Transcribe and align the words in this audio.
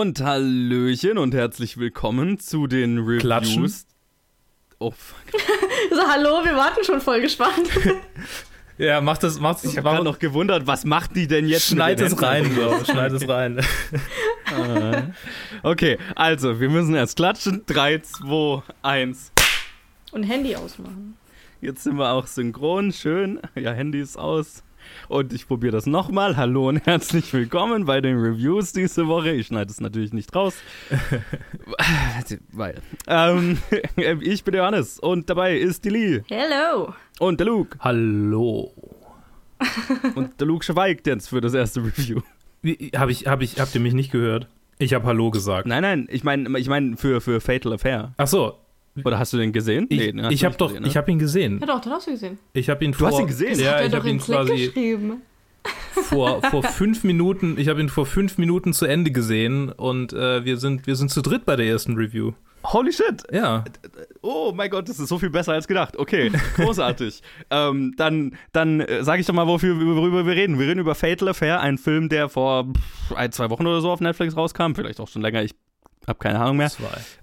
Und 0.00 0.22
Hallöchen 0.22 1.18
und 1.18 1.34
herzlich 1.34 1.76
willkommen 1.76 2.38
zu 2.38 2.66
den 2.66 3.00
Reviews. 3.00 3.20
Klatschen. 3.20 3.74
Oh, 4.78 4.92
fuck. 4.92 5.18
So, 5.90 6.00
hallo, 6.08 6.42
wir 6.42 6.56
warten 6.56 6.82
schon 6.84 7.02
voll 7.02 7.20
gespannt. 7.20 7.68
Ja, 8.78 9.02
mach 9.02 9.18
das, 9.18 9.38
mach 9.38 9.62
Ich 9.62 9.76
habe 9.76 10.02
noch 10.02 10.18
gewundert, 10.18 10.66
was 10.66 10.86
macht 10.86 11.14
die 11.16 11.26
denn 11.28 11.46
jetzt? 11.46 11.68
mit 11.68 11.76
Schneid 11.76 11.98
den 11.98 12.06
es 12.06 12.22
rein, 12.22 12.48
Bro. 12.54 12.82
Schneid 12.90 13.12
es 13.12 13.28
rein. 13.28 13.60
Okay, 15.62 15.98
also, 16.14 16.58
wir 16.60 16.70
müssen 16.70 16.94
erst 16.94 17.16
klatschen. 17.16 17.64
3, 17.66 17.98
2, 17.98 18.62
1. 18.80 19.32
Und 20.12 20.22
Handy 20.22 20.56
ausmachen. 20.56 21.18
Jetzt 21.60 21.82
sind 21.82 21.98
wir 21.98 22.10
auch 22.10 22.26
synchron. 22.26 22.90
Schön. 22.94 23.38
Ja, 23.54 23.72
Handy 23.72 24.00
ist 24.00 24.16
aus. 24.16 24.62
Und 25.08 25.32
ich 25.32 25.46
probiere 25.46 25.72
das 25.72 25.86
nochmal. 25.86 26.36
Hallo 26.36 26.68
und 26.68 26.86
herzlich 26.86 27.32
willkommen 27.32 27.86
bei 27.86 28.00
den 28.00 28.18
Reviews 28.18 28.72
diese 28.72 29.08
Woche. 29.08 29.30
Ich 29.30 29.48
schneide 29.48 29.70
es 29.70 29.80
natürlich 29.80 30.12
nicht 30.12 30.34
raus. 30.34 30.54
Weil. 32.52 32.80
Ähm, 33.06 33.58
ich 34.20 34.44
bin 34.44 34.54
Johannes 34.54 34.98
und 34.98 35.28
dabei 35.30 35.56
ist 35.56 35.84
die 35.84 35.90
Lee 35.90 36.22
Hello. 36.28 36.94
und 37.18 37.40
der 37.40 37.46
Luke. 37.46 37.76
Hallo. 37.80 38.72
Und 40.14 40.40
der 40.40 40.46
Luke 40.46 40.64
schweigt 40.64 41.06
jetzt 41.06 41.28
für 41.28 41.40
das 41.40 41.54
erste 41.54 41.80
Review. 41.80 42.20
Wie, 42.62 42.92
hab 42.94 43.08
ich, 43.08 43.26
hab 43.26 43.42
ich, 43.42 43.60
habt 43.60 43.74
ihr 43.74 43.80
mich 43.80 43.94
nicht 43.94 44.10
gehört? 44.10 44.48
Ich 44.78 44.94
hab 44.94 45.04
Hallo 45.04 45.30
gesagt. 45.30 45.66
Nein, 45.66 45.82
nein, 45.82 46.08
ich 46.10 46.24
meine 46.24 46.58
ich 46.58 46.68
mein 46.68 46.96
für, 46.96 47.20
für 47.20 47.40
Fatal 47.40 47.74
Affair. 47.74 48.12
Ach 48.16 48.26
so. 48.26 48.54
Oder 49.04 49.18
hast 49.18 49.32
du 49.32 49.36
den 49.38 49.52
gesehen? 49.52 49.86
Ich, 49.88 49.98
den 49.98 50.22
hast 50.22 50.32
ich 50.32 50.40
du 50.40 50.46
hab 50.46 50.52
nicht 50.52 50.60
doch, 50.60 50.68
gesehen, 50.68 50.82
ne? 50.82 50.88
ich 50.88 50.96
hab 50.96 51.08
ihn 51.08 51.18
gesehen. 51.18 51.58
Ja 51.60 51.66
doch, 51.66 51.80
den 51.80 51.92
hast 51.92 52.06
du 52.06 52.10
gesehen. 52.12 52.38
Ich 52.52 52.68
hab 52.68 52.82
ihn 52.82 52.92
Du 52.92 52.98
vor, 52.98 53.08
hast 53.08 53.18
ihn 53.20 53.26
gesehen? 53.26 53.50
Das 53.50 53.60
Ja, 53.60 53.70
hat 53.72 53.80
er 53.80 53.86
ich 53.86 53.92
doch 53.92 53.98
hab 53.98 54.06
ihn 54.06 54.18
quasi 54.18 54.56
geschrieben. 54.56 55.12
vor, 55.92 56.42
vor 56.42 56.62
fünf 56.62 57.04
Minuten, 57.04 57.56
ich 57.58 57.68
habe 57.68 57.80
ihn 57.80 57.88
vor 57.88 58.06
fünf 58.06 58.38
Minuten 58.38 58.72
zu 58.72 58.86
Ende 58.86 59.10
gesehen 59.10 59.70
und 59.70 60.12
äh, 60.12 60.44
wir 60.44 60.56
sind, 60.56 60.86
wir 60.86 60.96
sind 60.96 61.10
zu 61.10 61.22
dritt 61.22 61.44
bei 61.44 61.56
der 61.56 61.66
ersten 61.66 61.96
Review. 61.96 62.32
Holy 62.62 62.92
shit! 62.92 63.22
Ja. 63.32 63.64
Oh 64.20 64.52
mein 64.54 64.68
Gott, 64.68 64.86
das 64.88 64.98
ist 65.00 65.08
so 65.08 65.18
viel 65.18 65.30
besser 65.30 65.54
als 65.54 65.66
gedacht. 65.66 65.96
Okay, 65.96 66.30
großartig. 66.56 67.22
ähm, 67.50 67.94
dann 67.96 68.36
dann 68.52 68.80
äh, 68.80 69.02
sage 69.02 69.20
ich 69.20 69.26
doch 69.26 69.32
mal, 69.32 69.46
wofür, 69.46 69.80
worüber 69.80 70.26
wir 70.26 70.34
reden. 70.34 70.58
Wir 70.58 70.66
reden 70.68 70.80
über 70.80 70.94
Fatal 70.94 71.28
Affair, 71.28 71.60
ein 71.60 71.78
Film, 71.78 72.10
der 72.10 72.28
vor 72.28 72.66
pff, 72.66 73.12
ein, 73.16 73.32
zwei 73.32 73.48
Wochen 73.48 73.66
oder 73.66 73.80
so 73.80 73.90
auf 73.90 74.00
Netflix 74.00 74.36
rauskam. 74.36 74.74
Vielleicht 74.74 75.00
auch 75.00 75.08
schon 75.08 75.22
länger, 75.22 75.42
ich 75.42 75.54
habe 76.06 76.18
keine 76.18 76.40
Ahnung 76.40 76.56
mehr. 76.56 76.70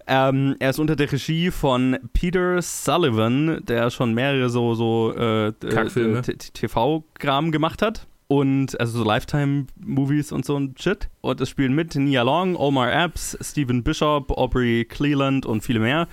Ähm, 0.08 0.56
er 0.60 0.70
ist 0.70 0.80
unter 0.80 0.96
der 0.96 1.12
Regie 1.12 1.52
von 1.52 1.98
Peter 2.14 2.62
Sullivan, 2.62 3.64
der 3.66 3.90
schon 3.90 4.14
mehrere 4.14 4.50
so, 4.50 4.76
so 4.76 5.14
äh, 5.16 5.48
äh, 5.48 6.22
TV-Kram 6.22 7.52
gemacht 7.52 7.82
hat. 7.82 8.08
Und 8.30 8.78
also 8.80 9.00
so 9.00 9.04
Lifetime-Movies 9.06 10.34
und 10.34 10.46
so 10.46 10.58
ein 10.58 10.76
Shit. 10.78 11.10
Und 11.22 11.40
es 11.40 11.50
spielen 11.50 11.74
mit 11.74 11.96
Nia 11.96 12.24
Long, 12.24 12.58
Omar 12.58 12.92
Epps, 12.92 13.38
Stephen 13.42 13.84
Bishop, 13.84 14.32
Aubrey 14.32 14.86
Cleland 14.86 15.46
und 15.46 15.62
viele 15.62 15.80
mehr. 15.80 16.08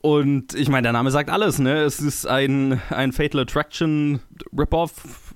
Und 0.00 0.54
ich 0.54 0.68
meine, 0.68 0.82
der 0.82 0.92
Name 0.92 1.10
sagt 1.10 1.30
alles, 1.30 1.58
ne? 1.58 1.82
Es 1.82 1.98
ist 1.98 2.26
ein, 2.26 2.78
ein 2.90 3.12
Fatal 3.12 3.40
Attraction 3.40 4.20
Rip-Off, 4.56 5.34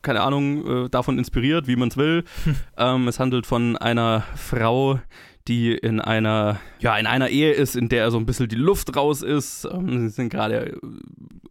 keine 0.00 0.22
Ahnung, 0.22 0.86
äh, 0.86 0.88
davon 0.88 1.18
inspiriert, 1.18 1.66
wie 1.66 1.76
man 1.76 1.88
es 1.88 1.98
will. 1.98 2.24
ähm, 2.78 3.08
es 3.08 3.20
handelt 3.20 3.44
von 3.44 3.76
einer 3.76 4.24
Frau, 4.34 5.00
die 5.48 5.74
in 5.74 6.00
einer, 6.00 6.60
ja, 6.80 6.96
in 6.98 7.06
einer 7.06 7.28
Ehe 7.28 7.52
ist, 7.52 7.76
in 7.76 7.88
der 7.88 8.10
so 8.10 8.18
ein 8.18 8.26
bisschen 8.26 8.48
die 8.48 8.56
Luft 8.56 8.96
raus 8.96 9.22
ist. 9.22 9.66
Ähm, 9.70 10.08
sie 10.08 10.08
sind 10.08 10.28
gerade 10.28 10.72
äh, 10.72 10.78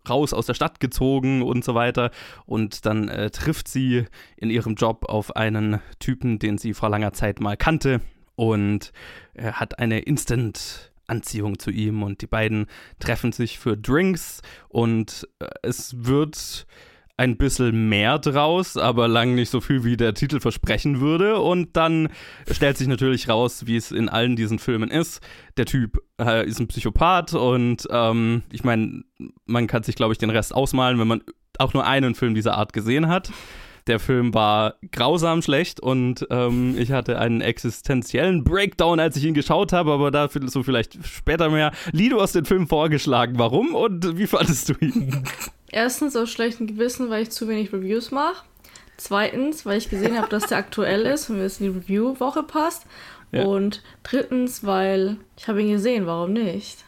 raus 0.08 0.34
aus 0.34 0.46
der 0.46 0.53
Stadt 0.53 0.80
gezogen 0.80 1.42
und 1.42 1.64
so 1.64 1.75
weiter. 1.75 2.12
Und 2.46 2.86
dann 2.86 3.08
äh, 3.08 3.30
trifft 3.30 3.68
sie 3.68 4.06
in 4.38 4.50
ihrem 4.50 4.75
Job 4.75 5.06
auf 5.08 5.36
einen 5.36 5.80
Typen, 6.00 6.40
den 6.40 6.58
sie 6.58 6.74
vor 6.74 6.90
langer 6.90 7.14
Zeit 7.14 7.40
mal 7.40 7.58
kannte. 7.58 8.02
Und 8.36 8.92
er 9.34 9.59
hat 9.59 9.80
eine 9.80 10.00
Instant 10.00 10.91
Anziehung 11.08 11.59
zu 11.59 11.70
ihm 11.70 12.03
und 12.03 12.22
die 12.22 12.28
beiden 12.28 12.66
treffen 13.00 13.31
sich 13.31 13.59
für 13.59 13.78
Drinks 13.78 14.41
und 14.70 15.28
äh, 15.40 15.47
es 15.62 16.06
wird 16.06 16.66
ein 17.18 17.38
bisschen 17.38 17.88
mehr 17.88 18.20
draus, 18.20 18.76
aber 18.76 19.08
lang 19.08 19.36
nicht 19.36 19.50
so 19.50 19.62
viel, 19.62 19.84
wie 19.84 19.96
der 19.96 20.14
Titel 20.14 20.40
versprechen 20.40 21.00
würde. 21.00 21.40
Und 21.40 21.78
dann 21.78 22.09
stellt 22.52 22.78
sich 22.78 22.88
natürlich 22.88 23.30
raus, 23.30 23.66
wie 23.66 23.78
es 23.78 23.92
in 23.92 24.09
allen 24.09 24.36
diesen 24.36 24.59
Filmen 24.59 24.92
ist. 24.92 25.22
Der 25.58 25.66
Typ 25.66 26.02
äh, 26.20 26.46
ist 26.46 26.59
ein 26.59 26.68
Psychopath 26.68 27.34
und 27.34 27.88
ähm, 27.90 28.44
ich 28.52 28.64
meine, 28.64 29.03
man 29.46 29.68
kann 29.68 29.84
sich, 29.84 29.96
glaube 29.96 30.12
ich, 30.12 30.18
den 30.18 30.30
Rest 30.30 30.53
ausmalen, 30.53 31.00
wenn 31.00 31.08
man 31.08 31.22
auch 31.58 31.74
nur 31.74 31.86
einen 31.86 32.16
Film 32.16 32.36
dieser 32.36 32.58
Art 32.58 32.74
gesehen 32.74 33.08
hat. 33.08 33.32
Der 33.88 34.00
Film 34.00 34.34
war 34.34 34.76
grausam 34.92 35.44
schlecht 35.44 35.80
und 35.80 36.26
ähm, 36.32 36.76
ich 36.76 36.92
hatte 36.92 37.20
einen 37.20 37.42
existenziellen 37.42 38.44
Breakdown, 38.44 39.00
als 39.00 39.16
ich 39.16 39.24
ihn 39.26 39.36
geschaut 39.36 39.74
habe, 39.74 39.92
aber 39.92 40.09
dafür 40.09 40.50
so 40.50 40.64
vielleicht 40.64 40.97
später 41.06 41.50
mehr. 41.50 41.72
Du 41.94 42.20
hast 42.20 42.34
den 42.34 42.46
Film 42.46 42.68
vorgeschlagen. 42.68 43.38
Warum 43.38 43.76
und 43.76 44.18
wie 44.18 44.26
fandest 44.26 44.70
du 44.70 44.74
ihn? 44.82 45.24
Erstens 45.75 46.16
aus 46.16 46.30
schlechtem 46.30 46.68
Gewissen, 46.68 47.09
weil 47.09 47.24
ich 47.24 47.31
zu 47.31 47.50
wenig 47.50 47.74
Reviews 47.74 48.09
mache. 48.09 48.46
Zweitens, 48.96 49.66
weil 49.66 49.78
ich 49.78 49.90
gesehen 49.90 50.18
habe, 50.18 50.30
dass 50.30 50.47
der 50.47 50.58
aktuell 50.58 51.02
ist 51.02 51.30
und 51.30 51.36
mir 51.36 51.44
das 51.44 51.59
in 51.59 51.66
die 51.66 51.78
Review-Woche 51.78 52.44
passt. 52.44 52.86
Ja. 53.34 53.44
Und 53.44 53.84
drittens, 54.02 54.64
weil 54.64 55.18
ich 55.35 55.50
habe 55.50 55.62
ihn 55.62 55.74
gesehen, 55.74 56.06
warum 56.06 56.31
nicht? 56.31 56.84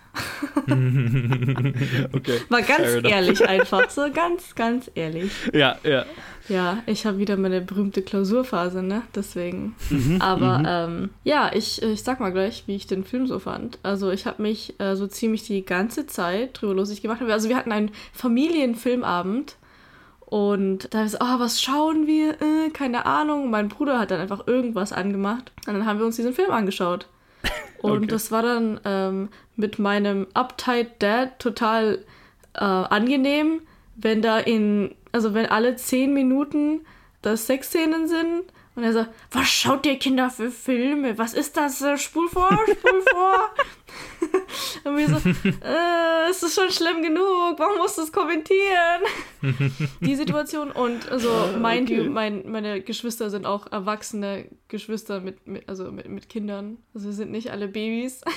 Okay. 2.13 2.39
War 2.49 2.61
ganz 2.61 3.03
ehrlich 3.03 3.47
einfach, 3.47 3.89
so 3.89 4.07
ganz, 4.11 4.55
ganz 4.55 4.89
ehrlich. 4.95 5.31
Ja, 5.53 5.77
ja. 5.83 6.05
Ja, 6.49 6.77
ich 6.85 7.05
habe 7.05 7.17
wieder 7.17 7.35
meine 7.35 7.61
berühmte 7.61 8.01
Klausurphase, 8.01 8.81
ne? 8.81 9.01
Deswegen. 9.13 9.75
Mhm, 9.89 10.21
Aber 10.21 10.59
mhm. 10.59 10.65
ähm, 10.67 11.09
ja, 11.23 11.51
ich, 11.53 11.81
ich 11.81 12.03
sag 12.03 12.19
mal 12.19 12.31
gleich, 12.31 12.63
wie 12.67 12.75
ich 12.75 12.87
den 12.87 13.03
Film 13.03 13.27
so 13.27 13.39
fand. 13.39 13.79
Also 13.83 14.11
ich 14.11 14.25
habe 14.25 14.41
mich 14.41 14.79
äh, 14.79 14.95
so 14.95 15.07
ziemlich 15.07 15.43
die 15.43 15.65
ganze 15.65 16.07
Zeit 16.07 16.61
drüber 16.61 16.75
lustig 16.75 17.01
gemacht. 17.01 17.21
Also 17.21 17.49
wir 17.49 17.57
hatten 17.57 17.71
einen 17.71 17.91
Familienfilmabend 18.13 19.57
und 20.25 20.93
da 20.93 21.03
ist 21.03 21.13
so, 21.13 21.17
oh, 21.21 21.39
was 21.39 21.61
schauen 21.61 22.07
wir? 22.07 22.41
Äh, 22.41 22.69
keine 22.71 23.05
Ahnung. 23.05 23.49
Mein 23.49 23.69
Bruder 23.69 23.99
hat 23.99 24.11
dann 24.11 24.21
einfach 24.21 24.47
irgendwas 24.47 24.93
angemacht 24.93 25.51
und 25.67 25.73
dann 25.73 25.85
haben 25.85 25.99
wir 25.99 26.05
uns 26.05 26.15
diesen 26.15 26.33
Film 26.33 26.51
angeschaut. 26.51 27.07
Und 27.81 27.97
Okay. 27.97 28.07
das 28.07 28.31
war 28.31 28.41
dann 28.41 28.79
ähm, 28.85 29.29
mit 29.55 29.79
meinem 29.79 30.27
Uptight 30.33 31.01
Dad 31.01 31.39
total 31.39 32.03
äh, 32.53 32.59
angenehm, 32.63 33.61
wenn 33.95 34.21
da 34.21 34.39
in, 34.39 34.95
also 35.11 35.33
wenn 35.33 35.45
alle 35.47 35.75
zehn 35.75 36.13
Minuten 36.13 36.81
da 37.21 37.35
Sexszenen 37.37 38.07
sind 38.07 38.43
und 38.75 38.83
er 38.83 38.93
sagt, 38.93 39.09
was 39.31 39.47
schaut 39.47 39.85
ihr 39.85 39.97
Kinder 39.97 40.29
für 40.29 40.51
Filme? 40.51 41.17
Was 41.17 41.33
ist 41.33 41.57
das? 41.57 41.81
Äh, 41.81 41.97
Spul 41.97 42.29
vor, 42.29 42.49
spul 42.49 43.01
vor. 43.11 43.49
und 44.87 44.97
wir 44.97 45.07
so, 45.07 45.15
äh, 45.49 46.29
es 46.29 46.43
ist 46.43 46.55
schon 46.55 46.71
schlimm 46.71 47.01
genug, 47.01 47.55
warum 47.57 47.77
musst 47.77 47.97
du 47.97 48.03
es 48.03 48.11
kommentieren? 48.11 49.01
Die 50.01 50.15
Situation 50.15 50.71
und 50.71 51.09
also 51.11 51.29
mind 51.59 51.89
you, 51.89 52.09
mein, 52.09 52.49
meine 52.49 52.81
Geschwister 52.81 53.29
sind 53.29 53.45
auch 53.45 53.71
erwachsene 53.71 54.45
Geschwister 54.67 55.21
mit, 55.21 55.47
mit 55.47 55.67
also 55.67 55.91
mit, 55.91 56.09
mit 56.09 56.29
Kindern. 56.29 56.77
Also 56.93 57.07
wir 57.07 57.13
sind 57.13 57.31
nicht 57.31 57.51
alle 57.51 57.67
Babys. 57.67 58.21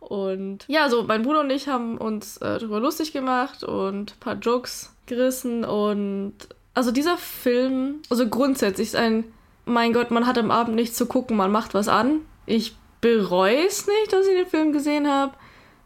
Und 0.00 0.64
ja, 0.66 0.90
so 0.90 1.04
mein 1.04 1.22
Bruder 1.22 1.40
und 1.40 1.50
ich 1.50 1.68
haben 1.68 1.96
uns 1.96 2.36
äh, 2.38 2.58
darüber 2.58 2.80
lustig 2.80 3.12
gemacht 3.12 3.62
und 3.62 4.12
ein 4.12 4.20
paar 4.20 4.34
Jokes 4.34 4.92
gerissen. 5.06 5.64
Und 5.64 6.34
also 6.74 6.90
dieser 6.90 7.16
Film, 7.16 8.02
also 8.10 8.28
grundsätzlich 8.28 8.88
ist 8.88 8.96
ein, 8.96 9.24
mein 9.64 9.92
Gott, 9.92 10.10
man 10.10 10.26
hat 10.26 10.38
am 10.38 10.50
Abend 10.50 10.74
nichts 10.74 10.96
zu 10.96 11.06
gucken, 11.06 11.36
man 11.36 11.52
macht 11.52 11.72
was 11.72 11.86
an. 11.86 12.22
Ich 12.46 12.74
bereue 13.00 13.66
es 13.66 13.86
nicht, 13.86 14.12
dass 14.12 14.26
ich 14.26 14.34
den 14.34 14.46
Film 14.46 14.72
gesehen 14.72 15.08
habe, 15.08 15.34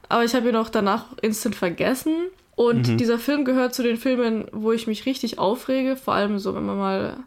aber 0.08 0.24
ich 0.24 0.34
habe 0.34 0.48
ihn 0.48 0.56
auch 0.56 0.68
danach 0.68 1.06
instant 1.22 1.54
vergessen. 1.54 2.14
Und 2.54 2.98
dieser 3.00 3.18
Film 3.18 3.44
gehört 3.44 3.74
zu 3.74 3.82
den 3.82 3.98
Filmen, 3.98 4.46
wo 4.50 4.72
ich 4.72 4.86
mich 4.86 5.04
richtig 5.04 5.38
aufrege, 5.38 5.94
vor 5.94 6.14
allem 6.14 6.38
so, 6.38 6.54
wenn 6.54 6.64
man 6.64 6.78
mal 6.78 7.18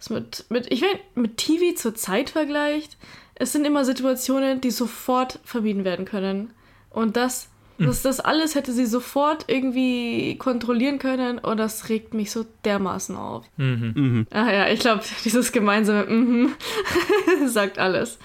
es 0.00 0.10
mit, 0.10 0.44
mit, 0.48 0.72
ich 0.72 0.82
will, 0.82 0.98
mit 1.14 1.36
TV 1.36 1.76
zur 1.76 1.94
Zeit 1.94 2.30
vergleicht. 2.30 2.96
Es 3.34 3.52
sind 3.52 3.64
immer 3.64 3.84
Situationen, 3.84 4.60
die 4.60 4.70
sofort 4.70 5.38
vermieden 5.44 5.84
werden 5.84 6.04
können. 6.04 6.50
Und 6.90 7.16
das, 7.16 7.48
das, 7.78 8.02
das 8.02 8.20
alles 8.20 8.54
hätte 8.54 8.72
sie 8.72 8.86
sofort 8.86 9.44
irgendwie 9.48 10.36
kontrollieren 10.38 10.98
können 10.98 11.38
und 11.38 11.58
das 11.58 11.90
regt 11.90 12.14
mich 12.14 12.30
so 12.30 12.46
dermaßen 12.64 13.16
auf. 13.16 13.44
Mhm. 13.58 13.92
Mhm. 13.94 14.26
Ah 14.30 14.50
ja, 14.50 14.68
ich 14.68 14.80
glaube, 14.80 15.02
dieses 15.24 15.52
gemeinsame 15.52 16.06
mhm 16.06 16.54
sagt 17.46 17.78
alles. 17.78 18.18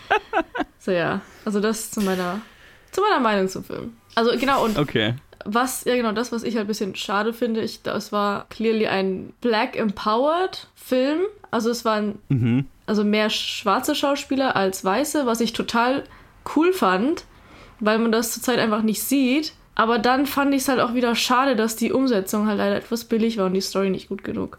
So 0.80 0.92
ja, 0.92 1.22
also 1.44 1.60
das 1.60 1.92
zu 1.92 2.00
meiner, 2.02 2.42
zu 2.92 3.02
meiner 3.02 3.20
Meinung 3.20 3.48
zum 3.48 3.64
Film. 3.64 3.96
Also 4.16 4.32
genau, 4.38 4.64
und 4.66 4.78
Okay. 4.78 5.16
was, 5.46 5.84
ja 5.86 5.96
genau, 5.96 6.12
das, 6.12 6.32
was 6.32 6.44
ich 6.44 6.56
halt 6.56 6.66
ein 6.66 6.68
bisschen 6.68 6.96
schade 6.96 7.34
finde, 7.34 7.62
ich, 7.62 7.82
das 7.84 8.12
war 8.12 8.46
clearly 8.50 8.88
ein 8.88 9.34
Black 9.42 9.76
Empowered 9.78 10.68
Film. 10.76 11.22
Also 11.52 11.70
es 11.70 11.86
waren 11.86 12.20
Mhm. 12.30 12.66
also 12.86 13.04
mehr 13.04 13.30
schwarze 13.30 13.96
Schauspieler 13.96 14.56
als 14.56 14.84
weiße, 14.84 15.26
was 15.26 15.42
ich 15.42 15.54
total 15.54 16.04
cool 16.56 16.74
fand, 16.74 17.26
weil 17.80 18.00
man 18.00 18.12
das 18.12 18.34
zurzeit 18.34 18.60
einfach 18.60 18.82
nicht 18.82 19.02
sieht. 19.04 19.54
Aber 19.76 20.00
dann 20.00 20.26
fand 20.26 20.54
ich 20.54 20.64
es 20.64 20.68
halt 20.68 20.80
auch 20.82 20.94
wieder 20.94 21.16
schade, 21.16 21.56
dass 21.56 21.76
die 21.78 21.92
Umsetzung 21.94 22.46
halt 22.48 22.58
leider 22.58 22.76
etwas 22.76 23.06
billig 23.06 23.38
war 23.38 23.46
und 23.46 23.54
die 23.54 23.62
Story 23.62 23.90
nicht 23.90 24.10
gut 24.10 24.24
genug. 24.24 24.58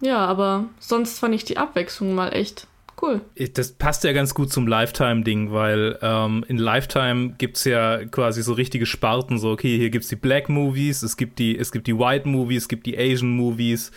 Ja, 0.00 0.18
aber 0.26 0.64
sonst 0.80 1.18
fand 1.20 1.34
ich 1.34 1.44
die 1.44 1.58
Abwechslung 1.58 2.14
mal 2.14 2.30
echt 2.30 2.66
cool. 3.02 3.20
Das 3.54 3.72
passt 3.72 4.04
ja 4.04 4.12
ganz 4.12 4.34
gut 4.34 4.52
zum 4.52 4.66
Lifetime-Ding, 4.66 5.52
weil 5.52 5.98
ähm, 6.02 6.44
in 6.48 6.58
Lifetime 6.58 7.34
gibt 7.38 7.56
es 7.56 7.64
ja 7.64 8.04
quasi 8.06 8.42
so 8.42 8.52
richtige 8.52 8.86
Sparten, 8.86 9.38
so, 9.38 9.50
okay, 9.50 9.76
hier 9.76 9.90
gibt 9.90 10.04
es 10.04 10.08
die 10.08 10.16
Black 10.16 10.48
Movies, 10.48 11.02
es 11.02 11.16
gibt 11.16 11.38
die, 11.38 11.56
es 11.56 11.72
gibt 11.72 11.86
die 11.86 11.98
White 11.98 12.28
Movies, 12.28 12.62
es 12.62 12.68
gibt 12.68 12.86
die 12.86 12.98
Asian 12.98 13.30
Movies. 13.30 13.90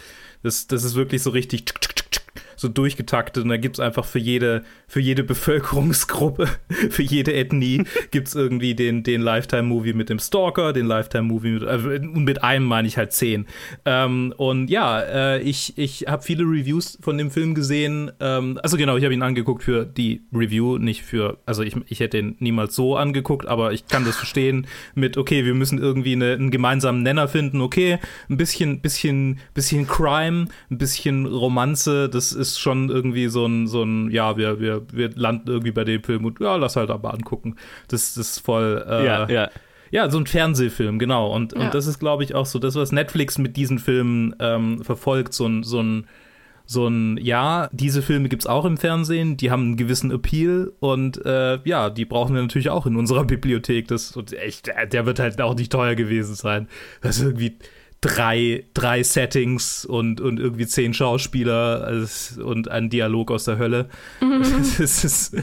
Das, 0.44 0.68
das 0.68 0.84
ist 0.84 0.96
wirklich 0.96 1.22
so 1.22 1.30
richtig 1.30 1.66
so 2.62 2.68
durchgetaktet 2.68 3.44
und 3.44 3.50
da 3.50 3.58
gibt 3.58 3.78
es 3.78 3.80
einfach 3.80 4.06
für 4.06 4.20
jede, 4.20 4.64
für 4.88 5.00
jede 5.00 5.24
Bevölkerungsgruppe, 5.24 6.48
für 6.90 7.02
jede 7.02 7.34
Ethnie 7.34 7.84
gibt 8.12 8.28
es 8.28 8.36
irgendwie 8.36 8.76
den, 8.76 9.02
den 9.02 9.22
Lifetime-Movie 9.22 9.94
mit 9.94 10.10
dem 10.10 10.20
Stalker, 10.20 10.72
den 10.72 10.86
Lifetime-Movie 10.86 11.52
mit, 11.52 11.64
äh, 11.64 12.00
mit 12.00 12.44
einem 12.44 12.66
meine 12.66 12.88
ich 12.88 12.98
halt 12.98 13.14
zehn. 13.14 13.48
Ähm, 13.86 14.32
und 14.38 14.70
ja, 14.70 15.02
äh, 15.02 15.42
ich, 15.42 15.76
ich 15.78 16.06
habe 16.08 16.22
viele 16.22 16.44
Reviews 16.44 17.00
von 17.02 17.18
dem 17.18 17.32
Film 17.32 17.56
gesehen. 17.56 18.12
Ähm, 18.20 18.60
also 18.62 18.78
genau, 18.78 18.96
ich 18.96 19.04
habe 19.04 19.14
ihn 19.14 19.24
angeguckt 19.24 19.64
für 19.64 19.84
die 19.84 20.22
Review, 20.32 20.78
nicht 20.78 21.02
für, 21.02 21.40
also 21.48 21.64
ich, 21.64 21.76
ich 21.88 22.00
hätte 22.00 22.20
ihn 22.20 22.36
niemals 22.38 22.76
so 22.76 22.96
angeguckt, 22.96 23.48
aber 23.48 23.74
ich 23.74 23.88
kann 23.88 24.06
das 24.06 24.18
verstehen 24.18 24.68
mit, 24.94 25.18
okay, 25.18 25.46
wir 25.46 25.56
müssen 25.56 25.80
irgendwie 25.80 26.14
eine, 26.14 26.34
einen 26.34 26.52
gemeinsamen 26.52 27.02
Nenner 27.02 27.28
finden, 27.28 27.60
okay, 27.60 27.98
ein 28.30 28.38
bisschen, 28.38 28.82
bisschen, 28.82 29.40
bisschen 29.56 29.88
Crime, 29.88 30.46
ein 30.70 30.78
bisschen 30.78 31.26
Romanze, 31.26 32.08
das 32.08 32.32
ist 32.34 32.51
ist 32.52 32.60
schon 32.60 32.90
irgendwie 32.90 33.28
so 33.28 33.46
ein, 33.46 33.68
so 33.68 33.84
ein, 33.84 34.10
ja, 34.12 34.38
wir, 34.38 34.60
wir, 34.60 34.84
wir 34.92 35.10
landen 35.16 35.50
irgendwie 35.50 35.72
bei 35.72 35.84
dem 35.84 36.04
Film 36.04 36.26
und 36.26 36.40
ja, 36.40 36.56
lass 36.56 36.76
halt 36.76 36.90
aber 36.90 37.14
angucken. 37.14 37.56
Das, 37.88 38.14
das 38.14 38.32
ist 38.32 38.40
voll. 38.40 38.84
Äh, 38.88 39.06
ja, 39.06 39.30
ja. 39.30 39.50
Ja, 39.92 40.10
so 40.10 40.18
ein 40.20 40.26
Fernsehfilm, 40.26 41.00
genau. 41.00 41.34
Und, 41.34 41.52
ja. 41.52 41.60
und 41.60 41.74
das 41.74 41.86
ist, 41.86 42.00
glaube 42.00 42.24
ich, 42.24 42.34
auch 42.34 42.46
so 42.46 42.60
das, 42.60 42.76
was 42.76 42.94
Netflix 42.94 43.38
mit 43.38 43.58
diesen 43.58 43.78
Filmen 43.78 44.34
ähm, 44.40 44.82
verfolgt, 44.84 45.34
so 45.34 45.46
ein, 45.46 45.64
so 45.64 45.82
ein 45.82 46.08
so 46.72 46.88
ein, 46.88 47.18
ja, 47.18 47.70
diese 47.74 48.02
Filme 48.02 48.30
gibt 48.30 48.44
es 48.44 48.48
auch 48.48 48.64
im 48.64 48.78
Fernsehen, 48.78 49.36
die 49.36 49.52
haben 49.52 49.64
einen 49.64 49.78
gewissen 49.78 50.10
Appeal 50.10 50.72
und 50.80 51.24
äh, 51.26 51.60
ja, 51.66 51.90
die 51.90 52.06
brauchen 52.06 52.34
wir 52.34 52.42
natürlich 52.42 52.70
auch 52.70 52.86
in 52.86 52.96
unserer 52.96 53.26
Bibliothek. 53.26 53.90
Das, 53.90 54.16
und 54.16 54.32
echt, 54.32 54.72
der 54.92 55.06
wird 55.06 55.20
halt 55.20 55.42
auch 55.42 55.56
nicht 55.56 55.72
teuer 55.72 55.96
gewesen 55.96 56.34
sein. 56.34 56.70
Das 57.02 57.18
ist 57.18 57.26
irgendwie 57.26 57.58
drei, 58.02 58.66
drei 58.74 59.04
Settings 59.04 59.86
und, 59.86 60.20
und 60.20 60.40
irgendwie 60.40 60.66
zehn 60.66 60.94
Schauspieler 60.94 62.06
und 62.44 62.68
ein 62.68 62.90
Dialog 62.90 63.30
aus 63.30 63.46
der 63.46 63.58
Hölle. 63.60 63.90
Mhm. 64.20 64.42
Das 64.78 65.04
ist, 65.04 65.36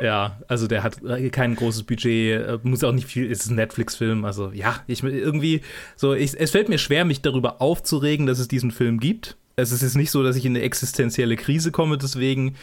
ja, 0.00 0.40
also 0.46 0.68
der 0.68 0.84
hat 0.84 0.98
kein 1.32 1.56
großes 1.56 1.82
Budget, 1.82 2.40
äh, 2.40 2.58
muss 2.62 2.84
auch 2.84 2.92
nicht 2.92 3.08
viel, 3.08 3.28
ist 3.28 3.50
ein 3.50 3.56
Netflix-Film, 3.56 4.24
also 4.24 4.52
ja, 4.52 4.76
ich 4.86 5.02
irgendwie 5.02 5.62
so, 5.96 6.14
ich, 6.14 6.38
es 6.38 6.52
fällt 6.52 6.68
mir 6.68 6.78
schwer, 6.78 7.04
mich 7.04 7.22
darüber 7.22 7.60
aufzuregen, 7.60 8.26
dass 8.26 8.38
es 8.38 8.46
diesen 8.46 8.70
Film 8.70 9.00
gibt. 9.00 9.36
Es 9.56 9.72
ist 9.72 9.82
jetzt 9.82 9.96
nicht 9.96 10.10
so, 10.10 10.22
dass 10.22 10.36
ich 10.36 10.46
in 10.46 10.52
eine 10.52 10.62
existenzielle 10.62 11.36
Krise 11.36 11.72
komme, 11.72 11.98
deswegen 11.98 12.54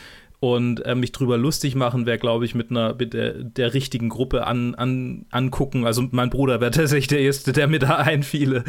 und 0.42 0.84
äh, 0.88 0.96
mich 0.96 1.12
drüber 1.12 1.38
lustig 1.38 1.76
machen, 1.76 2.08
wäre, 2.08 2.18
glaube 2.18 2.46
ich, 2.46 2.56
mit 2.56 2.72
einer 2.72 2.96
mit 2.96 3.14
der, 3.14 3.34
der 3.44 3.76
richtigen 3.76 4.10
Gruppe 4.10 4.48
an, 4.48 4.74
an, 4.74 5.28
angucken. 5.30 5.86
Also 5.86 6.08
mein 6.10 6.32
Bruder 6.32 6.60
wäre 6.60 6.72
tatsächlich 6.72 7.08
der 7.08 7.20
Erste, 7.20 7.54
der 7.54 7.68
mir 7.68 7.78
da 7.78 7.96
einfiele. 7.98 8.64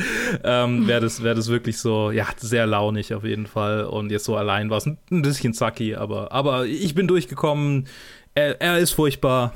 Ähm, 0.44 0.86
wäre 0.86 1.00
das, 1.00 1.22
wär 1.22 1.34
das 1.34 1.48
wirklich 1.48 1.78
so, 1.78 2.10
ja, 2.10 2.26
sehr 2.36 2.66
launig 2.66 3.14
auf 3.14 3.24
jeden 3.24 3.46
Fall. 3.46 3.84
Und 3.84 4.12
jetzt 4.12 4.26
so 4.26 4.36
allein 4.36 4.68
war 4.68 4.76
es 4.76 4.86
ein 4.86 4.98
bisschen 5.08 5.54
zacky, 5.54 5.94
aber, 5.94 6.30
aber 6.30 6.66
ich 6.66 6.94
bin 6.94 7.08
durchgekommen. 7.08 7.88
Er, 8.34 8.60
er 8.60 8.78
ist 8.78 8.92
furchtbar, 8.92 9.54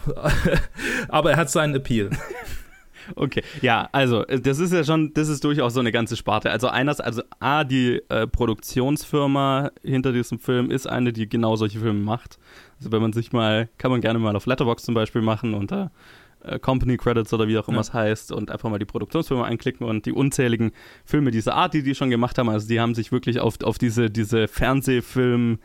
aber 1.08 1.32
er 1.32 1.36
hat 1.36 1.50
seinen 1.50 1.74
Appeal. 1.74 2.08
Okay, 3.14 3.42
ja, 3.62 3.88
also 3.92 4.26
äh, 4.26 4.40
das 4.40 4.58
ist 4.58 4.72
ja 4.72 4.84
schon, 4.84 5.12
das 5.14 5.28
ist 5.28 5.44
durchaus 5.44 5.74
so 5.74 5.80
eine 5.80 5.92
ganze 5.92 6.16
Sparte. 6.16 6.50
Also 6.50 6.68
eines, 6.68 7.00
also 7.00 7.22
A, 7.38 7.64
die 7.64 8.02
äh, 8.08 8.26
Produktionsfirma 8.26 9.70
hinter 9.82 10.12
diesem 10.12 10.38
Film 10.38 10.70
ist 10.70 10.86
eine, 10.86 11.12
die 11.12 11.28
genau 11.28 11.56
solche 11.56 11.78
Filme 11.78 12.00
macht. 12.00 12.38
Also 12.78 12.92
wenn 12.92 13.02
man 13.02 13.12
sich 13.12 13.32
mal, 13.32 13.68
kann 13.78 13.90
man 13.90 14.00
gerne 14.00 14.18
mal 14.18 14.34
auf 14.36 14.46
Letterbox 14.46 14.84
zum 14.84 14.94
Beispiel 14.94 15.22
machen 15.22 15.54
unter 15.54 15.90
äh, 16.42 16.58
Company 16.58 16.96
Credits 16.96 17.32
oder 17.32 17.48
wie 17.48 17.58
auch 17.58 17.68
immer 17.68 17.78
ja. 17.78 17.82
es 17.82 17.94
heißt 17.94 18.32
und 18.32 18.50
einfach 18.50 18.68
mal 18.70 18.78
die 18.78 18.84
Produktionsfirma 18.84 19.44
einklicken 19.44 19.86
und 19.86 20.06
die 20.06 20.12
unzähligen 20.12 20.72
Filme 21.04 21.30
dieser 21.30 21.54
Art, 21.54 21.74
die 21.74 21.82
die 21.82 21.94
schon 21.94 22.10
gemacht 22.10 22.38
haben, 22.38 22.48
also 22.48 22.68
die 22.68 22.80
haben 22.80 22.94
sich 22.94 23.12
wirklich 23.12 23.40
auf, 23.40 23.62
auf 23.62 23.78
diese, 23.78 24.10
diese 24.10 24.46
Fernsehfilm- 24.46 25.58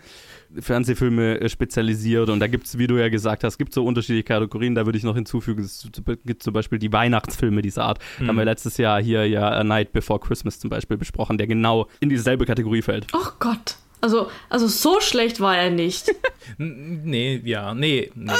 Fernsehfilme 0.60 1.40
äh, 1.40 1.50
spezialisiert 1.50 2.30
und 2.30 2.40
da 2.40 2.48
gibt 2.48 2.68
es, 2.68 2.78
wie 2.78 2.88
du 2.88 2.98
ja 2.98 3.10
gesagt 3.10 3.44
hast, 3.44 3.58
gibt 3.58 3.74
so 3.74 3.86
unterschiedliche 3.86 4.24
Kategorien, 4.24 4.76
da 4.76 4.86
würde 4.86 4.98
ich 4.98 5.04
noch 5.04 5.16
hinzufügen, 5.16 5.64
es 5.64 5.90
gibt 6.26 6.44
zum 6.44 6.54
Beispiel 6.54 6.80
die 6.80 6.92
Weihnachtsfilme 6.92 7.62
dieser 7.62 7.86
Art. 7.86 8.00
Mhm. 8.20 8.28
Haben 8.28 8.38
wir 8.38 8.46
letztes 8.46 8.78
Jahr 8.78 9.02
hier 9.02 9.28
ja 9.28 9.50
A 9.50 9.64
Night 9.64 9.92
Before 9.94 10.20
Christmas 10.20 10.60
zum 10.60 10.70
Beispiel 10.70 10.98
besprochen, 10.98 11.38
der 11.38 11.48
genau 11.48 11.88
in 12.00 12.10
dieselbe 12.10 12.46
Kategorie 12.46 12.82
fällt. 12.82 13.08
Oh 13.14 13.30
Gott. 13.40 13.78
Also, 14.02 14.30
also 14.50 14.68
so 14.68 15.00
schlecht 15.00 15.40
war 15.40 15.58
er 15.58 15.70
nicht. 15.70 16.12
nee, 16.58 17.40
ja, 17.46 17.74
nee. 17.76 18.12
nee. 18.16 18.32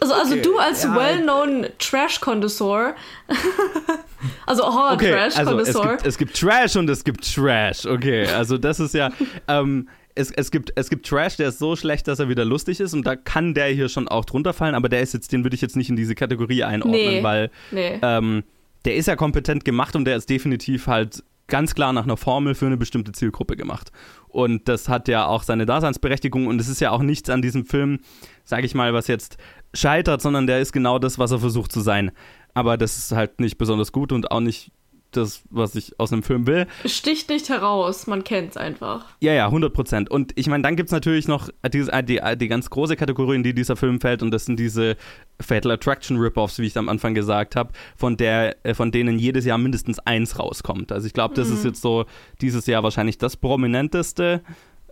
Also, 0.00 0.14
also 0.14 0.32
okay. 0.34 0.42
du 0.42 0.58
als 0.58 0.82
ja. 0.82 0.94
well-known 0.94 1.66
Trash-Connoisseur, 1.78 2.94
also 4.46 4.64
Horror-Trash-Connoisseur. 4.64 5.80
Okay, 5.80 5.90
also 5.90 5.98
es, 5.98 6.06
es, 6.06 6.18
gibt 6.18 6.38
Trash 6.38 6.76
und 6.76 6.90
es 6.90 7.04
gibt 7.04 7.34
Trash, 7.34 7.86
okay. 7.86 8.26
Also 8.26 8.58
das 8.58 8.80
ist 8.80 8.94
ja, 8.94 9.10
ähm, 9.48 9.88
es, 10.14 10.30
es, 10.30 10.50
gibt, 10.50 10.72
es 10.76 10.90
gibt 10.90 11.06
Trash, 11.06 11.36
der 11.36 11.48
ist 11.48 11.58
so 11.58 11.76
schlecht, 11.76 12.08
dass 12.08 12.18
er 12.18 12.28
wieder 12.28 12.44
lustig 12.44 12.80
ist 12.80 12.94
und 12.94 13.06
da 13.06 13.16
kann 13.16 13.54
der 13.54 13.66
hier 13.68 13.88
schon 13.88 14.08
auch 14.08 14.24
drunter 14.24 14.52
fallen, 14.52 14.74
aber 14.74 14.88
der 14.88 15.00
ist 15.00 15.14
jetzt, 15.14 15.32
den 15.32 15.44
würde 15.44 15.54
ich 15.54 15.62
jetzt 15.62 15.76
nicht 15.76 15.90
in 15.90 15.96
diese 15.96 16.14
Kategorie 16.14 16.64
einordnen, 16.64 17.00
nee. 17.00 17.22
weil 17.22 17.50
nee. 17.70 17.98
Ähm, 18.02 18.44
der 18.84 18.96
ist 18.96 19.06
ja 19.06 19.16
kompetent 19.16 19.64
gemacht 19.64 19.96
und 19.96 20.04
der 20.04 20.16
ist 20.16 20.28
definitiv 20.28 20.86
halt 20.86 21.22
ganz 21.46 21.74
klar 21.74 21.92
nach 21.92 22.04
einer 22.04 22.16
Formel 22.16 22.54
für 22.54 22.66
eine 22.66 22.76
bestimmte 22.76 23.12
Zielgruppe 23.12 23.56
gemacht. 23.56 23.92
Und 24.28 24.68
das 24.68 24.88
hat 24.88 25.08
ja 25.08 25.26
auch 25.26 25.42
seine 25.42 25.66
Daseinsberechtigung 25.66 26.46
und 26.46 26.60
es 26.60 26.68
ist 26.68 26.80
ja 26.80 26.90
auch 26.90 27.02
nichts 27.02 27.30
an 27.30 27.42
diesem 27.42 27.66
Film, 27.66 28.00
sage 28.44 28.66
ich 28.66 28.74
mal, 28.74 28.94
was 28.94 29.06
jetzt 29.06 29.38
scheitert, 29.72 30.22
sondern 30.22 30.46
der 30.46 30.60
ist 30.60 30.72
genau 30.72 30.98
das, 30.98 31.18
was 31.18 31.30
er 31.30 31.38
versucht 31.38 31.72
zu 31.72 31.80
sein. 31.80 32.12
Aber 32.54 32.76
das 32.76 32.96
ist 32.96 33.12
halt 33.12 33.40
nicht 33.40 33.58
besonders 33.58 33.90
gut 33.90 34.12
und 34.12 34.30
auch 34.30 34.40
nicht 34.40 34.70
das, 35.16 35.42
was 35.50 35.74
ich 35.74 35.98
aus 35.98 36.12
einem 36.12 36.22
Film 36.22 36.46
will. 36.46 36.66
Sticht 36.84 37.28
nicht 37.28 37.48
heraus, 37.48 38.06
man 38.06 38.24
kennt 38.24 38.50
es 38.50 38.56
einfach. 38.56 39.06
Ja, 39.20 39.32
ja, 39.32 39.46
100 39.46 39.72
Prozent. 39.72 40.10
Und 40.10 40.32
ich 40.36 40.48
meine, 40.48 40.62
dann 40.62 40.76
gibt 40.76 40.88
es 40.88 40.92
natürlich 40.92 41.28
noch 41.28 41.48
die, 41.72 41.86
die, 42.04 42.20
die 42.36 42.48
ganz 42.48 42.70
große 42.70 42.96
Kategorie, 42.96 43.36
in 43.36 43.42
die 43.42 43.54
dieser 43.54 43.76
Film 43.76 44.00
fällt, 44.00 44.22
und 44.22 44.30
das 44.30 44.44
sind 44.46 44.58
diese 44.58 44.96
Fatal 45.40 45.72
Attraction 45.72 46.16
Rip-Offs, 46.16 46.58
wie 46.58 46.66
ich 46.66 46.76
am 46.76 46.88
Anfang 46.88 47.14
gesagt 47.14 47.56
habe, 47.56 47.72
von, 47.96 48.18
äh, 48.18 48.74
von 48.74 48.90
denen 48.90 49.18
jedes 49.18 49.44
Jahr 49.44 49.58
mindestens 49.58 49.98
eins 50.00 50.38
rauskommt. 50.38 50.92
Also 50.92 51.06
ich 51.06 51.12
glaube, 51.12 51.34
das 51.34 51.48
mhm. 51.48 51.54
ist 51.54 51.64
jetzt 51.64 51.82
so 51.82 52.06
dieses 52.40 52.66
Jahr 52.66 52.82
wahrscheinlich 52.82 53.18
das 53.18 53.36
prominenteste 53.36 54.42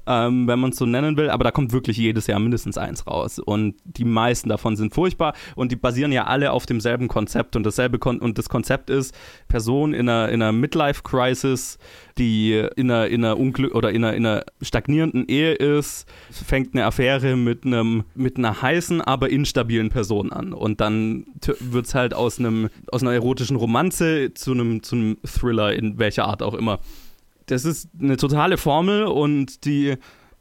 ähm, 0.06 0.46
wenn 0.46 0.58
man 0.58 0.70
es 0.70 0.76
so 0.76 0.86
nennen 0.86 1.16
will, 1.16 1.30
aber 1.30 1.44
da 1.44 1.50
kommt 1.50 1.72
wirklich 1.72 1.96
jedes 1.96 2.26
Jahr 2.26 2.38
mindestens 2.38 2.78
eins 2.78 3.06
raus. 3.06 3.38
Und 3.38 3.76
die 3.84 4.04
meisten 4.04 4.48
davon 4.48 4.76
sind 4.76 4.94
furchtbar 4.94 5.34
und 5.54 5.72
die 5.72 5.76
basieren 5.76 6.12
ja 6.12 6.24
alle 6.24 6.52
auf 6.52 6.66
demselben 6.66 7.08
Konzept. 7.08 7.56
Und 7.56 7.64
dasselbe 7.64 7.98
Kon 7.98 8.18
und 8.18 8.38
das 8.38 8.48
Konzept 8.48 8.90
ist, 8.90 9.14
Person 9.48 9.94
in 9.94 10.08
einer, 10.08 10.28
in 10.28 10.42
einer 10.42 10.52
Midlife-Crisis, 10.52 11.78
die 12.18 12.66
in 12.76 12.90
einer, 12.90 13.08
in 13.08 13.24
einer 13.24 13.38
Unglück 13.38 13.74
oder 13.74 13.90
in 13.90 14.04
einer, 14.04 14.14
in 14.14 14.26
einer 14.26 14.44
stagnierenden 14.60 15.26
Ehe 15.28 15.54
ist, 15.54 16.06
fängt 16.30 16.74
eine 16.74 16.84
Affäre 16.84 17.36
mit 17.36 17.64
einem 17.64 18.04
mit 18.14 18.36
einer 18.36 18.60
heißen, 18.60 19.00
aber 19.00 19.30
instabilen 19.30 19.90
Person 19.90 20.32
an. 20.32 20.52
Und 20.52 20.80
dann 20.80 21.26
wird 21.60 21.86
es 21.86 21.94
halt 21.94 22.14
aus 22.14 22.38
einem, 22.38 22.68
aus 22.90 23.02
einer 23.02 23.12
erotischen 23.12 23.56
Romanze 23.56 24.34
zu 24.34 24.52
einem, 24.52 24.82
zu 24.82 24.96
einem 24.96 25.16
Thriller 25.24 25.72
in 25.72 25.98
welcher 25.98 26.26
Art 26.26 26.42
auch 26.42 26.54
immer 26.54 26.80
das 27.46 27.64
ist 27.64 27.88
eine 28.00 28.16
totale 28.16 28.56
Formel 28.56 29.04
und 29.04 29.64
die 29.64 29.96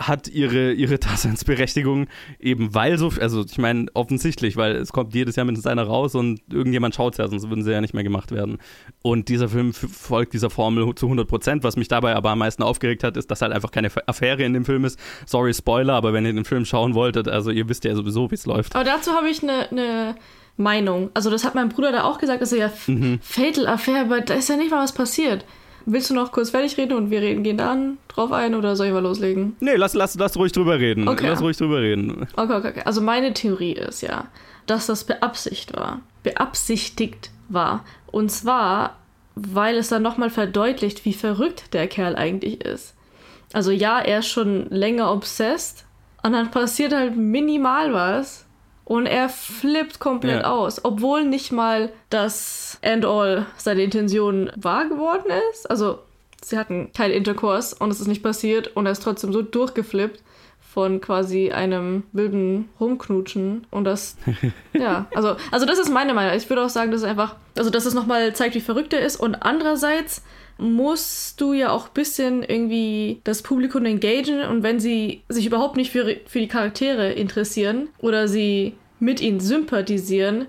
hat 0.08 0.28
ihre, 0.28 0.74
ihre 0.74 0.98
Daseinsberechtigung 0.98 2.08
eben 2.40 2.74
weil 2.74 2.98
so, 2.98 3.12
also 3.20 3.46
ich 3.46 3.58
meine 3.58 3.88
offensichtlich, 3.94 4.58
weil 4.58 4.76
es 4.76 4.92
kommt 4.92 5.14
jedes 5.14 5.36
Jahr 5.36 5.46
mindestens 5.46 5.72
einer 5.72 5.84
raus 5.84 6.16
und 6.16 6.42
irgendjemand 6.52 6.96
schaut 6.96 7.14
es 7.14 7.18
ja, 7.20 7.28
sonst 7.28 7.50
würden 7.50 7.64
sie 7.64 7.72
ja 7.72 7.82
nicht 7.82 7.94
mehr 7.94 8.04
gemacht 8.04 8.32
werden. 8.32 8.58
Und 9.02 9.30
dieser 9.30 9.50
Film 9.50 9.74
folgt 9.74 10.34
dieser 10.34 10.50
Formel 10.50 10.94
zu 10.96 11.06
100 11.06 11.28
Prozent. 11.28 11.64
Was 11.64 11.76
mich 11.76 11.88
dabei 11.88 12.16
aber 12.16 12.32
am 12.32 12.40
meisten 12.40 12.64
aufgeregt 12.64 13.04
hat, 13.04 13.18
ist, 13.18 13.30
dass 13.32 13.42
halt 13.42 13.54
einfach 13.54 13.72
keine 13.72 13.90
Affäre 14.08 14.44
in 14.44 14.54
dem 14.54 14.66
Film 14.66 14.86
ist. 14.86 15.00
Sorry, 15.26 15.54
Spoiler, 15.54 15.94
aber 15.94 16.14
wenn 16.14 16.26
ihr 16.26 16.34
den 16.34 16.46
Film 16.46 16.66
schauen 16.66 16.94
wolltet, 16.94 17.28
also 17.28 17.52
ihr 17.52 17.70
wisst 17.70 17.84
ja 17.84 17.96
sowieso, 17.96 18.32
wie 18.32 18.36
es 18.36 18.46
läuft. 18.46 18.76
Aber 18.76 18.84
dazu 18.84 19.12
habe 19.12 19.30
ich 19.30 19.44
eine 19.44 19.68
ne 19.72 20.16
Meinung. 20.58 21.10
Also 21.14 21.30
das 21.30 21.44
hat 21.44 21.56
mein 21.56 21.70
Bruder 21.70 21.92
da 21.92 22.04
auch 22.04 22.18
gesagt, 22.18 22.42
dass 22.42 22.52
er 22.52 22.60
ja 22.60 22.72
mhm. 22.88 23.20
Fatal 23.22 23.68
Affair, 23.68 24.02
aber 24.02 24.22
da 24.22 24.34
ist 24.34 24.50
ja 24.50 24.58
nicht 24.58 24.72
mal 24.72 24.84
was 24.84 24.94
passiert. 24.94 25.46
Willst 25.86 26.10
du 26.10 26.14
noch 26.14 26.32
kurz 26.32 26.50
fertig 26.50 26.78
reden 26.78 26.94
und 26.94 27.10
wir 27.10 27.22
reden, 27.22 27.44
gehen 27.44 27.58
dann 27.58 27.98
drauf 28.08 28.32
ein 28.32 28.56
oder 28.56 28.76
soll 28.76 28.88
ich 28.88 28.94
mal 28.94 29.02
loslegen? 29.02 29.56
Nee, 29.60 29.76
lass, 29.76 29.94
lass, 29.94 30.16
lass 30.16 30.38
ruhig 30.38 30.52
drüber 30.52 30.80
reden. 30.80 31.08
Okay. 31.08 31.28
Lass 31.28 31.42
ruhig 31.42 31.58
drüber 31.58 31.82
reden. 31.82 32.28
Okay, 32.36 32.54
okay, 32.54 32.68
okay. 32.70 32.82
Also 32.86 33.02
meine 33.02 33.34
Theorie 33.34 33.74
ist 33.74 34.02
ja, 34.02 34.28
dass 34.68 34.88
das 34.88 35.04
beabsichtigt 35.04 35.76
war. 35.76 36.02
Beabsichtigt 36.24 37.32
war. 37.50 37.84
Und 38.12 38.32
zwar, 38.32 38.98
weil 39.36 39.76
es 39.78 39.90
dann 39.90 40.04
nochmal 40.04 40.30
verdeutlicht, 40.30 41.06
wie 41.06 41.14
verrückt 41.14 41.74
der 41.74 41.88
Kerl 41.88 42.16
eigentlich 42.16 42.64
ist. 42.64 42.96
Also 43.54 43.72
ja, 43.72 44.00
er 44.00 44.20
ist 44.20 44.28
schon 44.28 44.70
länger 44.70 45.12
obsessed 45.12 45.86
und 46.24 46.34
dann 46.34 46.52
passiert 46.52 46.94
halt 46.94 47.18
minimal 47.18 47.94
was 47.94 48.46
und 48.86 49.06
er 49.06 49.30
flippt 49.30 50.00
komplett 50.00 50.42
ja. 50.42 50.52
aus, 50.52 50.84
obwohl 50.84 51.26
nicht 51.26 51.52
mal 51.52 51.92
das 52.10 52.80
And 52.84 53.06
All 53.06 53.46
seine 53.58 53.84
Intention 53.84 54.52
wahr 54.56 54.88
geworden 54.88 55.32
ist. 55.52 55.70
Also 55.70 56.00
sie 56.44 56.58
hatten 56.58 56.92
kein 56.94 57.12
Intercourse 57.12 57.76
und 57.78 57.92
es 57.92 58.00
ist 58.00 58.08
nicht 58.08 58.24
passiert 58.24 58.76
und 58.76 58.86
er 58.86 58.92
ist 58.92 59.04
trotzdem 59.04 59.32
so 59.32 59.42
durchgeflippt 59.42 60.22
von 60.74 61.02
quasi 61.02 61.52
einem 61.52 62.04
wilden 62.14 62.70
Rumknutschen 62.80 63.68
und 63.72 63.84
das, 63.84 64.16
ja, 64.74 65.06
also, 65.14 65.36
also 65.52 65.66
das 65.66 65.80
ist 65.80 65.90
meine 65.90 66.14
Meinung. 66.14 66.36
Ich 66.38 66.50
würde 66.50 66.64
auch 66.64 66.70
sagen, 66.70 66.92
dass 66.92 67.02
es 67.02 67.08
einfach, 67.08 67.36
also 67.58 67.70
dass 67.70 67.86
es 67.86 67.94
nochmal 67.94 68.34
zeigt, 68.34 68.56
wie 68.56 68.62
verrückt 68.62 68.94
er 68.94 69.02
ist 69.02 69.18
und 69.18 69.36
andererseits 69.36 70.24
musst 70.62 71.42
du 71.42 71.54
ja 71.54 71.72
auch 71.72 71.88
ein 71.88 71.94
bisschen 71.94 72.44
irgendwie 72.44 73.20
das 73.24 73.42
Publikum 73.42 73.84
engagieren 73.86 74.48
und 74.50 74.64
wenn 74.64 74.80
sie 74.80 75.24
sich 75.28 75.46
überhaupt 75.46 75.76
nicht 75.76 75.92
für, 75.92 76.18
für 76.26 76.40
die 76.40 76.48
Charaktere 76.48 77.12
interessieren 77.12 77.90
oder 78.00 78.28
sie 78.28 78.76
mit 79.00 79.20
ihnen 79.22 79.40
sympathisieren, 79.40 80.46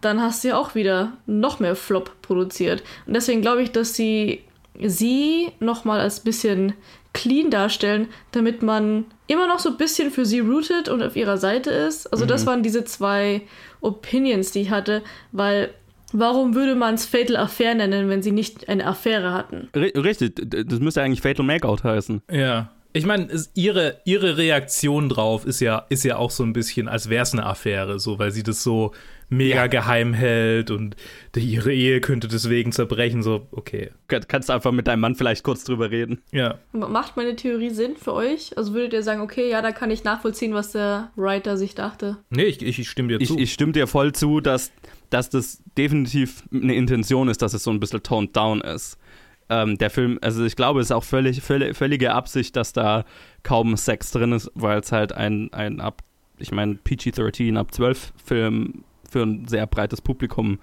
dann 0.00 0.22
hast 0.22 0.42
du 0.42 0.48
ja 0.48 0.56
auch 0.56 0.74
wieder 0.74 1.12
noch 1.26 1.60
mehr 1.60 1.76
Flop 1.76 2.22
produziert. 2.22 2.82
Und 3.06 3.14
deswegen 3.14 3.42
glaube 3.42 3.62
ich, 3.62 3.70
dass 3.70 3.94
sie 3.94 4.40
sie 4.82 5.52
nochmal 5.60 6.00
als 6.00 6.20
bisschen 6.20 6.72
clean 7.12 7.50
darstellen, 7.50 8.08
damit 8.32 8.62
man 8.62 9.04
immer 9.26 9.46
noch 9.46 9.58
so 9.58 9.70
ein 9.70 9.76
bisschen 9.76 10.10
für 10.10 10.24
sie 10.24 10.40
rooted 10.40 10.88
und 10.88 11.02
auf 11.02 11.16
ihrer 11.16 11.36
Seite 11.36 11.70
ist. 11.70 12.06
Also 12.06 12.24
mhm. 12.24 12.28
das 12.28 12.46
waren 12.46 12.62
diese 12.62 12.84
zwei 12.84 13.42
Opinions, 13.80 14.52
die 14.52 14.62
ich 14.62 14.70
hatte, 14.70 15.02
weil 15.32 15.74
warum 16.12 16.54
würde 16.54 16.74
man 16.74 16.94
es 16.94 17.06
Fatal 17.06 17.36
Affair 17.36 17.74
nennen, 17.74 18.08
wenn 18.08 18.22
sie 18.22 18.32
nicht 18.32 18.68
eine 18.68 18.86
Affäre 18.86 19.32
hatten? 19.32 19.68
Richtig, 19.74 20.40
das 20.44 20.80
müsste 20.80 21.02
eigentlich 21.02 21.20
Fatal 21.20 21.44
Makeout 21.44 21.84
heißen. 21.84 22.22
Ja. 22.30 22.70
Ich 22.92 23.06
meine, 23.06 23.28
ihre, 23.54 23.98
ihre 24.04 24.36
Reaktion 24.36 25.08
drauf 25.08 25.46
ist 25.46 25.60
ja, 25.60 25.86
ist 25.90 26.02
ja 26.04 26.16
auch 26.16 26.30
so 26.30 26.42
ein 26.42 26.52
bisschen, 26.52 26.88
als 26.88 27.08
wäre 27.08 27.22
es 27.22 27.32
eine 27.32 27.46
Affäre, 27.46 28.00
so, 28.00 28.18
weil 28.18 28.32
sie 28.32 28.42
das 28.42 28.64
so 28.64 28.92
mega 29.30 29.56
ja. 29.56 29.66
geheim 29.68 30.12
hält 30.12 30.70
und 30.70 30.96
ihre 31.34 31.72
Ehe 31.72 32.00
könnte 32.00 32.28
deswegen 32.28 32.72
zerbrechen. 32.72 33.22
So, 33.22 33.46
okay. 33.52 33.90
Kannst 34.08 34.48
du 34.48 34.52
einfach 34.52 34.72
mit 34.72 34.88
deinem 34.88 35.00
Mann 35.00 35.14
vielleicht 35.14 35.44
kurz 35.44 35.64
drüber 35.64 35.90
reden? 35.90 36.20
Ja. 36.32 36.58
Macht 36.72 37.16
meine 37.16 37.36
Theorie 37.36 37.70
Sinn 37.70 37.96
für 37.96 38.12
euch? 38.12 38.58
Also 38.58 38.74
würdet 38.74 38.92
ihr 38.92 39.02
sagen, 39.02 39.22
okay, 39.22 39.48
ja, 39.48 39.62
da 39.62 39.72
kann 39.72 39.90
ich 39.90 40.04
nachvollziehen, 40.04 40.52
was 40.52 40.72
der 40.72 41.10
Writer 41.16 41.56
sich 41.56 41.74
dachte? 41.74 42.18
Nee, 42.28 42.44
ich, 42.44 42.60
ich, 42.60 42.78
ich 42.80 42.90
stimme 42.90 43.08
dir 43.08 43.24
zu. 43.24 43.36
Ich, 43.36 43.40
ich 43.40 43.52
stimme 43.52 43.72
dir 43.72 43.86
voll 43.86 44.12
zu, 44.12 44.40
dass, 44.40 44.72
dass 45.08 45.30
das 45.30 45.62
definitiv 45.78 46.42
eine 46.52 46.74
Intention 46.74 47.28
ist, 47.28 47.40
dass 47.40 47.54
es 47.54 47.62
so 47.62 47.70
ein 47.70 47.80
bisschen 47.80 48.02
toned 48.02 48.36
down 48.36 48.60
ist. 48.60 48.98
Ähm, 49.48 49.78
der 49.78 49.90
Film, 49.90 50.18
also 50.22 50.44
ich 50.44 50.56
glaube, 50.56 50.80
es 50.80 50.88
ist 50.88 50.92
auch 50.92 51.04
völlig, 51.04 51.40
völlig, 51.40 51.76
völlige 51.76 52.12
Absicht, 52.12 52.54
dass 52.56 52.72
da 52.72 53.04
kaum 53.42 53.76
Sex 53.76 54.10
drin 54.10 54.32
ist, 54.32 54.50
weil 54.54 54.80
es 54.80 54.92
halt 54.92 55.12
ein, 55.12 55.52
ein 55.52 55.80
ab, 55.80 56.02
ich 56.38 56.52
meine, 56.52 56.74
PG-13 56.74 57.56
ab 57.56 57.72
12 57.74 58.12
Film 58.24 58.84
für 59.10 59.22
ein 59.22 59.46
sehr 59.48 59.66
breites 59.66 60.00
Publikum 60.00 60.58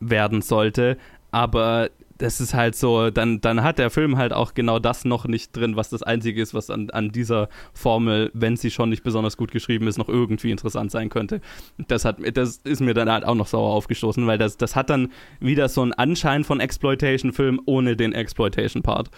werden 0.00 0.42
sollte. 0.42 0.96
Aber 1.30 1.90
das 2.20 2.40
ist 2.40 2.54
halt 2.54 2.76
so, 2.76 3.10
dann, 3.10 3.40
dann 3.40 3.62
hat 3.62 3.78
der 3.78 3.90
Film 3.90 4.18
halt 4.18 4.32
auch 4.32 4.52
genau 4.52 4.78
das 4.78 5.04
noch 5.04 5.26
nicht 5.26 5.56
drin, 5.56 5.76
was 5.76 5.88
das 5.88 6.02
Einzige 6.02 6.42
ist, 6.42 6.52
was 6.52 6.68
an, 6.68 6.90
an 6.90 7.10
dieser 7.10 7.48
Formel, 7.72 8.30
wenn 8.34 8.56
sie 8.56 8.70
schon 8.70 8.90
nicht 8.90 9.02
besonders 9.02 9.36
gut 9.36 9.50
geschrieben 9.52 9.86
ist, 9.86 9.96
noch 9.96 10.08
irgendwie 10.08 10.50
interessant 10.50 10.90
sein 10.90 11.08
könnte. 11.08 11.40
Das, 11.88 12.04
hat, 12.04 12.18
das 12.36 12.58
ist 12.58 12.80
mir 12.80 12.94
dann 12.94 13.10
halt 13.10 13.24
auch 13.24 13.34
noch 13.34 13.46
sauer 13.46 13.72
aufgestoßen, 13.72 14.26
weil 14.26 14.38
das, 14.38 14.58
das 14.58 14.76
hat 14.76 14.90
dann 14.90 15.10
wieder 15.40 15.68
so 15.68 15.80
einen 15.80 15.92
Anschein 15.92 16.44
von 16.44 16.60
Exploitation-Film 16.60 17.60
ohne 17.64 17.96
den 17.96 18.12
Exploitation-Part. 18.12 19.10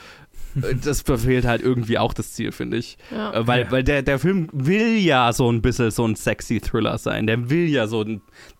das 0.84 1.02
verfehlt 1.02 1.44
halt 1.44 1.62
irgendwie 1.62 1.98
auch 1.98 2.14
das 2.14 2.32
Ziel, 2.32 2.52
finde 2.52 2.76
ich. 2.76 2.98
Ja. 3.10 3.32
Äh, 3.32 3.46
weil, 3.46 3.70
weil 3.70 3.84
der, 3.84 4.02
der 4.02 4.18
Film 4.18 4.48
will 4.52 4.98
ja 4.98 5.32
so 5.32 5.50
ein 5.50 5.62
bisschen 5.62 5.90
so 5.90 6.06
ein 6.06 6.14
sexy 6.16 6.60
Thriller 6.60 6.98
sein. 6.98 7.26
Der 7.26 7.50
will 7.50 7.68
ja 7.68 7.86
so 7.86 8.04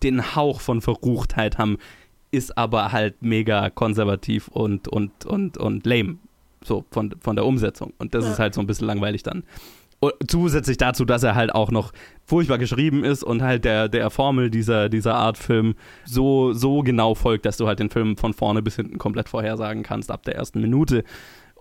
den 0.01 0.35
Hauch 0.35 0.61
von 0.61 0.81
Verruchtheit 0.81 1.57
haben, 1.57 1.77
ist 2.31 2.57
aber 2.57 2.91
halt 2.91 3.21
mega 3.21 3.69
konservativ 3.69 4.47
und, 4.47 4.87
und, 4.87 5.25
und, 5.25 5.57
und 5.57 5.85
lame. 5.85 6.17
So 6.63 6.85
von, 6.91 7.13
von 7.19 7.35
der 7.35 7.45
Umsetzung. 7.45 7.93
Und 7.97 8.15
das 8.15 8.25
ja. 8.25 8.31
ist 8.31 8.39
halt 8.39 8.53
so 8.53 8.61
ein 8.61 8.67
bisschen 8.67 8.87
langweilig 8.87 9.23
dann. 9.23 9.43
Und 10.03 10.13
zusätzlich 10.27 10.75
dazu, 10.75 11.05
dass 11.05 11.23
er 11.23 11.33
halt 11.33 11.55
auch 11.55 11.71
noch 11.71 11.93
furchtbar 12.25 12.57
geschrieben 12.57 13.05
ist 13.05 13.23
und 13.23 13.41
halt 13.41 13.63
der, 13.63 13.87
der 13.87 14.09
Formel 14.09 14.49
dieser, 14.49 14.89
dieser 14.89 15.15
Art 15.15 15.37
Film 15.37 15.75
so, 16.03 16.51
so 16.51 16.81
genau 16.81 17.15
folgt, 17.15 17.45
dass 17.45 17.55
du 17.55 17.67
halt 17.67 17.79
den 17.79 17.89
Film 17.89 18.17
von 18.17 18.33
vorne 18.33 18.61
bis 18.61 18.75
hinten 18.75 18.97
komplett 18.97 19.29
vorhersagen 19.29 19.83
kannst 19.83 20.11
ab 20.11 20.23
der 20.23 20.35
ersten 20.35 20.59
Minute. 20.59 21.05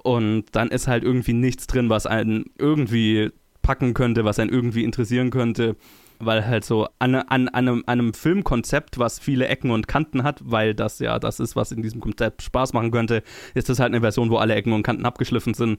Und 0.03 0.47
dann 0.53 0.69
ist 0.69 0.89
halt 0.89 1.05
irgendwie 1.05 1.33
nichts 1.33 1.67
drin, 1.67 1.91
was 1.91 2.07
einen 2.07 2.47
irgendwie 2.59 3.31
packen 3.63 3.95
könnte, 3.95 4.25
was 4.25 4.39
einen 4.39 4.51
irgendwie 4.51 4.85
interessieren 4.85 5.31
könnte, 5.31 5.77
weil 6.19 6.47
halt 6.47 6.65
so 6.65 6.89
an, 6.99 7.15
an, 7.15 7.49
an, 7.49 7.69
einem, 7.69 7.85
einem 7.87 8.15
Filmkonzept, 8.15 8.99
was 8.99 9.19
viele 9.19 9.47
Ecken 9.49 9.71
und 9.71 9.89
Kanten 9.89 10.23
hat, 10.23 10.41
weil 10.45 10.75
das 10.75 10.99
ja 10.99 11.19
das 11.19 11.41
ist, 11.41 11.57
was 11.57 11.73
in 11.73 11.83
diesem 11.83 12.01
Konzept 12.01 12.43
Spaß 12.43 12.73
machen 12.73 12.91
könnte, 12.91 13.23
ist 13.55 13.69
das 13.69 13.79
halt 13.79 13.93
eine 13.93 14.01
Version, 14.01 14.31
wo 14.31 14.37
alle 14.37 14.55
Ecken 14.55 14.73
und 14.73 14.83
Kanten 14.83 15.07
abgeschliffen 15.07 15.55
sind. 15.55 15.79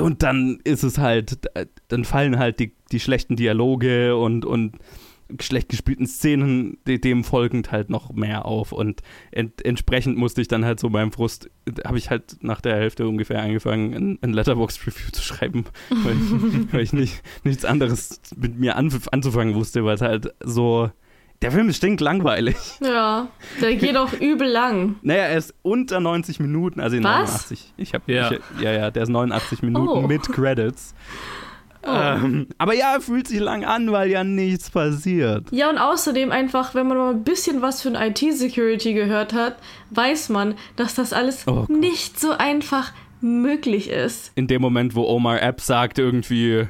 Und 0.00 0.22
dann 0.22 0.58
ist 0.64 0.82
es 0.82 0.98
halt, 0.98 1.38
dann 1.88 2.04
fallen 2.04 2.38
halt 2.38 2.60
die, 2.60 2.74
die 2.92 3.00
schlechten 3.00 3.36
Dialoge 3.36 4.16
und, 4.16 4.44
und 4.44 4.76
schlecht 5.40 5.68
gespielten 5.68 6.06
Szenen 6.06 6.78
dem 6.86 7.24
folgend 7.24 7.72
halt 7.72 7.90
noch 7.90 8.12
mehr 8.12 8.44
auf 8.46 8.72
und 8.72 9.00
ent 9.30 9.64
entsprechend 9.64 10.16
musste 10.16 10.40
ich 10.40 10.48
dann 10.48 10.64
halt 10.64 10.80
so 10.80 10.90
beim 10.90 11.12
Frust, 11.12 11.50
habe 11.84 11.98
ich 11.98 12.10
halt 12.10 12.36
nach 12.42 12.60
der 12.60 12.76
Hälfte 12.76 13.06
ungefähr 13.06 13.42
angefangen, 13.42 13.94
ein, 13.94 14.18
ein 14.22 14.32
Letterbox-Review 14.32 15.10
zu 15.12 15.22
schreiben, 15.22 15.64
weil 15.90 16.14
ich, 16.14 16.72
weil 16.72 16.80
ich 16.80 16.92
nicht, 16.92 17.22
nichts 17.44 17.64
anderes 17.64 18.20
mit 18.36 18.58
mir 18.58 18.76
an, 18.76 18.92
anzufangen 19.12 19.54
wusste, 19.54 19.84
weil 19.84 19.94
es 19.94 20.00
halt 20.00 20.34
so, 20.40 20.90
der 21.42 21.52
Film 21.52 21.68
ist 21.68 21.78
stinklangweilig. 21.78 22.56
Ja, 22.82 23.28
der 23.60 23.76
geht 23.76 23.96
auch 23.96 24.12
übel 24.12 24.48
lang. 24.48 24.96
Naja, 25.02 25.24
er 25.24 25.38
ist 25.38 25.54
unter 25.62 26.00
90 26.00 26.40
Minuten, 26.40 26.80
also 26.80 26.96
in 26.96 27.04
Was? 27.04 27.50
89. 27.50 27.74
Ich 27.76 27.94
habe 27.94 28.12
ja. 28.12 28.30
ja, 28.60 28.72
ja, 28.72 28.90
der 28.90 29.04
ist 29.04 29.08
89 29.08 29.62
Minuten 29.62 30.04
oh. 30.04 30.06
mit 30.06 30.22
Credits. 30.22 30.94
Oh. 31.82 31.88
Ähm, 31.90 32.46
aber 32.58 32.74
ja, 32.74 32.98
fühlt 33.00 33.28
sich 33.28 33.40
lang 33.40 33.64
an, 33.64 33.90
weil 33.90 34.10
ja 34.10 34.22
nichts 34.22 34.70
passiert. 34.70 35.46
Ja, 35.50 35.70
und 35.70 35.78
außerdem 35.78 36.30
einfach, 36.30 36.74
wenn 36.74 36.86
man 36.86 36.98
mal 36.98 37.10
ein 37.10 37.24
bisschen 37.24 37.62
was 37.62 37.82
von 37.82 37.94
IT-Security 37.94 38.92
gehört 38.92 39.32
hat, 39.32 39.56
weiß 39.90 40.28
man, 40.28 40.54
dass 40.76 40.94
das 40.94 41.12
alles 41.12 41.46
oh 41.46 41.64
nicht 41.68 42.20
so 42.20 42.32
einfach 42.32 42.92
möglich 43.22 43.88
ist. 43.88 44.32
In 44.34 44.46
dem 44.46 44.60
Moment, 44.60 44.94
wo 44.94 45.06
Omar 45.06 45.42
App 45.42 45.60
sagt 45.60 45.98
irgendwie, 45.98 46.66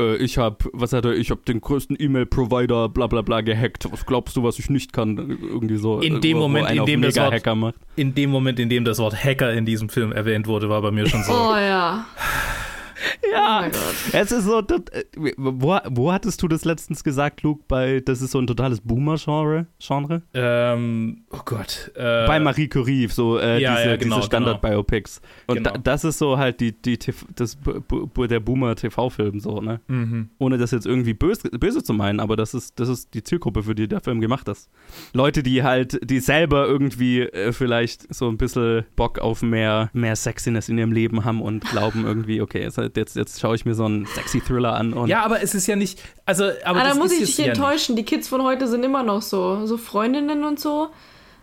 äh, 0.00 0.16
ich 0.16 0.38
habe, 0.38 0.56
was 0.72 0.92
hat 0.92 1.04
er, 1.04 1.12
ich 1.12 1.30
habe 1.30 1.40
den 1.46 1.60
größten 1.60 1.96
E-Mail-Provider, 1.98 2.88
bla 2.88 3.06
bla 3.06 3.22
bla, 3.22 3.40
gehackt. 3.42 3.90
Was 3.90 4.06
glaubst 4.06 4.36
du, 4.36 4.42
was 4.42 4.58
ich 4.58 4.70
nicht 4.70 4.92
kann? 4.92 5.16
Irgendwie 5.18 5.76
so. 5.76 6.00
In 6.00 6.20
dem 6.20 6.38
wo, 6.38 6.42
Moment, 6.42 6.68
wo 6.68 6.72
in 6.72 6.86
dem 6.86 7.02
das 7.02 7.16
Wort, 7.16 7.56
macht. 7.56 7.74
in 7.96 8.14
dem 8.14 8.30
Moment, 8.30 8.58
in 8.58 8.68
dem 8.68 8.84
das 8.84 8.98
Wort 8.98 9.14
Hacker 9.22 9.52
in 9.52 9.64
diesem 9.64 9.88
Film 9.88 10.12
erwähnt 10.12 10.46
wurde, 10.46 10.68
war 10.68 10.82
bei 10.82 10.90
mir 10.90 11.06
schon 11.06 11.22
so. 11.22 11.32
Oh 11.32 11.56
ja. 11.56 12.06
Ja, 13.32 13.66
oh 13.66 13.70
es 14.12 14.32
ist 14.32 14.44
so, 14.44 14.60
das, 14.60 14.80
wo, 15.36 15.78
wo 15.88 16.12
hattest 16.12 16.42
du 16.42 16.48
das 16.48 16.64
letztens 16.64 17.04
gesagt, 17.04 17.42
Luke, 17.42 17.62
bei, 17.68 18.00
das 18.00 18.22
ist 18.22 18.32
so 18.32 18.38
ein 18.38 18.46
totales 18.46 18.80
Boomer-Genre? 18.80 19.66
Genre? 19.78 20.22
Ähm, 20.34 21.24
oh 21.30 21.40
Gott. 21.44 21.90
Äh, 21.94 22.26
bei 22.26 22.40
Marie 22.40 22.68
Curie, 22.68 23.08
so 23.08 23.38
äh, 23.38 23.60
ja, 23.60 23.76
diese, 23.76 23.88
ja, 23.90 23.96
genau, 23.96 24.16
diese 24.16 24.26
Standard-Biopics. 24.26 25.20
Und 25.46 25.56
genau. 25.56 25.72
da, 25.72 25.78
das 25.78 26.04
ist 26.04 26.18
so 26.18 26.38
halt 26.38 26.60
die, 26.60 26.72
die, 26.72 26.98
das, 27.34 27.58
der 28.16 28.40
Boomer-TV-Film, 28.40 29.40
so, 29.40 29.60
ne? 29.60 29.80
Mhm. 29.88 30.30
Ohne 30.38 30.58
das 30.58 30.70
jetzt 30.70 30.86
irgendwie 30.86 31.14
böse, 31.14 31.48
böse 31.50 31.82
zu 31.82 31.92
meinen, 31.92 32.20
aber 32.20 32.36
das 32.36 32.54
ist, 32.54 32.78
das 32.80 32.88
ist 32.88 33.14
die 33.14 33.22
Zielgruppe, 33.22 33.62
für 33.62 33.74
die 33.74 33.88
der 33.88 34.00
Film 34.00 34.20
gemacht 34.20 34.48
ist. 34.48 34.70
Leute, 35.12 35.42
die 35.42 35.62
halt, 35.62 35.98
die 36.08 36.20
selber 36.20 36.66
irgendwie 36.66 37.20
äh, 37.22 37.52
vielleicht 37.52 38.12
so 38.14 38.28
ein 38.28 38.36
bisschen 38.36 38.84
Bock 38.96 39.18
auf 39.18 39.42
mehr, 39.42 39.90
mehr 39.92 40.16
Sexiness 40.16 40.68
in 40.68 40.78
ihrem 40.78 40.92
Leben 40.92 41.24
haben 41.24 41.40
und 41.42 41.64
glauben 41.64 42.04
irgendwie, 42.04 42.40
okay, 42.40 42.62
es 42.62 42.78
halt 42.78 42.89
jetzt, 42.96 43.16
jetzt 43.16 43.40
schaue 43.40 43.54
ich 43.54 43.64
mir 43.64 43.74
so 43.74 43.84
einen 43.84 44.06
sexy 44.06 44.40
Thriller 44.40 44.74
an. 44.74 44.92
Und 44.92 45.08
ja, 45.08 45.22
aber 45.24 45.42
es 45.42 45.54
ist 45.54 45.66
ja 45.66 45.76
nicht. 45.76 46.02
Also, 46.24 46.44
aber, 46.64 46.80
aber 46.80 46.88
da 46.88 46.94
muss 46.94 47.12
ich 47.12 47.36
dich 47.36 47.46
enttäuschen. 47.46 47.96
Die 47.96 48.04
Kids 48.04 48.28
von 48.28 48.42
heute 48.42 48.68
sind 48.68 48.84
immer 48.84 49.02
noch 49.02 49.22
so. 49.22 49.66
So 49.66 49.76
Freundinnen 49.76 50.44
und 50.44 50.60
so 50.60 50.90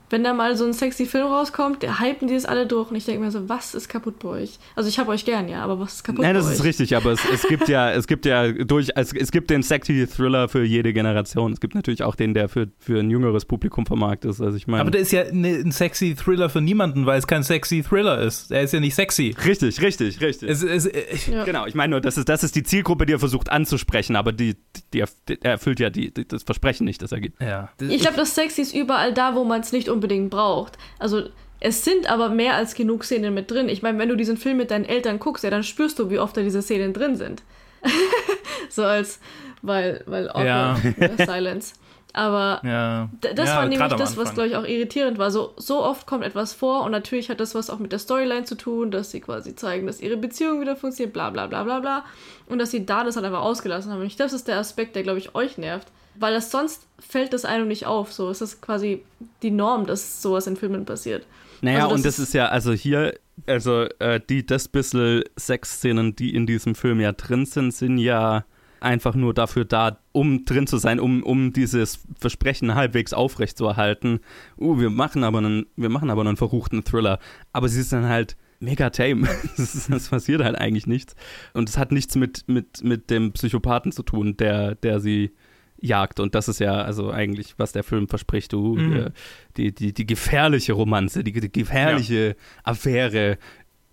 wenn 0.10 0.24
da 0.24 0.34
mal 0.34 0.56
so 0.56 0.66
ein 0.66 0.74
sexy 0.74 1.06
Film 1.06 1.28
rauskommt, 1.28 1.84
hypen 2.00 2.28
die 2.28 2.36
es 2.36 2.46
alle 2.46 2.66
durch. 2.66 2.90
Und 2.90 2.96
ich 2.96 3.06
denke 3.06 3.22
mir 3.22 3.32
so, 3.32 3.50
was 3.50 3.76
ist 3.76 3.90
kaputt 3.90 4.20
bei 4.20 4.30
euch? 4.30 4.60
Also 4.76 4.90
ich 4.90 5.00
habe 5.00 5.12
euch 5.12 5.26
gern, 5.26 5.50
ja, 5.50 5.64
aber 5.64 5.80
was 5.80 5.96
ist 5.96 6.04
kaputt 6.04 6.22
Nein, 6.22 6.34
bei 6.34 6.40
euch? 6.40 6.46
Nein, 6.46 6.52
das 6.52 6.60
ist 6.60 6.66
richtig, 6.66 6.96
aber 6.96 7.12
es, 7.12 7.22
es 7.32 7.48
gibt 7.48 7.68
ja, 7.68 7.92
es 7.92 8.08
gibt 8.08 8.26
ja 8.26 8.52
durch, 8.52 8.90
es, 8.96 9.14
es 9.14 9.32
gibt 9.32 9.50
den 9.50 9.64
sexy 9.64 10.08
Thriller 10.08 10.48
für 10.48 10.64
jede 10.64 10.94
Generation. 10.94 11.52
Es 11.54 11.60
gibt 11.60 11.76
natürlich 11.76 12.04
auch 12.04 12.16
den, 12.16 12.34
der 12.34 12.48
für, 12.50 12.68
für 12.78 13.00
ein 13.00 13.10
jüngeres 13.10 13.46
Publikum 13.46 13.86
vermarktet 13.86 14.32
ist. 14.32 14.42
Also 14.42 14.56
ich 14.56 14.68
meine. 14.68 14.82
Aber 14.82 14.92
der 14.92 15.02
ist 15.02 15.12
ja 15.12 15.24
ne, 15.32 15.56
ein 15.56 15.72
sexy 15.72 16.16
Thriller 16.16 16.50
für 16.50 16.62
niemanden, 16.62 17.06
weil 17.06 17.20
es 17.20 17.28
kein 17.28 17.44
sexy 17.44 17.84
Thriller 17.84 18.20
ist. 18.20 18.52
Er 18.52 18.62
ist 18.62 18.74
ja 18.74 18.80
nicht 18.80 18.96
sexy. 18.96 19.36
Richtig, 19.46 19.82
richtig, 19.82 20.22
richtig. 20.22 20.50
Es, 20.50 20.64
es, 20.64 20.86
ich, 20.86 21.28
ja. 21.28 21.44
Genau, 21.44 21.66
ich 21.66 21.76
meine 21.76 21.92
nur, 21.92 22.02
das 22.02 22.18
ist, 22.18 22.30
das 22.30 22.44
ist 22.44 22.56
die 22.56 22.64
Zielgruppe, 22.64 23.06
die 23.06 23.14
er 23.14 23.20
versucht 23.20 23.52
anzusprechen, 23.52 24.16
aber 24.16 24.32
die, 24.32 24.56
die, 24.56 24.82
die 24.94 25.00
er 25.42 25.52
erfüllt 25.52 25.80
ja 25.80 25.90
die, 25.90 26.12
das 26.14 26.44
Versprechen 26.44 26.86
nicht, 26.86 27.02
das 27.02 27.12
er 27.12 27.20
gibt. 27.20 27.42
Ja. 27.42 27.70
Ich 27.80 28.02
glaube, 28.02 28.18
das 28.18 28.36
Sexy 28.36 28.62
ist 28.62 28.76
überall 28.76 29.14
da, 29.14 29.36
wo 29.36 29.44
man 29.44 29.62
es 29.62 29.72
nicht 29.72 29.90
unbedingt 29.98 30.30
braucht. 30.30 30.78
Also 31.00 31.24
es 31.60 31.84
sind 31.84 32.10
aber 32.10 32.30
mehr 32.30 32.56
als 32.56 32.76
genug 32.76 33.04
Szenen 33.04 33.34
mit 33.34 33.50
drin. 33.50 33.68
Ich 33.68 33.82
meine, 33.82 33.98
wenn 33.98 34.10
du 34.10 34.16
diesen 34.16 34.38
Film 34.38 34.58
mit 34.58 34.72
deinen 34.72 34.86
Eltern 34.86 35.20
guckst, 35.20 35.44
ja, 35.44 35.50
dann 35.50 35.64
spürst 35.64 35.98
du, 36.00 36.10
wie 36.10 36.20
oft 36.20 36.38
da 36.38 36.42
diese 36.42 36.62
Szenen 36.62 36.94
drin 36.94 37.16
sind. 37.16 37.42
so 38.70 38.84
als, 38.84 39.20
weil, 39.62 40.04
weil 40.06 40.30
ja. 40.36 40.78
Silence. 41.18 41.74
Aber 42.14 42.62
Ja. 42.64 43.10
Das 43.22 43.50
ja, 43.50 43.58
war 43.58 43.68
nämlich 43.68 43.94
das, 43.94 44.18
was, 44.18 44.34
glaube 44.34 44.50
ich, 44.50 44.56
auch 44.56 44.66
irritierend 44.66 45.18
war. 45.18 45.30
So, 45.30 45.54
so 45.58 45.84
oft 45.84 46.08
kommt 46.08 46.24
etwas 46.24 46.54
vor 46.54 46.84
und 46.84 46.92
natürlich 46.92 47.30
hat 47.30 47.40
das 47.40 47.54
was 47.54 47.70
auch 47.70 47.80
mit 47.80 47.92
der 47.92 48.00
Storyline 48.00 48.46
zu 48.46 48.56
tun, 48.56 48.92
dass 48.92 49.12
sie 49.12 49.22
quasi 49.22 49.56
zeigen, 49.56 49.88
dass 49.88 50.02
ihre 50.02 50.18
Beziehung 50.18 50.62
wieder 50.62 50.76
funktioniert, 50.76 51.14
bla 51.14 51.30
bla 51.30 51.48
bla 51.48 51.64
bla 51.64 51.80
bla. 51.80 52.06
Und 52.48 52.60
dass 52.60 52.72
sie 52.72 52.86
da 52.86 53.04
das 53.04 53.16
halt 53.16 53.26
einfach 53.26 53.42
ausgelassen 53.42 53.92
haben. 53.92 54.02
Und 54.02 54.08
ich, 54.08 54.16
das 54.16 54.34
ist 54.34 54.48
der 54.48 54.58
Aspekt, 54.58 54.96
der, 54.96 55.04
glaube 55.04 55.20
ich, 55.20 55.36
euch 55.36 55.58
nervt. 55.58 55.88
Weil 56.20 56.34
das 56.34 56.52
sonst 56.52 56.88
fällt 57.00 57.34
das 57.34 57.46
einem 57.46 57.68
nicht 57.68 57.86
auf. 57.86 58.12
So, 58.14 58.30
es 58.30 58.42
ist 58.42 58.62
quasi 58.62 59.04
die 59.44 59.52
Norm, 59.52 59.86
dass 59.86 60.22
sowas 60.22 60.48
in 60.48 60.56
Filmen 60.56 60.86
passiert. 60.86 61.26
Naja, 61.62 61.80
Also 61.80 61.90
das 61.90 61.96
und 61.98 62.06
das 62.06 62.20
ist- 62.20 62.28
ist 62.30 62.34
ja, 62.34 62.48
also 62.48 62.72
hier, 62.74 63.18
also 63.46 63.84
äh, 64.00 64.20
die, 64.30 64.46
das 64.46 64.68
bisschen 64.68 65.24
Sexszenen, 65.40 66.16
die 66.16 66.36
in 66.36 66.46
diesem 66.46 66.76
Film 66.76 67.00
ja 67.00 67.12
drin 67.14 67.46
sind, 67.46 67.74
sind 67.74 67.98
ja 67.98 68.46
einfach 68.80 69.16
nur 69.16 69.34
dafür 69.34 69.66
da, 69.66 69.98
um 70.12 70.46
drin 70.46 70.68
zu 70.68 70.78
sein, 70.78 71.00
um, 71.00 71.24
um 71.24 71.52
dieses 71.52 72.00
Versprechen 72.20 72.76
halbwegs 72.76 73.12
aufrechtzuerhalten. 73.12 74.20
Uh, 74.60 74.80
wir 74.80 74.92
machen 74.92 75.24
aber 75.24 75.40
einen, 75.40 75.66
wir 75.76 75.90
machen 75.90 76.10
aber 76.12 76.22
einen 76.22 76.38
verruchten 76.38 76.84
Thriller. 76.84 77.18
Aber 77.54 77.70
sie 77.70 77.80
ist 77.82 77.92
dann 77.92 78.06
halt 78.08 78.38
mega 78.60 78.90
tame. 78.92 79.28
Es 79.58 79.74
ist- 79.76 79.90
Es 79.90 80.10
passiert 80.10 80.44
halt 80.44 80.58
eigentlich 80.58 80.86
nichts. 80.86 81.16
Und 81.54 81.70
es 81.70 81.78
hat 81.78 81.92
nichts 81.92 82.16
mit, 82.16 82.44
mit, 82.48 82.84
mit 82.84 83.10
dem 83.10 83.32
Psychopathen 83.34 83.92
zu 83.92 84.04
tun, 84.04 84.38
der, 84.38 84.76
der 84.76 85.00
sie 85.00 85.32
jagt. 85.80 86.20
Und 86.20 86.36
das 86.36 86.48
ist 86.48 86.60
ja 86.60 86.74
also 86.82 87.12
eigentlich, 87.12 87.56
was 87.58 87.72
der 87.72 87.84
Film 87.84 88.08
verspricht. 88.08 88.54
Du, 88.54 88.76
Mhm. 88.76 88.96
äh, 88.96 89.10
die, 89.58 89.74
die, 89.74 89.94
die 89.94 90.06
gefährliche 90.08 90.74
Romanze, 90.74 91.24
die, 91.24 91.32
die 91.34 91.52
gefährliche 91.52 92.36
Affäre. 92.64 93.38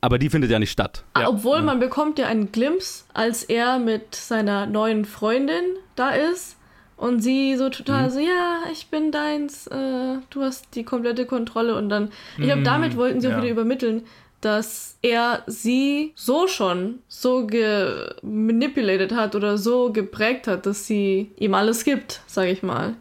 Aber 0.00 0.18
die 0.18 0.28
findet 0.28 0.50
ja 0.50 0.58
nicht 0.58 0.70
statt. 0.70 1.04
Ah, 1.14 1.28
Obwohl 1.28 1.62
man 1.62 1.80
bekommt 1.80 2.18
ja 2.18 2.26
einen 2.26 2.52
Glimpse, 2.52 3.04
als 3.14 3.42
er 3.42 3.78
mit 3.78 4.14
seiner 4.14 4.66
neuen 4.66 5.06
Freundin 5.06 5.64
da 5.96 6.10
ist 6.10 6.56
und 6.98 7.20
sie 7.22 7.56
so 7.56 7.70
total 7.70 8.10
so, 8.10 8.18
ja, 8.20 8.64
ich 8.70 8.88
bin 8.88 9.12
deins, 9.12 9.66
äh, 9.66 10.16
du 10.28 10.42
hast 10.42 10.74
die 10.74 10.84
komplette 10.84 11.24
Kontrolle 11.24 11.74
und 11.76 11.88
dann, 11.88 12.10
ich 12.36 12.44
glaube, 12.44 12.60
Mm, 12.60 12.64
damit 12.64 12.96
wollten 12.98 13.20
sie 13.22 13.28
auch 13.28 13.32
ja. 13.32 13.38
wieder 13.38 13.50
übermitteln, 13.50 14.02
dass 14.44 14.98
er 15.00 15.42
sie 15.46 16.12
so 16.14 16.46
schon 16.46 16.98
so 17.08 17.46
gemanipulated 17.46 19.12
hat 19.12 19.34
oder 19.34 19.56
so 19.56 19.90
geprägt 19.90 20.46
hat, 20.46 20.66
dass 20.66 20.86
sie 20.86 21.32
ihm 21.36 21.54
alles 21.54 21.84
gibt, 21.84 22.20
sage 22.26 22.50
ich 22.50 22.62
mal. 22.62 22.94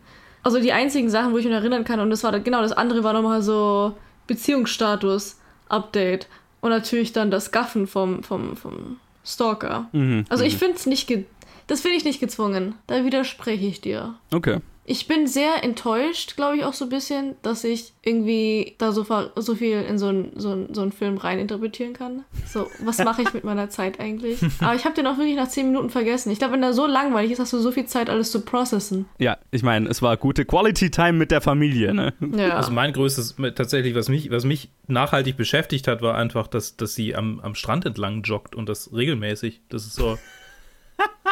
Also 0.44 0.60
die 0.60 0.72
einzigen 0.72 1.10
Sachen, 1.10 1.34
wo 1.34 1.38
ich 1.38 1.46
mich 1.46 1.54
erinnern 1.54 1.84
kann, 1.84 2.00
und 2.00 2.10
das 2.10 2.24
war 2.24 2.38
genau 2.40 2.62
das 2.62 2.72
andere, 2.72 3.04
war 3.04 3.14
nochmal 3.14 3.42
so 3.42 3.96
Beziehungsstatus-Update. 4.28 6.28
Und 6.62 6.70
natürlich 6.70 7.12
dann 7.12 7.30
das 7.30 7.52
Gaffen 7.52 7.88
vom, 7.88 8.24
vom, 8.24 8.56
vom 8.56 8.98
Stalker. 9.26 9.90
Mhm, 9.92 10.26
Also 10.30 10.46
ich 10.46 10.54
mhm. 10.54 10.60
finde 10.60 10.76
es 10.76 10.86
nicht, 10.86 11.08
ge 11.08 11.26
das 11.68 11.82
finde 11.82 11.98
ich 11.98 12.06
nicht 12.06 12.20
gezwungen. 12.20 12.76
Da 12.88 13.06
widerspreche 13.06 13.66
ich 13.66 13.82
dir. 13.82 14.16
Okay. 14.34 14.60
Ich 14.86 15.08
bin 15.08 15.28
sehr 15.28 15.64
enttäuscht, 15.64 16.36
glaube 16.36 16.58
ich, 16.58 16.66
auch 16.66 16.74
so 16.74 16.86
ein 16.86 16.90
bisschen, 16.90 17.36
dass 17.42 17.64
ich 17.64 17.94
irgendwie 18.04 18.76
da 18.80 18.92
so, 18.92 19.06
ver- 19.06 19.32
so 19.38 19.56
viel 19.56 19.82
in 19.82 19.98
so 19.98 20.08
einen 20.08 20.32
so 20.36 20.52
ein- 20.52 20.74
so 20.74 20.82
einen 20.82 20.92
Film 20.92 21.18
reininterpretieren 21.18 21.94
kann. 21.94 22.26
So, 22.46 22.68
was 22.84 22.98
mache 22.98 23.22
ich 23.22 23.34
mit 23.34 23.46
meiner 23.46 23.70
Zeit 23.70 24.00
eigentlich? 24.02 24.40
Aber 24.60 24.76
ich 24.76 24.84
habe 24.84 24.94
den 24.94 25.08
auch 25.08 25.18
wirklich 25.18 25.38
nach 25.38 25.48
10 25.48 25.68
Minuten 25.68 25.90
vergessen. 25.90 26.32
Ich 26.32 26.40
glaube, 26.40 26.54
wenn 26.56 26.62
der 26.62 26.74
so 26.74 26.86
langweilig 26.86 27.32
ist, 27.32 27.40
hast 27.40 27.54
du 27.54 27.60
so 27.60 27.72
viel 27.72 27.86
Zeit, 27.86 28.10
alles 28.10 28.32
zu 28.32 28.42
processen. 28.42 29.06
Ja, 29.20 29.38
ich 29.52 29.64
meine, 29.64 29.88
es 29.88 30.02
war 30.02 30.18
gute 30.18 30.44
Quality 30.44 30.92
Time 30.92 31.14
mit 31.14 31.32
der 31.32 31.40
Familie, 31.40 31.94
ne? 31.94 32.14
Ja. 32.36 32.56
Also 32.58 32.72
mein 32.72 32.92
größtes, 32.92 33.36
tatsächlich, 33.56 33.96
was 33.96 34.10
mich, 34.10 34.32
was 34.32 34.44
mich 34.44 34.70
nachhaltig 34.88 35.38
beschäftigt 35.38 35.88
hat, 35.88 36.02
war 36.02 36.16
einfach, 36.16 36.48
dass, 36.48 36.76
dass 36.76 36.94
sie 36.94 37.16
am, 37.16 37.40
am 37.40 37.56
Strand 37.56 37.86
entlang 37.86 38.24
joggt 38.24 38.54
und 38.54 38.68
das 38.68 38.92
regelmäßig. 38.94 39.62
Das 39.70 39.86
ist 39.86 39.96
so. 39.96 40.18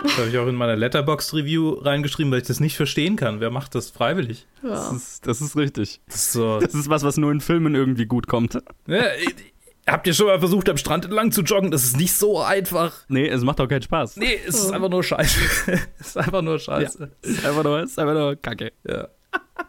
Das 0.03 0.17
habe 0.17 0.29
ich 0.29 0.37
auch 0.37 0.47
in 0.47 0.55
meiner 0.55 0.75
Letterbox-Review 0.75 1.73
reingeschrieben, 1.73 2.31
weil 2.31 2.41
ich 2.41 2.47
das 2.47 2.59
nicht 2.59 2.75
verstehen 2.75 3.15
kann. 3.15 3.39
Wer 3.39 3.51
macht 3.51 3.75
das 3.75 3.91
freiwillig? 3.91 4.47
Das 4.63 4.89
ja. 4.89 4.95
ist, 4.95 5.27
das 5.27 5.41
ist 5.41 5.55
richtig. 5.55 6.01
Das 6.07 6.15
ist 6.15 6.31
so. 6.33 6.59
Das 6.59 6.73
ist 6.73 6.89
was, 6.89 7.03
was 7.03 7.17
nur 7.17 7.31
in 7.31 7.41
Filmen 7.41 7.75
irgendwie 7.75 8.05
gut 8.05 8.27
kommt. 8.27 8.57
Ja, 8.87 9.03
habt 9.87 10.07
ihr 10.07 10.13
schon 10.13 10.27
mal 10.27 10.39
versucht, 10.39 10.69
am 10.69 10.77
Strand 10.77 11.05
entlang 11.05 11.31
zu 11.31 11.41
joggen? 11.41 11.71
Das 11.71 11.83
ist 11.83 11.97
nicht 11.97 12.13
so 12.13 12.41
einfach. 12.41 12.93
Nee, 13.09 13.27
es 13.27 13.43
macht 13.43 13.61
auch 13.61 13.67
keinen 13.67 13.81
Spaß. 13.81 14.17
Nee, 14.17 14.39
es 14.47 14.55
ist 14.55 14.71
einfach 14.71 14.89
nur 14.89 15.03
Scheiße. 15.03 15.39
es 15.99 16.07
ist 16.07 16.17
einfach 16.17 16.41
nur 16.41 16.59
Scheiße. 16.59 17.11
Es 17.21 17.29
ist 17.29 17.45
einfach 17.45 17.63
nur, 17.63 17.79
es 17.79 17.91
ist 17.91 17.99
einfach 17.99 18.13
nur 18.13 18.35
Kacke. 18.35 18.71
Ja. 18.87 19.07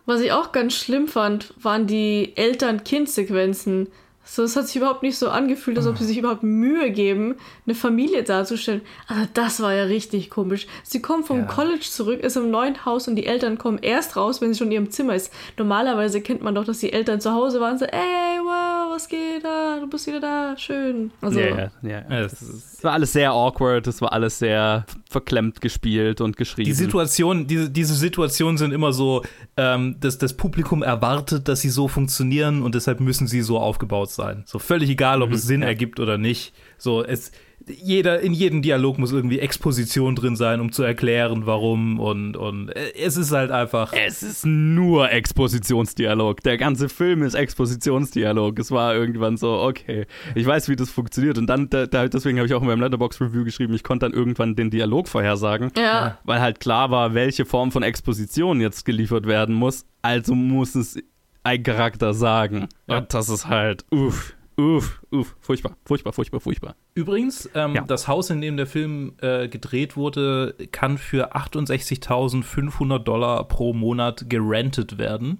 Was 0.07 0.21
ich 0.21 0.33
auch 0.33 0.53
ganz 0.53 0.75
schlimm 0.75 1.09
fand, 1.09 1.55
waren 1.61 1.87
die 1.87 2.37
Eltern-Kind-Sequenzen. 2.37 3.89
So, 4.25 4.45
es 4.45 4.55
hat 4.55 4.67
sich 4.69 4.77
überhaupt 4.77 5.03
nicht 5.03 5.19
so 5.19 5.31
angefühlt, 5.31 5.77
als 5.77 5.87
ob 5.87 5.99
sie 5.99 6.05
sich 6.05 6.17
überhaupt 6.17 6.45
Mühe 6.45 6.91
geben, 6.93 7.35
eine 7.67 7.75
Familie 7.75 8.23
darzustellen. 8.23 8.81
Also 9.09 9.27
das 9.35 9.61
war 9.61 9.75
ja 9.75 9.83
richtig 9.85 10.31
komisch. 10.31 10.69
Sie 10.85 11.03
kommt 11.03 11.27
vom 11.27 11.41
Ja. 11.41 11.45
College 11.47 11.81
zurück, 11.83 12.21
ist 12.21 12.37
im 12.37 12.51
neuen 12.51 12.85
Haus 12.85 13.09
und 13.09 13.17
die 13.17 13.27
Eltern 13.27 13.59
kommen 13.59 13.79
erst 13.83 14.17
raus, 14.17 14.41
wenn 14.41 14.53
sie 14.53 14.59
schon 14.59 14.69
in 14.69 14.73
ihrem 14.75 14.91
Zimmer 14.91 15.17
ist. 15.17 15.33
Normalerweise 15.59 16.21
kennt 16.21 16.41
man 16.41 16.55
doch, 16.55 16.65
dass 16.65 16.79
die 16.79 16.93
Eltern 16.93 17.21
zu 17.21 17.33
Hause 17.33 17.61
waren, 17.61 17.79
so, 17.79 17.85
ey, 17.85 18.39
wow, 18.43 18.95
was 18.95 19.09
geht 19.09 19.45
da? 19.45 19.81
Du 19.81 19.89
bist 19.89 20.07
wieder 20.07 20.21
da, 20.21 20.57
schön. 20.57 21.11
Also, 21.21 21.41
Ja, 21.41 21.71
ja, 21.83 22.03
ja. 22.09 22.21
Es 22.21 22.79
war 22.85 22.93
alles 22.93 23.13
sehr 23.13 23.33
awkward, 23.33 23.87
es 23.89 24.01
war 24.01 24.13
alles 24.13 24.39
sehr 24.39 24.87
verklemmt 25.11 25.61
gespielt 25.61 26.21
und 26.21 26.37
geschrieben. 26.37 26.67
die 26.67 26.73
Situation, 26.75 27.47
diese, 27.49 27.69
diese 27.71 27.95
Situationen 27.95 28.57
sind 28.57 28.73
immer 28.73 28.93
so, 28.93 29.23
ähm, 29.57 29.97
dass 30.01 30.17
das 30.17 30.35
Publikum 30.37 30.83
erwartet, 30.83 31.49
dass 31.49 31.61
sie 31.61 31.69
so 31.71 31.89
funktionieren 31.89 32.63
und 32.63 32.75
deshalb 32.75 33.01
müssen 33.01 33.27
sie 33.27 33.43
so 33.43 33.59
aufgebaut 33.59 34.12
sein. 34.15 34.45
So 34.47 34.59
völlig 34.59 34.91
egal, 34.91 35.23
ob 35.23 35.33
es 35.33 35.43
Sinn 35.43 35.63
ergibt 35.63 36.01
oder 36.01 36.19
nicht. 36.19 36.53
So, 36.79 37.05
es, 37.05 37.33
jeder, 37.69 38.21
in 38.21 38.33
jedem 38.33 38.63
Dialog 38.63 38.99
muss 38.99 39.13
irgendwie 39.13 39.39
Exposition 39.39 40.17
drin 40.17 40.37
sein, 40.37 40.61
um 40.61 40.73
zu 40.73 40.83
erklären, 40.83 41.47
warum 41.47 42.01
und, 42.01 42.37
und 42.37 42.71
äh, 42.71 42.93
es 42.99 43.17
ist 43.17 43.33
halt 43.33 43.51
einfach. 43.51 43.93
es 43.93 44.23
ist 44.23 44.47
nur 44.47 45.11
Expositionsdialog. 45.11 46.43
Der 46.43 46.59
ganze 46.59 46.89
Film 46.89 47.23
ist 47.23 47.35
Expositionsdialog. 47.35 48.59
Es 48.59 48.71
war 48.71 48.95
irgendwann 48.95 49.37
so, 49.37 49.61
okay, 49.61 50.07
ich 50.35 50.47
weiß, 50.47 50.69
wie 50.69 50.77
das 50.77 50.91
funktioniert. 50.91 51.39
Und 51.39 51.47
dann, 51.47 51.71
da, 51.71 51.87
da, 51.87 52.09
deswegen 52.09 52.39
habe 52.39 52.47
ich 52.47 52.55
auch 52.55 52.63
in 52.63 52.69
meinem 52.69 52.81
Letterbox-Review 52.81 53.45
geschrieben, 53.45 53.75
ich 53.75 53.85
konnte 53.85 54.07
dann 54.07 54.13
irgendwann 54.13 54.57
den 54.57 54.71
Dialog 54.71 55.09
vorhersagen. 55.09 55.71
ja. 55.77 56.19
weil 56.25 56.41
halt 56.41 56.61
klar 56.61 56.91
war, 56.91 57.15
welche 57.15 57.45
Form 57.45 57.73
von 57.73 57.83
Exposition 57.83 58.61
jetzt 58.61 58.85
geliefert 58.85 59.27
werden 59.27 59.55
muss. 59.55 59.85
Also 60.03 60.35
muss 60.35 60.75
es 60.75 60.99
ein 61.45 61.63
Charakter 61.63 62.15
sagen. 62.15 62.69
Ja. 62.87 62.99
Und 62.99 63.13
das 63.15 63.29
ist 63.29 63.47
halt, 63.49 63.85
uff, 63.91 64.35
uff, 64.57 65.01
uff, 65.11 65.35
furchtbar, 65.41 65.77
furchtbar, 65.85 66.13
furchtbar, 66.13 66.41
furchtbar. 66.41 66.75
Übrigens, 66.95 67.49
ähm, 67.55 67.75
Ja. 67.75 67.83
das 67.83 68.07
Haus, 68.07 68.31
in 68.31 68.41
dem 68.41 68.57
der 68.57 68.67
Film 68.67 69.15
äh, 69.21 69.49
gedreht 69.49 69.97
wurde, 69.97 70.55
kann 70.73 70.99
für 70.99 71.35
68.500 71.35 72.99
Dollar 73.01 73.45
pro 73.49 73.73
Monat 73.73 74.29
gerentet 74.29 74.99
werden. 74.99 75.39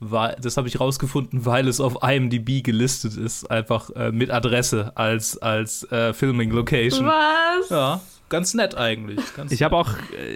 Weil, 0.00 0.36
das 0.40 0.56
habe 0.56 0.68
ich 0.68 0.80
rausgefunden, 0.80 1.46
weil 1.46 1.68
es 1.68 1.80
auf 1.80 1.98
IMDb 2.02 2.62
gelistet 2.62 3.16
ist, 3.16 3.50
einfach 3.50 3.90
äh, 3.90 4.12
mit 4.12 4.30
Adresse 4.30 4.92
als, 4.96 5.38
als 5.38 5.90
äh, 5.92 6.12
Filming 6.12 6.50
Location. 6.50 7.06
Was? 7.06 7.70
Ja, 7.70 8.00
ganz 8.34 8.54
nett 8.54 8.74
eigentlich. 8.76 9.20
Ganz 9.36 9.52
Ich 9.52 9.62
habe 9.62 9.76
auch, 9.76 9.90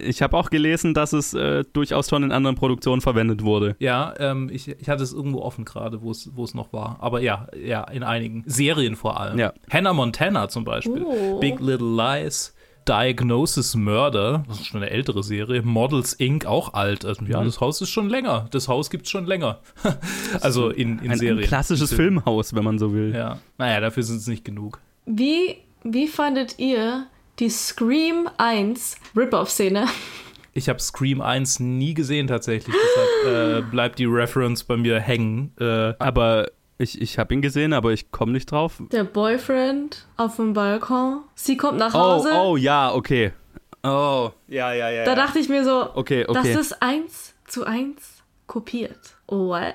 ich 0.05 0.23
habe 0.23 0.37
auch 0.37 0.51
gelesen, 0.51 0.95
dass 0.95 1.13
es 1.13 1.35
äh, 1.35 1.65
durchaus 1.73 2.09
schon 2.09 2.23
in 2.23 2.31
anderen 2.33 2.57
Produktionen 2.57 3.01
verwendet 3.01 3.43
wurde. 3.43 3.75
Ja, 3.81 4.15
ähm, 4.19 4.49
ich, 4.53 4.69
ich 4.69 4.89
hatte 4.89 5.03
es 5.03 5.13
irgendwo 5.13 5.41
offen 5.41 5.65
gerade, 5.65 6.01
wo 6.03 6.11
es 6.13 6.31
wo 6.35 6.45
es 6.45 6.55
noch 6.55 6.73
war. 6.73 6.97
Aber 7.01 7.21
ja, 7.21 7.49
ja, 7.61 7.83
in 7.85 8.03
einigen 8.03 8.45
Serien 8.47 8.95
vor 8.97 9.21
allem. 9.21 9.39
Ja. 9.39 9.53
Hannah 9.71 9.93
Montana 9.93 10.49
zum 10.49 10.65
Beispiel. 10.65 11.03
Oh. 11.05 11.41
Big 11.41 11.59
Little 11.61 11.95
Lies. 11.97 12.55
Diagnosis 12.89 13.75
Murder, 13.77 14.45
das 14.49 14.61
ist 14.61 14.67
schon 14.69 14.81
eine 14.83 14.91
ältere 14.91 15.23
Serie. 15.23 15.61
Models 15.61 16.15
Inc. 16.15 16.47
auch 16.47 16.73
alt. 16.73 17.05
Also, 17.05 17.23
ja, 17.27 17.41
Mhm. 17.41 17.45
das 17.45 17.61
Haus 17.61 17.83
ist 17.83 17.91
schon 17.91 18.09
länger. 18.09 18.47
Das 18.51 18.67
Haus 18.67 18.89
gibt's 18.89 19.11
schon 19.11 19.27
länger. 19.27 19.59
also 20.41 20.71
in, 20.71 20.93
in 21.01 21.01
Ein, 21.01 21.11
ein 21.11 21.19
Serien. 21.19 21.47
klassisches 21.47 21.91
In- 21.93 21.97
Filmhaus, 21.99 22.55
wenn 22.55 22.65
man 22.65 22.79
so 22.79 22.95
will. 22.95 23.15
Ja. 23.15 23.41
Naja, 23.59 23.81
dafür 23.81 24.03
sind 24.05 24.17
es 24.17 24.27
nicht 24.27 24.43
genug. 24.43 24.81
Wie, 25.05 25.57
wie 25.85 26.07
fandet 26.07 26.59
ihr 26.59 27.07
die 27.39 27.51
Scream 27.51 28.29
1 28.39 28.97
Rip-Off-Szene? 29.17 29.87
Ich 30.55 30.69
habe 30.69 30.81
Scream 30.81 31.21
1 31.21 31.61
nie 31.61 31.95
gesehen 31.95 32.27
tatsächlich. 32.27 32.75
Deshalb 33.25 33.59
äh, 33.59 33.63
bleibt 33.71 33.99
die 33.99 34.07
Reference 34.07 34.65
bei 34.65 34.77
mir 34.77 34.99
hängen. 34.99 35.53
Äh, 35.61 35.95
Aber 35.99 36.49
ich, 36.79 37.01
ich 37.01 37.19
habe 37.19 37.35
ihn 37.35 37.43
gesehen, 37.43 37.73
aber 37.73 37.93
ich 37.93 38.11
komme 38.11 38.33
nicht 38.33 38.51
drauf. 38.51 38.83
Der 38.93 39.05
Boyfriend 39.05 40.07
auf 40.17 40.37
dem 40.37 40.53
Balkon. 40.55 41.21
Sie 41.35 41.57
kommt 41.57 41.79
nach 41.79 41.95
Oh, 41.95 41.99
Hause. 41.99 42.31
oh, 42.33 42.57
ja, 42.57 42.93
okay. 42.93 43.33
Oh, 43.85 44.31
ja, 44.49 44.73
ja, 44.73 44.91
ja. 44.91 45.05
Da 45.05 45.11
ja. 45.13 45.17
dachte 45.17 45.39
ich 45.39 45.49
mir 45.49 45.65
so, 45.65 45.95
Okay, 45.95 46.25
das 46.27 46.39
okay. 46.39 46.55
ist 46.59 46.83
eins 46.83 47.35
zu 47.47 47.65
eins 47.65 48.23
kopiert. 48.47 48.99
What? 49.29 49.75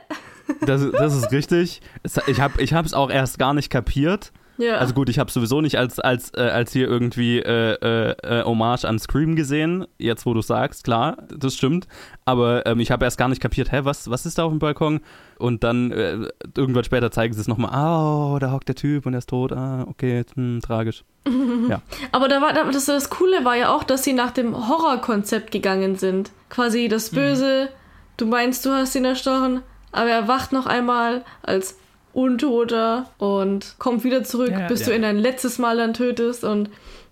Das, 0.62 0.82
das 0.91 1.15
ist 1.15 1.32
richtig. 1.32 1.82
Ich 2.28 2.41
habe 2.41 2.56
es 2.58 2.63
ich 2.63 2.73
hab's 2.73 2.93
auch 2.93 3.10
erst 3.10 3.39
gar 3.39 3.54
nicht 3.54 3.69
kapiert. 3.69 4.34
Ja. 4.58 4.76
Also 4.76 4.94
gut, 4.94 5.10
ich 5.10 5.20
habe 5.20 5.32
sowieso 5.32 5.62
nicht 5.62 5.78
als, 5.78 6.00
als, 6.00 6.32
äh, 6.36 6.42
als 6.42 6.72
hier 6.74 6.88
irgendwie 6.88 7.39
äh, 7.39 7.74
äh, 7.74 8.12
äh, 8.22 8.44
Hommage 8.44 8.86
an 8.86 9.00
Scream 9.00 9.36
gesehen. 9.36 9.86
Jetzt, 9.98 10.26
wo 10.26 10.34
du 10.34 10.42
sagst, 10.42 10.84
klar, 10.84 11.18
das 11.36 11.56
stimmt. 11.56 11.88
Aber 12.26 12.66
ähm, 12.66 12.80
ich 12.80 12.92
habe 12.92 13.06
erst 13.06 13.18
gar 13.18 13.28
nicht 13.30 13.42
kapiert, 13.42 13.72
hä, 13.72 13.82
was, 13.84 14.10
was 14.10 14.26
ist 14.26 14.38
da 14.38 14.44
auf 14.44 14.52
dem 14.52 14.60
Balkon? 14.60 15.02
Und 15.39 15.63
dann 15.63 15.92
äh, 15.92 16.28
irgendwann 16.56 16.84
später 16.84 17.12
zeigen 17.12 17.34
sie 17.34 17.42
es 17.42 17.48
nochmal, 17.48 17.72
oh, 17.74 18.38
da 18.39 18.52
hockt 18.52 18.68
der 18.68 18.76
Typ 18.76 19.06
und 19.06 19.13
er 19.13 19.20
ist 19.20 19.30
tot. 19.30 19.52
Ah, 19.52 19.86
okay, 19.89 20.24
hm, 20.36 20.62
tragisch. 20.62 21.04
Aber 22.12 22.28
da 22.28 22.42
war, 22.42 22.54
das, 22.54 22.86
das 22.86 23.10
Coole 23.10 23.44
war 23.44 23.56
ja 23.56 23.74
auch, 23.74 23.84
dass 23.84 24.04
sie 24.04 24.13
nach 24.13 24.32
dem 24.32 24.68
Horrorkonzept 24.70 25.52
gegangen 25.52 25.96
sind. 25.96 26.32
Quasi 26.50 26.88
das 26.88 27.12
Mhm. 27.12 27.16
Böse 27.16 27.70
du 28.18 28.26
meinst, 28.26 28.66
du 28.66 28.72
hast 28.72 28.96
ihn 28.96 29.06
erstochen, 29.06 29.62
aber 29.92 30.10
er 30.10 30.28
wacht 30.28 30.52
noch 30.52 30.66
einmal 30.66 31.24
als 31.42 31.78
Untoter 32.13 33.10
und 33.17 33.76
kommt 33.80 34.04
wieder 34.04 34.23
zurück, 34.23 34.52
Ja, 34.52 34.67
bis 34.67 34.82
ja. 34.82 34.88
du 34.88 34.95
ihn 34.95 35.04
ein 35.04 35.17
letztes 35.17 35.58
Mal 35.60 35.78
dann 35.78 35.93
tötest. 35.93 36.43
Und 36.43 36.69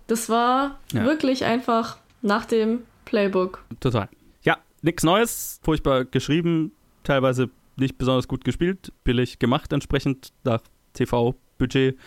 das 0.08 0.30
war 0.30 0.80
Ja. 0.94 1.04
wirklich 1.06 1.46
einfach 1.46 1.98
nach 2.22 2.46
dem 2.46 2.84
Playbook. 3.06 3.64
Total. 3.80 4.08
Ja, 4.44 4.58
nichts 4.82 5.04
Neues, 5.04 5.60
furchtbar 5.64 6.06
geschrieben, 6.06 6.72
teilweise 7.04 7.50
nicht 7.78 7.98
besonders 7.98 8.28
gut 8.28 8.44
gespielt, 8.46 8.92
billig 9.04 9.40
gemacht, 9.40 9.74
entsprechend 9.74 10.32
nach 10.44 10.62
TV-Budget. 10.94 11.98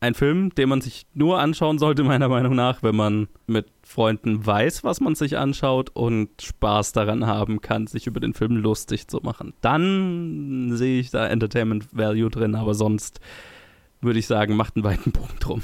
Ein 0.00 0.14
Film, 0.14 0.54
den 0.54 0.68
man 0.68 0.80
sich 0.80 1.06
nur 1.12 1.40
anschauen 1.40 1.78
sollte, 1.78 2.04
meiner 2.04 2.28
Meinung 2.28 2.54
nach, 2.54 2.82
wenn 2.82 2.94
man 2.94 3.28
mit 3.46 3.66
Freunden 3.82 4.46
weiß, 4.46 4.84
was 4.84 5.00
man 5.00 5.16
sich 5.16 5.36
anschaut 5.36 5.90
und 5.90 6.30
Spaß 6.40 6.92
daran 6.92 7.26
haben 7.26 7.60
kann, 7.60 7.88
sich 7.88 8.06
über 8.06 8.20
den 8.20 8.32
Film 8.32 8.56
lustig 8.56 9.08
zu 9.08 9.18
machen. 9.18 9.54
Dann 9.60 10.76
sehe 10.76 11.00
ich 11.00 11.10
da 11.10 11.26
Entertainment 11.26 11.88
Value 11.90 12.30
drin, 12.30 12.54
aber 12.54 12.74
sonst 12.74 13.20
würde 14.00 14.20
ich 14.20 14.28
sagen, 14.28 14.56
macht 14.56 14.76
einen 14.76 14.84
weiten 14.84 15.10
Bogen 15.10 15.38
drum. 15.40 15.62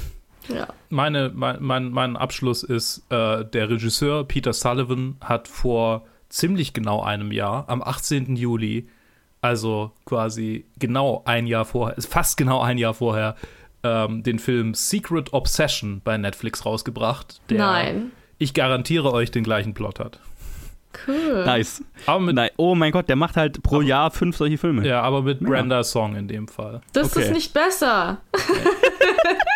Ja. 0.49 0.69
Meine, 0.91 1.31
mein, 1.35 1.57
mein, 1.61 1.91
mein 1.91 2.17
Abschluss 2.17 2.63
ist, 2.63 3.05
äh, 3.11 3.45
der 3.45 3.71
Regisseur 3.71 4.25
Peter 4.25 4.53
Sullivan 4.53 5.17
hat 5.21 5.49
vor 5.49 6.05
ziemlich 6.29 6.73
genau 6.73 7.03
einem 7.03 7.33
Jahr, 7.33 7.69
am 7.69 7.83
18. 7.83 8.37
Juli, 8.37 8.89
also 9.41 9.93
quasi 10.05 10.67
genau 10.79 11.23
ein 11.27 11.47
Jahr 11.47 11.65
vorher, 11.65 12.01
fast 12.03 12.37
genau 12.37 12.61
ein 12.61 12.79
Jahr 12.79 12.95
vorher, 12.95 13.37
ähm, 13.85 14.23
den 14.23 14.39
Film 14.39 14.75
Secret 14.75 15.33
Obsession 15.33 16.01
bei 16.03 16.17
Netflix 16.19 16.65
rausgebracht, 16.67 17.41
der, 17.51 17.59
Nein. 17.59 18.13
ich 18.39 18.55
garantiere 18.55 19.13
euch, 19.13 19.31
den 19.31 19.45
gleichen 19.45 19.75
Plot 19.75 20.01
hat. 20.01 20.19
Cool. 21.09 21.45
Nice. 21.45 21.83
Aber 22.07 22.21
mit, 22.21 22.37
Nein. 22.37 22.51
Oh 22.57 22.75
mein 22.77 22.93
Gott, 22.93 23.09
der 23.09 23.17
macht 23.17 23.37
halt 23.37 23.63
pro 23.65 23.81
Jahr 23.81 24.11
fünf 24.13 24.37
solche 24.37 24.59
Filme. 24.59 24.87
ja, 24.87 25.03
aber 25.03 25.23
mit 25.23 25.41
Ja. 25.41 25.49
Brenda 25.49 25.83
Song 25.83 26.15
in 26.15 26.29
dem 26.29 26.47
Fall. 26.49 26.83
Das 26.93 27.11
Okay. 27.17 27.25
ist 27.27 27.33
nicht 27.33 27.53
besser. 27.53 28.19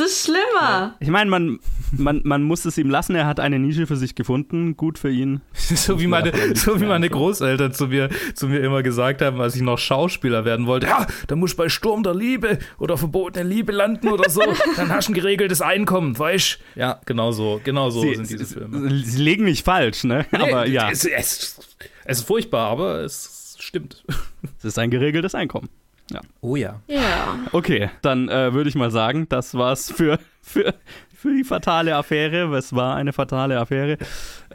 das 0.00 0.10
ist 0.10 0.24
schlimmer. 0.26 0.96
Ich 1.00 1.08
meine, 1.08 1.30
man, 1.30 1.60
man, 1.92 2.20
man 2.24 2.42
muss 2.42 2.64
es 2.64 2.78
ihm 2.78 2.90
lassen, 2.90 3.14
er 3.14 3.26
hat 3.26 3.38
eine 3.40 3.58
Nische 3.58 3.86
für 3.86 3.96
sich 3.96 4.14
gefunden, 4.14 4.76
gut 4.76 4.98
für 4.98 5.10
ihn. 5.10 5.40
so 5.52 6.00
wie 6.00 6.06
meine, 6.06 6.32
so 6.56 6.80
wie 6.80 6.86
meine 6.86 7.08
Großeltern 7.08 7.72
zu 7.72 7.88
mir, 7.88 8.08
zu 8.34 8.48
mir 8.48 8.60
immer 8.60 8.82
gesagt 8.82 9.22
haben, 9.22 9.40
als 9.40 9.54
ich 9.56 9.62
noch 9.62 9.78
Schauspieler 9.78 10.44
werden 10.44 10.66
wollte. 10.66 10.86
Ja, 10.86 11.06
da 11.26 11.36
musst 11.36 11.54
du 11.54 11.58
bei 11.58 11.68
Sturm 11.68 12.02
der 12.02 12.14
Liebe 12.14 12.58
oder 12.78 12.96
verbotene 12.96 13.48
Liebe 13.48 13.72
landen 13.72 14.08
oder 14.08 14.28
so. 14.30 14.42
Dann 14.76 14.90
hast 14.90 15.08
du 15.08 15.12
ein 15.12 15.14
geregeltes 15.14 15.60
Einkommen, 15.60 16.18
weißt 16.18 16.58
Ja, 16.76 17.00
genau 17.06 17.32
so, 17.32 17.60
genau 17.62 17.90
so 17.90 18.02
sie, 18.02 18.14
sind 18.16 18.30
diese 18.30 18.44
sie, 18.44 18.54
Filme. 18.54 18.90
sie 19.04 19.22
legen 19.22 19.44
nicht 19.44 19.64
falsch, 19.64 20.04
ne? 20.04 20.26
Aber 20.32 20.64
Nee, 20.64 20.72
ja, 20.72 20.90
Es, 20.90 21.04
es, 21.04 21.58
es 22.04 22.18
ist 22.18 22.26
furchtbar, 22.26 22.70
aber 22.70 23.00
es 23.00 23.56
stimmt. 23.58 24.04
es 24.58 24.64
ist 24.64 24.78
ein 24.78 24.90
geregeltes 24.90 25.34
Einkommen. 25.34 25.68
Oh 26.40 26.56
ja. 26.56 26.80
Ja. 26.86 27.38
Okay, 27.52 27.90
dann 28.02 28.28
äh, 28.28 28.52
würde 28.52 28.68
ich 28.68 28.74
mal 28.74 28.90
sagen, 28.90 29.28
das 29.28 29.54
war's 29.54 29.90
für, 29.90 30.18
für, 30.42 30.74
für 31.14 31.34
die 31.34 31.44
fatale 31.44 31.94
Affäre. 31.96 32.54
Es 32.56 32.74
war 32.74 32.96
eine 32.96 33.12
fatale 33.12 33.58
Affäre. 33.58 33.98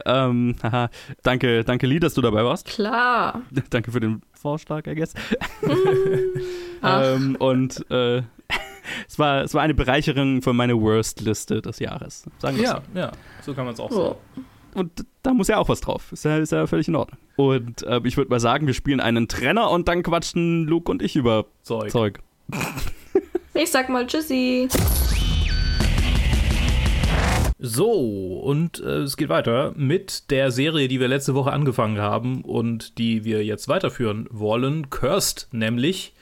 Ähm, 0.04 0.56
haha. 0.62 0.90
danke, 1.22 1.64
danke 1.64 1.86
Lee, 1.86 2.00
dass 2.00 2.14
du 2.14 2.22
dabei 2.22 2.44
warst. 2.44 2.66
Klar. 2.66 3.42
danke 3.70 3.90
für 3.90 4.00
den 4.00 4.22
Vorschlag, 4.32 4.86
I 4.86 4.94
guess. 4.94 5.14
Ähm, 6.82 7.36
und 7.36 7.90
äh, 7.90 8.18
es, 9.08 9.18
war, 9.18 9.42
es 9.42 9.54
war 9.54 9.62
eine 9.62 9.74
Bereicherung 9.74 10.42
für 10.42 10.52
meine 10.52 10.80
Worst-Liste 10.80 11.62
des 11.62 11.78
Jahres. 11.78 12.24
Sagen 12.38 12.58
wir's 12.58 12.70
Ja, 12.70 12.82
ja, 12.94 13.12
so 13.42 13.54
kann 13.54 13.64
man 13.64 13.74
es 13.74 13.80
auch 13.80 13.90
sagen. 13.90 14.16
Und 14.76 15.06
da 15.22 15.32
muss 15.32 15.48
ja 15.48 15.56
auch 15.56 15.70
was 15.70 15.80
drauf. 15.80 16.12
Ist 16.12 16.26
ja, 16.26 16.36
ist 16.36 16.52
ja 16.52 16.66
völlig 16.66 16.86
in 16.86 16.96
Ordnung. 16.96 17.18
Und 17.36 17.82
äh, 17.84 18.00
ich 18.04 18.18
würde 18.18 18.30
mal 18.30 18.40
sagen, 18.40 18.66
wir 18.66 18.74
spielen 18.74 19.00
einen 19.00 19.26
Trenner 19.26 19.70
und 19.70 19.88
dann 19.88 20.02
quatschen 20.02 20.64
Luke 20.66 20.90
und 20.90 21.02
ich 21.02 21.16
über 21.16 21.46
Zeug. 21.62 21.90
Zeug. 21.90 22.20
Ich 23.54 23.70
sag 23.70 23.88
mal 23.88 24.06
Tschüssi. 24.06 24.68
So, 27.58 28.40
und 28.44 28.80
äh, 28.80 28.98
es 28.98 29.16
geht 29.16 29.30
weiter 29.30 29.72
mit 29.76 30.30
der 30.30 30.50
Serie, 30.50 30.88
die 30.88 31.00
wir 31.00 31.08
letzte 31.08 31.34
Woche 31.34 31.52
angefangen 31.52 31.98
haben 31.98 32.42
und 32.42 32.98
die 32.98 33.24
wir 33.24 33.42
jetzt 33.46 33.68
weiterführen 33.68 34.28
wollen. 34.30 34.90
Cursed 34.90 35.48
nämlich. 35.52 36.12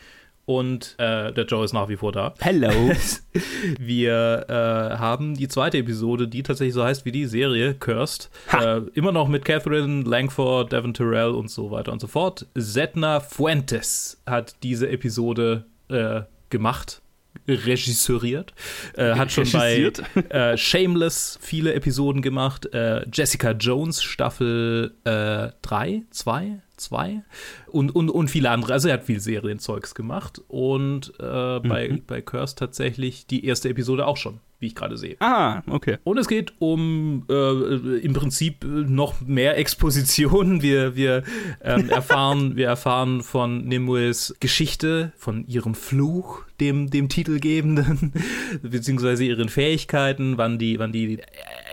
Und 0.46 0.94
äh, 0.98 1.32
der 1.32 1.46
Joe 1.46 1.64
ist 1.64 1.72
nach 1.72 1.88
wie 1.88 1.96
vor 1.96 2.12
da. 2.12 2.34
Hello. 2.40 2.70
Wir 3.78 4.44
äh, 4.48 4.98
haben 4.98 5.34
die 5.34 5.48
zweite 5.48 5.78
Episode, 5.78 6.28
die 6.28 6.42
tatsächlich 6.42 6.74
so 6.74 6.84
heißt 6.84 7.04
wie 7.06 7.12
die 7.12 7.26
Serie, 7.26 7.74
Cursed. 7.74 8.30
Äh, 8.52 8.82
immer 8.92 9.12
noch 9.12 9.28
mit 9.28 9.44
Catherine 9.44 10.02
Langford, 10.02 10.72
Devon 10.72 10.92
Terrell 10.92 11.30
und 11.30 11.50
so 11.50 11.70
weiter 11.70 11.92
und 11.92 12.00
so 12.00 12.06
fort. 12.06 12.46
Setna 12.54 13.20
Fuentes 13.20 14.22
hat 14.26 14.56
diese 14.62 14.90
Episode 14.90 15.64
äh, 15.88 16.22
gemacht, 16.50 17.00
regisseuriert. 17.48 18.52
Äh, 18.96 19.14
hat 19.14 19.32
schon 19.32 19.50
bei 19.50 19.92
äh, 20.28 20.56
Shameless 20.58 21.38
viele 21.40 21.72
Episoden 21.72 22.20
gemacht. 22.20 22.66
Äh, 22.74 23.06
Jessica 23.10 23.52
Jones 23.52 24.02
Staffel 24.02 24.94
3, 25.04 26.02
2, 26.10 26.60
2 26.76 27.22
und, 27.66 27.94
und, 27.94 28.10
und 28.10 28.28
viele 28.28 28.50
andere. 28.50 28.72
Also 28.72 28.88
er 28.88 28.94
hat 28.94 29.04
viel 29.04 29.20
Serienzeugs 29.20 29.94
gemacht 29.94 30.40
und 30.48 31.12
äh, 31.18 31.60
bei, 31.60 32.02
bei 32.06 32.22
Curse 32.22 32.56
tatsächlich 32.56 33.26
die 33.26 33.44
erste 33.44 33.68
Episode 33.68 34.06
auch 34.06 34.16
schon, 34.16 34.40
wie 34.58 34.66
ich 34.68 34.74
gerade 34.74 34.96
sehe. 34.96 35.16
ah, 35.20 35.62
okay. 35.68 35.98
Und 36.04 36.18
es 36.18 36.28
geht 36.28 36.54
um 36.58 37.24
äh, 37.28 37.98
im 37.98 38.12
Prinzip 38.12 38.64
noch 38.64 39.20
mehr 39.20 39.56
Exposition. 39.58 40.62
Wir, 40.64 40.96
wir 40.96 41.24
ähm, 41.62 41.90
erfahren, 41.90 42.56
wir 42.56 42.66
erfahren 42.66 43.22
von 43.22 43.64
Nimues 43.66 44.34
Geschichte, 44.40 45.12
von 45.16 45.46
ihrem 45.46 45.74
Fluch, 45.74 46.42
dem, 46.60 46.90
dem 46.90 47.08
Titelgebenden, 47.08 48.12
beziehungsweise 48.62 49.24
ihren 49.24 49.48
Fähigkeiten, 49.48 50.38
wann 50.38 50.58
die, 50.58 50.78
wann 50.78 50.92
die 50.92 51.18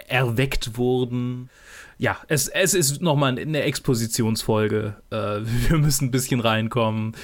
erweckt 0.07 0.77
wurden. 0.77 1.49
Ja, 2.01 2.17
es, 2.27 2.47
es 2.47 2.73
ist 2.73 2.99
nochmal 3.03 3.37
eine 3.37 3.61
Expositionsfolge. 3.61 4.95
Äh, 5.11 5.15
wir 5.69 5.77
müssen 5.77 6.05
ein 6.05 6.11
bisschen 6.11 6.39
reinkommen. 6.39 7.15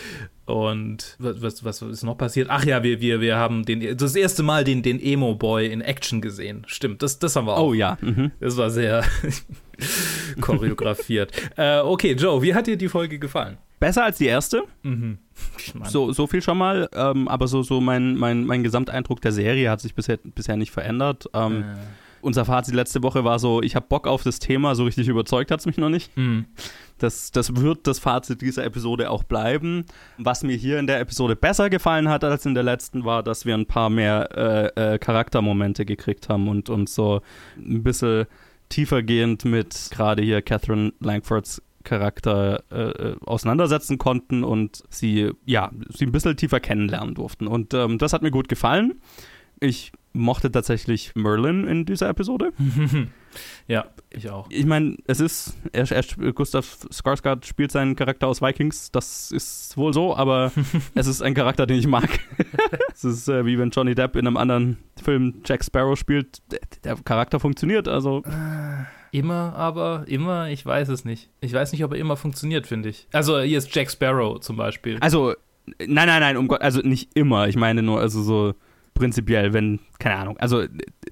Und 0.45 1.15
was, 1.17 1.65
was, 1.65 1.81
ist 1.81 2.03
noch 2.03 2.15
passiert? 2.15 2.49
Ach 2.51 2.63
ja, 2.63 2.83
wir, 2.83 3.01
wir, 3.01 3.19
wir 3.19 3.37
haben 3.37 3.65
den, 3.65 3.97
das 3.97 4.15
erste 4.15 4.43
Mal 4.43 4.63
den, 4.63 4.83
den 4.83 5.01
Emo-Boy 5.01 5.67
in 5.67 5.81
Action 5.81 6.21
gesehen. 6.21 6.63
Stimmt, 6.67 7.01
das, 7.01 7.17
das 7.17 7.35
haben 7.35 7.47
wir 7.47 7.57
auch. 7.57 7.69
Oh 7.69 7.73
ja. 7.73 7.97
Mhm. 8.01 8.31
Das 8.39 8.55
war 8.55 8.69
sehr 8.69 9.03
choreografiert. 10.41 11.31
äh, 11.57 11.79
okay, 11.79 12.13
Joe, 12.13 12.43
wie 12.43 12.53
hat 12.53 12.67
dir 12.67 12.77
die 12.77 12.87
Folge 12.87 13.17
gefallen? 13.17 13.57
Besser 13.79 14.03
als 14.03 14.19
die 14.19 14.27
erste. 14.27 14.63
Mhm. 14.83 15.17
So, 15.85 16.11
so 16.11 16.27
viel 16.27 16.43
schon 16.43 16.59
mal. 16.59 16.87
Ähm, 16.93 17.27
aber 17.27 17.47
so, 17.47 17.63
so 17.63 17.81
mein, 17.81 18.15
mein, 18.15 18.45
mein 18.45 18.63
Gesamteindruck 18.63 19.21
der 19.21 19.31
Serie 19.31 19.71
hat 19.71 19.81
sich 19.81 19.95
bisher, 19.95 20.19
bisher 20.23 20.55
nicht 20.55 20.71
verändert. 20.71 21.25
Ähm, 21.33 21.63
äh, 21.63 21.75
Unser 22.21 22.45
Fazit 22.45 22.73
letzte 22.73 23.03
Woche 23.03 23.23
war 23.23 23.39
so, 23.39 23.61
ich 23.61 23.75
habe 23.75 23.85
Bock 23.87 24.07
auf 24.07 24.23
das 24.23 24.39
Thema, 24.39 24.75
so 24.75 24.83
richtig 24.83 25.07
überzeugt 25.07 25.51
hat 25.51 25.59
es 25.59 25.65
mich 25.65 25.77
noch 25.77 25.89
nicht. 25.89 26.15
hm. 26.15 26.45
Das, 26.99 27.29
das 27.31 27.55
wird 27.55 27.85
das 27.85 27.99
Fazit 27.99 28.41
dieser 28.41 28.63
Episode 28.65 29.11
auch 29.11 29.23
bleiben. 29.23 29.85
Was 30.17 30.41
mir 30.41 30.55
hier 30.55 30.79
in 30.79 30.87
der 30.87 30.99
Episode 30.99 31.35
besser 31.35 31.69
gefallen 31.69 32.09
hat 32.09 32.23
als 32.23 32.45
in 32.47 32.55
der 32.55 32.63
letzten, 32.63 33.05
war, 33.05 33.21
dass 33.21 33.45
wir 33.45 33.53
ein 33.53 33.67
paar 33.67 33.91
mehr 33.91 34.73
äh, 34.75 34.93
äh, 34.95 34.97
Charaktermomente 34.97 35.85
gekriegt 35.85 36.27
haben 36.27 36.47
und 36.47 36.69
uns 36.69 36.95
so 36.95 37.21
ein 37.55 37.83
bisschen 37.83 38.25
tiefergehend 38.69 39.45
mit 39.45 39.89
gerade 39.91 40.23
hier 40.23 40.41
Catherine 40.41 40.91
Langfords 40.99 41.61
Charakter 41.87 42.63
äh, 42.69 42.81
äh, 42.81 43.15
auseinandersetzen 43.25 43.97
konnten 43.97 44.43
und 44.43 44.83
sie, 44.89 45.31
ja, 45.45 45.71
sie 45.89 46.05
ein 46.05 46.11
bisschen 46.11 46.35
tiefer 46.35 46.59
kennenlernen 46.59 47.15
durften. 47.15 47.47
Und 47.47 47.73
ähm, 47.73 47.97
das 47.97 48.11
hat 48.11 48.23
mir 48.23 48.31
gut 48.31 48.49
gefallen. 48.49 48.99
Ich 49.61 49.93
mochte 50.17 50.51
tatsächlich 50.51 51.13
Merlin 51.15 51.67
in 51.67 51.85
dieser 51.85 52.09
Episode. 52.09 52.51
ja, 53.67 53.85
ich 54.09 54.29
auch. 54.29 54.47
Ich 54.49 54.65
meine, 54.65 54.97
es 55.05 55.19
ist, 55.19 55.55
er, 55.71 55.89
er, 55.91 56.03
Gustav 56.33 56.87
Skarsgård 56.91 57.45
spielt 57.45 57.71
seinen 57.71 57.95
Charakter 57.95 58.27
aus 58.27 58.41
Vikings, 58.41 58.91
das 58.91 59.31
ist 59.31 59.77
wohl 59.77 59.93
so, 59.93 60.15
aber 60.15 60.51
es 60.95 61.07
ist 61.07 61.21
ein 61.21 61.33
Charakter, 61.33 61.65
den 61.65 61.79
ich 61.79 61.87
mag. 61.87 62.09
es 62.93 63.03
ist 63.03 63.27
äh, 63.29 63.45
wie 63.45 63.57
wenn 63.57 63.69
Johnny 63.69 63.95
Depp 63.95 64.15
in 64.15 64.27
einem 64.27 64.37
anderen 64.37 64.77
Film 65.01 65.41
Jack 65.45 65.63
Sparrow 65.63 65.97
spielt, 65.97 66.41
der, 66.51 66.59
der 66.83 66.95
Charakter 66.97 67.39
funktioniert, 67.39 67.87
also 67.87 68.23
Immer, 69.11 69.55
aber 69.55 70.03
immer, 70.07 70.49
ich 70.49 70.65
weiß 70.65 70.89
es 70.89 71.05
nicht. 71.05 71.29
Ich 71.39 71.53
weiß 71.53 71.71
nicht, 71.71 71.83
ob 71.83 71.93
er 71.93 71.99
immer 71.99 72.17
funktioniert, 72.17 72.67
finde 72.67 72.89
ich. 72.89 73.07
Also 73.13 73.39
hier 73.39 73.57
ist 73.57 73.73
Jack 73.73 73.89
Sparrow 73.89 74.39
zum 74.39 74.57
Beispiel. 74.57 74.97
also 74.99 75.33
nein, 75.79 76.07
nein, 76.07 76.21
nein, 76.21 76.37
um 76.37 76.47
Gott, 76.47 76.61
also 76.61 76.81
nicht 76.81 77.15
immer, 77.15 77.47
ich 77.47 77.55
meine 77.55 77.83
nur 77.83 77.99
also 77.99 78.21
so 78.21 78.53
prinzipiell, 78.97 79.53
wenn 79.53 79.79
keine 79.99 80.15
Ahnung, 80.17 80.37
also 80.37 80.63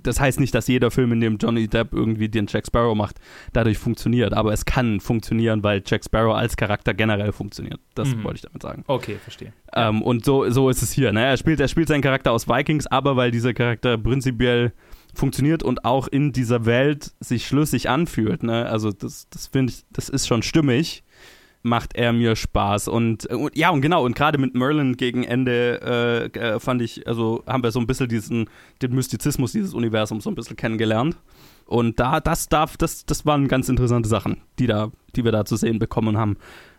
das 0.01 0.19
heißt 0.19 0.39
nicht, 0.39 0.53
dass 0.53 0.67
jeder 0.67 0.91
Film, 0.91 1.11
in 1.13 1.19
dem 1.21 1.37
Johnny 1.37 1.67
Depp 1.67 1.93
irgendwie 1.93 2.29
den 2.29 2.45
Jack 2.47 2.67
Sparrow 2.67 2.95
macht, 2.95 3.19
dadurch 3.53 3.77
funktioniert, 3.77 4.33
aber 4.33 4.53
es 4.53 4.65
kann 4.65 4.99
funktionieren, 4.99 5.63
weil 5.63 5.81
Jack 5.85 6.03
Sparrow 6.05 6.35
als 6.35 6.55
Charakter 6.57 6.93
generell 6.93 7.31
funktioniert. 7.31 7.79
Das 7.95 8.09
Mhm. 8.15 8.23
wollte 8.23 8.35
ich 8.37 8.41
damit 8.43 8.61
sagen. 8.61 8.83
Okay, 8.87 9.15
verstehe. 9.23 9.53
Ähm, 9.73 10.01
und 10.01 10.25
so, 10.25 10.49
so 10.49 10.69
ist 10.69 10.81
es 10.81 10.91
hier. 10.91 11.11
Ne? 11.13 11.25
Er, 11.25 11.37
spielt, 11.37 11.59
er 11.59 11.67
spielt 11.67 11.87
seinen 11.87 12.01
Charakter 12.01 12.31
aus 12.31 12.47
Vikings, 12.47 12.87
aber 12.87 13.15
weil 13.15 13.31
dieser 13.31 13.53
Charakter 13.53 13.97
prinzipiell 13.97 14.73
funktioniert 15.13 15.63
und 15.63 15.85
auch 15.85 16.07
in 16.09 16.33
dieser 16.33 16.65
Welt 16.65 17.13
sich 17.21 17.47
schlüssig 17.47 17.89
anfühlt. 17.89 18.43
Ne? 18.43 18.65
Also 18.67 18.91
das, 18.91 19.29
das 19.29 19.47
finde 19.47 19.71
ich, 19.73 19.85
das 19.91 20.09
ist 20.09 20.27
schon 20.27 20.43
stimmig. 20.43 21.03
Macht 21.65 21.95
er 21.95 22.13
mir 22.13 22.35
Spaß. 22.35 22.87
Und, 22.87 23.25
und 23.25 23.55
ja, 23.57 23.71
und 23.71 23.81
genau, 23.81 24.05
und 24.05 24.15
gerade 24.15 24.37
mit 24.37 24.53
Merlin 24.53 24.97
gegen 24.97 25.23
Ende 25.23 26.31
äh, 26.35 26.39
äh, 26.39 26.59
fand 26.59 26.81
ich, 26.81 27.07
also 27.07 27.43
haben 27.47 27.63
wir 27.63 27.71
so 27.71 27.79
ein 27.79 27.87
bisschen 27.87 28.07
diesen, 28.07 28.49
den 28.83 28.93
Mystizismus 28.93 29.51
dieses 29.51 29.73
Universums 29.73 30.25
so 30.25 30.29
ein 30.29 30.35
bisschen 30.35 30.55
kennengelernt. 30.55 31.17
Und 31.65 31.99
da, 31.99 32.19
das 32.19 32.47
darf, 32.49 32.77
das, 32.77 33.07
das 33.07 33.25
waren 33.25 33.47
ganz 33.47 33.67
interessante 33.67 34.07
Sachen, 34.07 34.37
die 34.59 34.67
da, 34.67 34.91
die 35.15 35.25
wir 35.25 35.31
da 35.31 35.43
zu 35.43 35.55
sehen 35.55 35.79
bekommen 35.79 36.17
haben. 36.17 36.37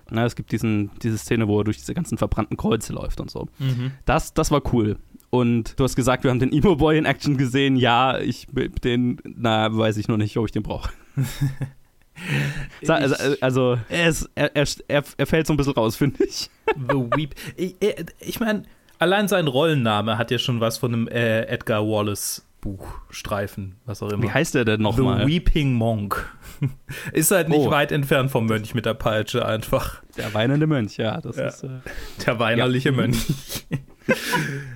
Na, 0.09 0.25
es 0.25 0.37
gibt 0.37 0.53
diesen, 0.53 0.93
diese 1.03 1.19
Szene, 1.19 1.49
wo 1.49 1.59
er 1.59 1.65
durch 1.65 1.79
diese 1.79 1.93
ganzen 1.93 2.17
verbrannten 2.17 2.57
Kreuze 2.57 2.93
läuft 2.93 3.21
und 3.21 3.29
so. 3.29 3.49
Mhm. 3.59 3.91
Das, 4.05 4.35
das 4.35 4.53
war 4.53 4.63
cool. 4.73 4.99
Und 5.31 5.79
du 5.81 5.83
hast 5.83 5.97
gesagt, 5.97 6.23
wir 6.23 6.31
haben 6.31 6.39
den 6.39 6.53
Emo 6.53 6.77
Boy 6.77 6.97
in 6.97 7.07
Action 7.07 7.37
gesehen. 7.37 7.75
Ja, 7.75 8.21
ich 8.21 8.47
den, 8.85 9.19
na, 9.25 9.77
weiß 9.77 9.97
ich 9.97 10.07
noch 10.07 10.17
nicht, 10.17 10.37
ob 10.37 10.47
ich 10.47 10.53
den 10.53 10.63
brauche. 10.63 10.91
also, 12.89 13.37
also 13.41 13.79
er, 13.89 14.09
ist, 14.09 14.31
er, 14.35 14.57
er, 14.57 14.65
er, 15.17 15.27
fällt 15.27 15.47
so 15.47 15.53
ein 15.53 15.57
bisschen 15.57 15.75
raus, 15.75 15.97
finde 15.97 16.25
ich. 16.25 16.51
The 16.75 16.95
Weep. 16.95 17.35
Ich, 17.57 17.77
ich 18.21 18.41
meine, 18.41 18.65
allein 18.99 19.29
sein 19.29 19.47
Rollenname 19.47 20.19
hat 20.19 20.31
ja 20.31 20.39
schon 20.39 20.61
was 20.61 20.79
von 20.79 20.93
einem 20.93 21.09
äh, 21.09 21.43
Edgar 21.43 21.87
Wallace 21.87 22.47
Buch, 22.61 23.01
Streifen, 23.11 23.77
was 23.85 24.03
auch 24.03 24.11
immer. 24.11 24.25
Wie 24.25 24.31
heißt 24.31 24.57
der 24.57 24.65
denn 24.65 24.83
nochmal? 24.83 25.21
The 25.21 25.27
Weeping 25.29 25.75
Monk. 25.75 26.29
ist 27.13 27.31
halt 27.31 27.49
nicht 27.49 27.61
oh. 27.61 27.71
weit 27.71 27.93
entfernt 27.93 28.33
vom 28.33 28.47
Mönch 28.47 28.75
mit 28.75 28.87
der 28.87 28.95
Peitsche 28.95 29.47
einfach. 29.47 30.03
Der 30.17 30.35
weinende 30.35 30.67
Mönch, 30.67 30.97
ja. 30.97 31.21
Das 31.21 31.37
ja. 31.37 31.47
Ist, 31.47 31.63
äh, 31.63 31.69
der 32.27 32.41
weinerliche 32.41 32.91
ja. 32.91 32.97
Mönch. 32.97 33.27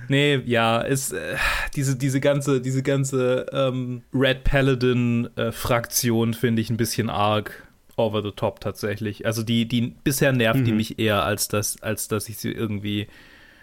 Nee, 0.07 0.41
ja, 0.45 0.81
ist 0.81 1.13
äh, 1.13 1.35
diese, 1.75 1.95
diese 1.95 2.19
ganze, 2.19 2.61
diese 2.61 2.83
ganze 2.83 3.45
ähm, 3.51 4.03
Red 4.13 4.43
Paladin-Fraktion 4.43 6.31
äh, 6.31 6.35
finde 6.35 6.61
ich 6.61 6.69
ein 6.69 6.77
bisschen 6.77 7.09
arg 7.09 7.67
over 7.97 8.21
the 8.21 8.31
top 8.31 8.59
tatsächlich. 8.59 9.25
Also 9.25 9.43
die, 9.43 9.67
die 9.67 9.95
bisher 10.03 10.31
nervt 10.31 10.61
mhm. 10.61 10.65
die 10.65 10.71
mich 10.73 10.99
eher, 10.99 11.23
als 11.23 11.47
dass, 11.47 11.81
als 11.81 12.07
dass 12.07 12.29
ich 12.29 12.37
sie 12.37 12.51
irgendwie 12.51 13.07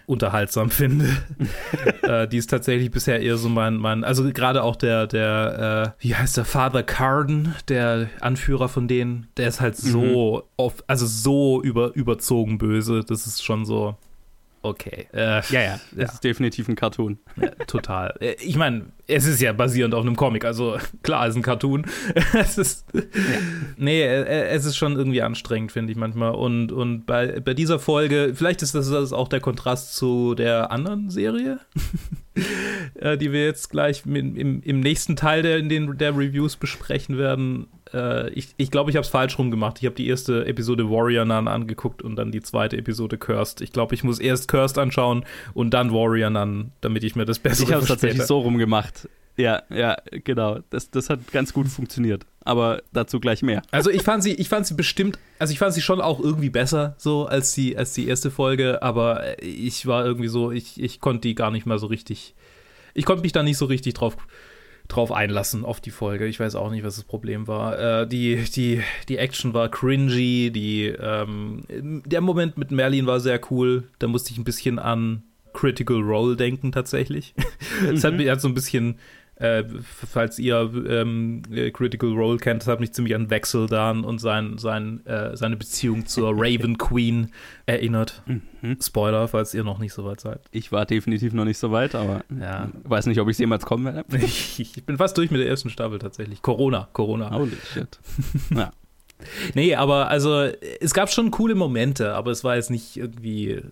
unterhaltsam 0.06 0.70
finde. 0.70 1.06
äh, 2.02 2.26
die 2.26 2.38
ist 2.38 2.48
tatsächlich 2.48 2.90
bisher 2.90 3.20
eher 3.20 3.36
so 3.36 3.48
mein, 3.48 3.76
mein 3.76 4.04
also 4.04 4.24
gerade 4.32 4.62
auch 4.62 4.76
der, 4.76 5.06
der, 5.06 5.94
äh, 5.98 6.02
wie 6.04 6.14
heißt 6.14 6.36
der, 6.36 6.44
Father 6.44 6.82
Carden, 6.82 7.54
der 7.68 8.08
Anführer 8.20 8.68
von 8.68 8.88
denen, 8.88 9.28
der 9.36 9.48
ist 9.48 9.60
halt 9.60 9.76
so, 9.76 10.36
mhm. 10.36 10.42
auf, 10.56 10.82
also 10.86 11.06
so 11.06 11.62
über, 11.62 11.94
überzogen 11.94 12.58
böse. 12.58 13.04
Das 13.06 13.26
ist 13.26 13.44
schon 13.44 13.66
so, 13.66 13.96
okay. 14.68 15.08
Äh, 15.12 15.42
ja, 15.50 15.60
ja, 15.60 15.80
das 15.92 16.14
ist 16.14 16.24
definitiv 16.24 16.68
ein 16.68 16.76
Cartoon. 16.76 17.18
Ja, 17.40 17.50
total. 17.66 18.14
Äh, 18.20 18.36
ich 18.40 18.56
meine, 18.56 18.86
es 19.06 19.26
ist 19.26 19.40
ja 19.40 19.52
basierend 19.52 19.94
auf 19.94 20.02
einem 20.02 20.16
Comic, 20.16 20.44
also 20.44 20.78
klar, 21.02 21.26
es 21.26 21.30
ist 21.30 21.36
ein 21.36 21.42
Cartoon. 21.42 21.86
es 22.34 22.58
ist, 22.58 22.86
ja. 22.92 23.00
Nee, 23.76 24.02
äh, 24.02 24.22
äh, 24.22 24.48
es 24.48 24.64
ist 24.64 24.76
schon 24.76 24.96
irgendwie 24.96 25.22
anstrengend, 25.22 25.72
finde 25.72 25.92
ich 25.92 25.98
manchmal. 25.98 26.32
Und, 26.32 26.72
und 26.72 27.06
bei, 27.06 27.40
bei 27.40 27.54
dieser 27.54 27.78
Folge, 27.78 28.32
vielleicht 28.34 28.62
ist 28.62 28.74
das, 28.74 28.90
das 28.90 29.12
auch 29.12 29.28
der 29.28 29.40
Kontrast 29.40 29.96
zu 29.96 30.34
der 30.34 30.70
anderen 30.70 31.10
Serie, 31.10 31.60
die 32.36 33.32
wir 33.32 33.44
jetzt 33.44 33.70
gleich 33.70 34.04
im, 34.06 34.62
im 34.62 34.80
nächsten 34.80 35.16
Teil 35.16 35.42
der, 35.42 35.58
in 35.58 35.68
den, 35.68 35.98
der 35.98 36.16
Reviews 36.16 36.56
besprechen 36.56 37.18
werden 37.18 37.66
äh, 37.94 38.30
ich 38.30 38.46
glaube, 38.46 38.54
ich, 38.56 38.70
glaub, 38.70 38.88
ich 38.88 38.96
habe 38.96 39.04
es 39.04 39.08
falsch 39.08 39.38
rum 39.38 39.50
gemacht. 39.50 39.78
Ich 39.80 39.86
habe 39.86 39.94
die 39.94 40.08
erste 40.08 40.46
Episode 40.46 40.90
Warrior 40.90 41.24
Nun 41.24 41.48
angeguckt 41.48 42.02
und 42.02 42.16
dann 42.16 42.32
die 42.32 42.42
zweite 42.42 42.76
Episode 42.76 43.18
Cursed. 43.18 43.60
Ich 43.60 43.72
glaube, 43.72 43.94
ich 43.94 44.04
muss 44.04 44.18
erst 44.18 44.48
Cursed 44.48 44.78
anschauen 44.78 45.24
und 45.54 45.70
dann 45.74 45.92
Warrior 45.92 46.30
Nun, 46.30 46.72
damit 46.80 47.04
ich 47.04 47.16
mir 47.16 47.24
das 47.24 47.38
besser 47.38 47.64
Ich 47.64 47.72
habe 47.72 47.82
es 47.82 47.88
tatsächlich 47.88 48.24
so 48.24 48.40
rum 48.40 48.58
gemacht. 48.58 49.08
Ja, 49.38 49.62
ja, 49.70 49.96
genau. 50.10 50.58
Das, 50.70 50.90
das 50.90 51.08
hat 51.08 51.30
ganz 51.32 51.52
gut 51.52 51.68
funktioniert. 51.68 52.26
Aber 52.44 52.82
dazu 52.92 53.20
gleich 53.20 53.42
mehr. 53.42 53.62
Also 53.70 53.88
ich 53.88 54.02
fand 54.02 54.22
sie, 54.22 54.32
ich 54.32 54.48
fand 54.48 54.66
sie 54.66 54.74
bestimmt, 54.74 55.18
also 55.38 55.52
ich 55.52 55.60
fand 55.60 55.74
sie 55.74 55.80
schon 55.80 56.00
auch 56.00 56.18
irgendwie 56.18 56.50
besser 56.50 56.96
so 56.98 57.26
als 57.26 57.52
die, 57.52 57.76
als 57.76 57.92
die 57.92 58.08
erste 58.08 58.30
Folge, 58.32 58.82
aber 58.82 59.40
ich 59.42 59.86
war 59.86 60.04
irgendwie 60.04 60.28
so, 60.28 60.50
ich, 60.50 60.82
ich 60.82 61.00
konnte 61.00 61.28
die 61.28 61.34
gar 61.36 61.52
nicht 61.52 61.66
mal 61.66 61.78
so 61.78 61.86
richtig, 61.86 62.34
ich 62.94 63.04
konnte 63.04 63.22
mich 63.22 63.32
da 63.32 63.44
nicht 63.44 63.58
so 63.58 63.66
richtig 63.66 63.94
drauf 63.94 64.16
drauf 64.88 65.12
einlassen 65.12 65.64
auf 65.64 65.80
die 65.80 65.90
Folge. 65.90 66.26
Ich 66.26 66.40
weiß 66.40 66.54
auch 66.54 66.70
nicht, 66.70 66.82
was 66.82 66.96
das 66.96 67.04
Problem 67.04 67.46
war. 67.46 67.78
Äh, 68.02 68.06
die, 68.06 68.42
die, 68.54 68.82
die 69.08 69.18
Action 69.18 69.54
war 69.54 69.68
cringy, 69.68 70.50
die, 70.50 70.86
ähm, 70.86 71.62
der 71.68 72.20
Moment 72.22 72.56
mit 72.56 72.70
Merlin 72.70 73.06
war 73.06 73.20
sehr 73.20 73.40
cool. 73.50 73.84
Da 73.98 74.08
musste 74.08 74.32
ich 74.32 74.38
ein 74.38 74.44
bisschen 74.44 74.78
an 74.78 75.22
Critical 75.52 76.00
Role 76.00 76.36
denken 76.36 76.72
tatsächlich. 76.72 77.34
Es 77.92 78.02
mhm. 78.02 78.06
hat 78.06 78.14
mich 78.16 78.28
hat 78.28 78.40
so 78.40 78.48
ein 78.48 78.54
bisschen 78.54 78.98
äh, 79.38 79.64
falls 79.84 80.38
ihr 80.38 80.70
ähm, 80.88 81.42
äh, 81.52 81.70
Critical 81.70 82.10
Role 82.10 82.38
kennt, 82.38 82.62
das 82.62 82.68
hat 82.68 82.80
mich 82.80 82.92
ziemlich 82.92 83.14
an 83.14 83.30
Wechseldan 83.30 84.04
und 84.04 84.18
sein, 84.18 84.58
sein, 84.58 85.06
äh, 85.06 85.36
seine 85.36 85.56
Beziehung 85.56 86.06
zur 86.06 86.32
Raven 86.36 86.76
Queen 86.76 87.32
erinnert. 87.64 88.22
Mhm. 88.26 88.78
Spoiler, 88.82 89.28
falls 89.28 89.54
ihr 89.54 89.62
noch 89.62 89.78
nicht 89.78 89.92
so 89.92 90.04
weit 90.04 90.20
seid. 90.20 90.40
Ich 90.50 90.72
war 90.72 90.86
definitiv 90.86 91.32
noch 91.34 91.44
nicht 91.44 91.58
so 91.58 91.70
weit, 91.70 91.94
aber 91.94 92.24
ja. 92.40 92.68
weiß 92.82 93.06
nicht, 93.06 93.20
ob 93.20 93.28
ich 93.28 93.34
es 93.34 93.38
jemals 93.38 93.64
kommen 93.64 93.84
werde. 93.84 94.04
ich, 94.16 94.58
ich 94.76 94.84
bin 94.84 94.98
fast 94.98 95.16
durch 95.16 95.30
mit 95.30 95.40
der 95.40 95.48
ersten 95.48 95.70
Staffel 95.70 96.00
tatsächlich. 96.00 96.42
Corona, 96.42 96.88
Corona. 96.92 97.30
Holy 97.30 97.56
shit. 97.72 98.00
ja. 98.50 98.72
Nee, 99.54 99.74
aber 99.74 100.08
also 100.08 100.48
es 100.80 100.94
gab 100.94 101.10
schon 101.12 101.30
coole 101.30 101.54
Momente, 101.54 102.14
aber 102.14 102.30
es 102.30 102.44
war 102.44 102.56
jetzt 102.56 102.70
nicht 102.70 102.96
irgendwie, 102.96 103.62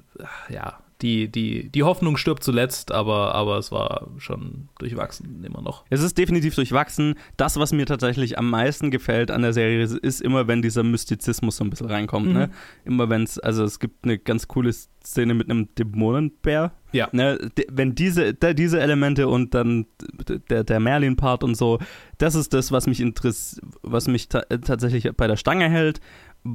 ja, 0.49 0.81
die, 1.03 1.29
die, 1.29 1.69
die 1.69 1.83
Hoffnung 1.83 2.17
stirbt 2.17 2.43
zuletzt, 2.43 2.91
aber, 2.91 3.35
aber 3.35 3.59
es 3.59 3.71
war 3.71 4.09
schon 4.19 4.69
durchwachsen 4.79 5.45
immer 5.45 5.61
noch. 5.61 5.85
Es 5.91 6.03
ist 6.03 6.17
definitiv 6.17 6.55
durchwachsen. 6.55 7.17
Das, 7.37 7.59
was 7.59 7.73
mir 7.73 7.87
tatsächlich 7.87 8.39
am 8.39 8.49
meisten 8.49 8.91
gefällt 8.91 9.31
an 9.31 9.43
der 9.43 9.53
Serie, 9.53 9.83
ist 9.83 10.23
immer, 10.23 10.49
wenn 10.49 10.63
dieser 10.63 10.83
Mystizismus 10.83 11.57
so 11.57 11.65
ein 11.65 11.71
bisschen 11.71 11.89
reinkommt. 11.89 12.27
Ne? 12.27 12.33
Mhm. 12.33 12.39
Ne? 12.39 12.51
Immer 12.85 13.11
wenn 13.11 13.25
es, 13.25 13.39
also 13.39 13.65
es 13.65 13.79
gibt 13.79 14.05
eine 14.05 14.19
ganz 14.19 14.49
coole 14.49 14.73
Szene 14.73 15.35
mit 15.35 15.51
einem 15.51 15.69
Dämonenbär. 15.75 16.73
Ja. 16.93 17.09
Ne? 17.13 17.51
Wenn 17.69 17.95
diese, 17.95 18.33
diese 18.33 18.81
Elemente 18.81 19.29
und 19.29 19.55
dann 19.55 19.87
der, 20.49 20.65
der 20.65 20.81
Merlin-Part 20.81 21.45
und 21.45 21.57
so, 21.57 21.79
das 22.19 22.35
ist 22.35 22.55
das, 22.55 22.73
was 22.73 22.87
mich 22.87 23.01
interessiert, 23.01 23.63
was 23.83 24.09
mich 24.09 24.29
ta 24.29 24.41
tatsächlich 24.41 25.11
bei 25.17 25.27
der 25.27 25.37
Stange 25.37 25.69
hält 25.69 26.01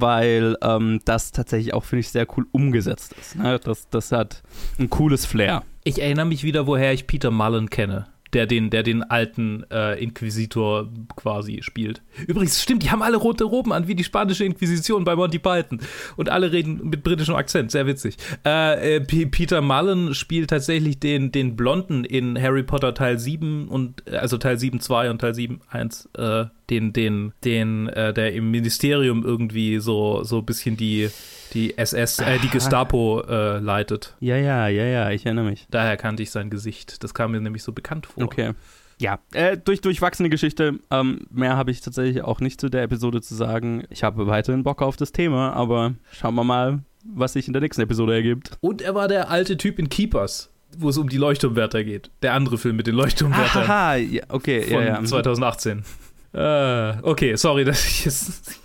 weil 0.00 0.56
ähm, 0.62 1.00
das 1.04 1.32
tatsächlich 1.32 1.74
auch, 1.74 1.84
finde 1.84 2.00
ich, 2.00 2.10
sehr 2.10 2.26
cool 2.36 2.46
umgesetzt 2.52 3.14
ist. 3.20 3.36
Ne? 3.36 3.58
Das, 3.58 3.88
das 3.90 4.12
hat 4.12 4.42
ein 4.78 4.90
cooles 4.90 5.26
Flair. 5.26 5.62
Ich 5.84 6.00
erinnere 6.00 6.26
mich 6.26 6.44
wieder, 6.44 6.66
woher 6.66 6.92
ich 6.92 7.06
Peter 7.06 7.30
Mullen 7.30 7.70
kenne 7.70 8.06
der 8.32 8.46
den, 8.46 8.70
der 8.70 8.82
den 8.82 9.02
alten 9.02 9.64
äh, 9.70 10.02
Inquisitor 10.02 10.88
quasi 11.16 11.60
spielt. 11.62 12.02
Übrigens, 12.26 12.62
stimmt, 12.62 12.82
die 12.82 12.90
haben 12.90 13.02
alle 13.02 13.18
rote 13.18 13.44
Roben 13.44 13.72
an, 13.72 13.88
wie 13.88 13.94
die 13.94 14.04
spanische 14.04 14.44
Inquisition 14.44 15.04
bei 15.04 15.14
Monty 15.14 15.38
Python. 15.38 15.80
Und 16.16 16.30
alle 16.30 16.52
reden 16.52 16.88
mit 16.88 17.02
britischem 17.02 17.34
Akzent, 17.34 17.70
sehr 17.70 17.86
witzig. 17.86 18.16
Äh, 18.44 18.96
äh, 18.96 19.00
Peter 19.00 19.60
Mullen 19.60 20.14
spielt 20.14 20.50
tatsächlich 20.50 20.98
den, 20.98 21.30
den 21.30 21.56
Blonden 21.56 22.04
in 22.04 22.40
Harry 22.40 22.62
Potter 22.62 22.94
Teil 22.94 23.18
7 23.18 23.68
und 23.68 24.02
äh, 24.06 24.16
also 24.16 24.38
Teil 24.38 24.58
7 24.58 24.80
2 24.80 25.10
und 25.10 25.20
Teil 25.20 25.34
7 25.34 25.60
1, 25.68 26.08
äh, 26.16 26.46
den, 26.72 26.92
den, 26.92 27.32
den, 27.44 27.88
äh, 27.88 28.14
der 28.14 28.32
im 28.32 28.50
Ministerium 28.50 29.24
irgendwie 29.24 29.78
so, 29.78 30.24
so 30.24 30.38
ein 30.38 30.46
bisschen 30.46 30.76
die 30.76 31.10
die 31.52 31.76
SS, 31.76 32.18
äh, 32.20 32.38
die 32.38 32.48
Gestapo 32.48 33.22
äh, 33.28 33.58
leitet. 33.58 34.16
Ja, 34.20 34.36
ja, 34.36 34.68
ja, 34.68 34.84
ja, 34.84 35.10
ich 35.10 35.26
erinnere 35.26 35.44
mich. 35.44 35.66
Daher 35.70 35.98
kannte 35.98 36.22
ich 36.22 36.30
sein 36.30 36.48
Gesicht. 36.48 37.04
Das 37.04 37.12
kam 37.12 37.32
mir 37.32 37.42
nämlich 37.42 37.62
so 37.62 37.72
bekannt 37.72 38.06
vor. 38.06 38.24
Okay. 38.24 38.52
Ja, 38.98 39.18
äh, 39.34 39.58
durch, 39.58 39.82
durchwachsene 39.82 40.30
Geschichte. 40.30 40.78
Ähm, 40.90 41.26
mehr 41.30 41.58
habe 41.58 41.70
ich 41.70 41.82
tatsächlich 41.82 42.22
auch 42.22 42.40
nicht 42.40 42.58
zu 42.58 42.70
der 42.70 42.84
Episode 42.84 43.20
zu 43.20 43.34
sagen. 43.34 43.84
Ich 43.90 44.02
habe 44.02 44.26
weiterhin 44.28 44.62
Bock 44.62 44.80
auf 44.80 44.96
das 44.96 45.12
Thema, 45.12 45.52
aber 45.52 45.92
schauen 46.10 46.34
wir 46.36 46.44
mal, 46.44 46.80
was 47.04 47.34
sich 47.34 47.48
in 47.48 47.52
der 47.52 47.60
nächsten 47.60 47.82
Episode 47.82 48.14
ergibt. 48.14 48.56
Und 48.62 48.80
er 48.80 48.94
war 48.94 49.08
der 49.08 49.28
alte 49.28 49.58
Typ 49.58 49.78
in 49.78 49.90
Keepers 49.90 50.48
wo 50.78 50.88
es 50.88 50.96
um 50.96 51.08
die 51.08 51.18
Leuchtturmwärter 51.18 51.84
geht. 51.84 52.10
Der 52.22 52.34
andere 52.34 52.58
Film 52.58 52.76
mit 52.76 52.86
den 52.86 52.94
Leuchtturmwärtern. 52.94 53.64
Aha, 53.64 53.96
ja, 53.96 54.22
okay, 54.28 54.62
von 54.62 54.82
ja, 54.82 55.00
ja. 55.00 55.04
2018. 55.04 55.84
Äh, 56.32 57.02
okay, 57.02 57.36
sorry, 57.36 57.64
dass 57.66 57.86
ich 57.86 58.04
jetzt 58.04 58.58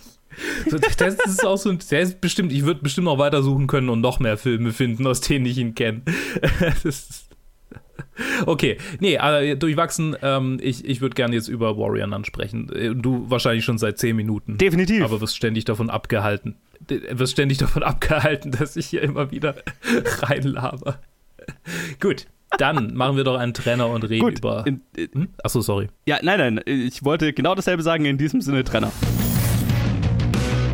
das 0.98 1.14
ist 1.26 1.44
auch 1.44 1.56
so 1.56 1.70
ein, 1.70 1.78
der 1.90 2.00
ist 2.00 2.20
bestimmt, 2.20 2.52
ich 2.52 2.64
würde 2.64 2.80
bestimmt 2.80 3.06
noch 3.06 3.18
weitersuchen 3.18 3.66
können 3.66 3.88
und 3.88 4.00
noch 4.00 4.20
mehr 4.20 4.36
Filme 4.36 4.72
finden, 4.72 5.06
aus 5.06 5.20
denen 5.20 5.46
ich 5.46 5.58
ihn 5.58 5.74
kenne. 5.74 6.02
Okay, 8.46 8.78
nee, 8.98 9.16
aber 9.16 9.54
durchwachsen, 9.54 10.16
ähm, 10.22 10.58
ich, 10.60 10.84
ich 10.84 11.00
würde 11.00 11.14
gerne 11.14 11.36
jetzt 11.36 11.46
über 11.48 11.76
Warrior 11.78 12.08
Nun 12.08 12.24
sprechen. 12.24 12.68
Äh, 12.72 12.94
du 12.94 13.30
wahrscheinlich 13.30 13.64
schon 13.64 13.78
seit 13.78 13.98
zehn 13.98 14.16
Minuten. 14.16 14.58
Definitiv. 14.58 15.04
Aber 15.04 15.20
wirst 15.20 15.36
ständig 15.36 15.64
davon 15.66 15.88
abgehalten. 15.88 16.56
Wirst 16.88 17.32
ständig 17.32 17.58
davon 17.58 17.82
abgehalten, 17.84 18.50
dass 18.50 18.76
ich 18.76 18.86
hier 18.86 19.02
immer 19.02 19.30
wieder 19.30 19.54
reinlaber. 20.20 20.98
Gut, 22.00 22.26
dann 22.56 22.94
machen 22.94 23.16
wir 23.16 23.24
doch 23.24 23.36
einen 23.36 23.52
Trenner 23.52 23.88
und 23.88 24.04
reden 24.04 24.24
Gut, 24.24 24.38
über. 24.38 24.64
In, 24.66 24.80
in, 24.96 25.08
hm? 25.12 25.28
Achso, 25.42 25.60
sorry. 25.60 25.88
Ja, 26.06 26.18
nein, 26.22 26.38
nein, 26.38 26.60
ich 26.64 27.04
wollte 27.04 27.32
genau 27.32 27.54
dasselbe 27.54 27.82
sagen, 27.82 28.04
in 28.04 28.18
diesem 28.18 28.40
Sinne 28.40 28.64
Trenner. 28.64 28.90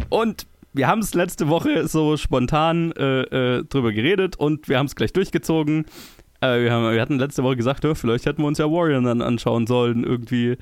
Und 0.09 0.47
wir 0.73 0.89
haben 0.89 1.01
es 1.01 1.15
letzte 1.15 1.49
Woche 1.49 1.89
so 1.89 2.17
spontan 2.17 2.93
äh, 2.93 3.23
äh, 3.23 3.65
drüber 3.65 3.93
geredet 3.93 4.37
und 4.37 4.69
wir 4.69 4.79
haben 4.79 4.87
es 4.87 4.97
gleich 4.97 5.13
durchgezogen. 5.13 5.87
Äh, 6.41 6.63
wir, 6.63 6.73
haben, 6.73 6.93
wir, 6.93 7.01
hatten 7.01 7.19
letzte 7.19 7.43
Woche 7.43 7.57
gesagt, 7.57 7.85
ja, 7.85 7.95
vielleicht 7.95 8.27
hätten 8.27 8.43
wir 8.43 8.47
uns 8.47 8.59
ja 8.59 8.67
Warrior 8.67 9.01
dann 9.03 9.23
anschauen 9.23 9.67
sollen, 9.67 10.05
irgendwie. 10.05 10.57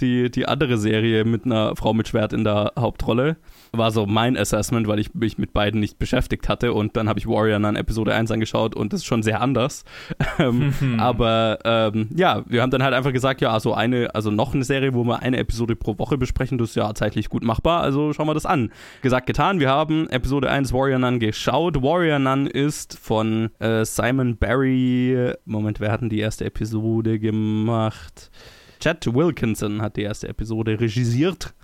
Die, 0.00 0.30
die 0.30 0.46
andere 0.46 0.78
Serie 0.78 1.24
mit 1.24 1.44
einer 1.44 1.74
Frau 1.76 1.94
mit 1.94 2.08
Schwert 2.08 2.32
in 2.32 2.44
der 2.44 2.72
Hauptrolle. 2.78 3.36
War 3.72 3.90
so 3.90 4.06
mein 4.06 4.36
Assessment, 4.36 4.88
weil 4.88 4.98
ich 4.98 5.14
mich 5.14 5.38
mit 5.38 5.52
beiden 5.52 5.80
nicht 5.80 5.98
beschäftigt 5.98 6.48
hatte. 6.48 6.72
Und 6.72 6.96
dann 6.96 7.08
habe 7.08 7.18
ich 7.18 7.26
Warrior 7.26 7.58
dann 7.58 7.76
Episode 7.76 8.14
1 8.14 8.30
angeschaut 8.30 8.74
und 8.74 8.92
das 8.92 9.00
ist 9.00 9.06
schon 9.06 9.22
sehr 9.22 9.40
anders. 9.40 9.84
ähm, 10.38 10.72
aber 10.98 11.58
ähm, 11.64 12.08
ja, 12.14 12.42
wir 12.46 12.62
haben 12.62 12.70
dann 12.70 12.82
halt 12.82 12.94
einfach 12.94 13.12
gesagt, 13.12 13.40
ja, 13.40 13.50
also 13.50 13.74
eine, 13.74 14.14
also 14.14 14.30
noch 14.30 14.54
eine 14.54 14.64
Serie, 14.64 14.94
wo 14.94 15.04
wir 15.04 15.22
eine 15.22 15.38
Episode 15.38 15.76
pro 15.76 15.98
Woche 15.98 16.18
besprechen, 16.18 16.58
das 16.58 16.70
ist 16.70 16.76
ja 16.76 16.94
zeitlich 16.94 17.28
gut 17.28 17.42
machbar. 17.42 17.82
Also 17.82 18.12
schauen 18.12 18.26
wir 18.26 18.34
das 18.34 18.46
an. 18.46 18.70
Gesagt, 19.02 19.26
getan. 19.26 19.60
Wir 19.60 19.70
haben 19.70 20.08
Episode 20.10 20.50
1 20.50 20.72
Warrior 20.72 20.98
Nun 20.98 21.18
geschaut. 21.18 21.82
Warrior 21.82 22.18
Nun 22.18 22.46
ist 22.46 22.98
von 22.98 23.50
äh, 23.58 23.84
Simon 23.84 24.36
Barry. 24.36 25.32
Moment, 25.44 25.80
wer 25.80 25.92
hat 25.92 26.00
denn 26.00 26.08
die 26.08 26.20
erste 26.20 26.44
Episode 26.44 27.18
gemacht? 27.18 28.30
Chad 28.80 29.06
Wilkinson 29.06 29.82
hat 29.82 29.96
die 29.96 30.02
erste 30.02 30.28
Episode 30.28 30.78
regisiert. 30.80 31.54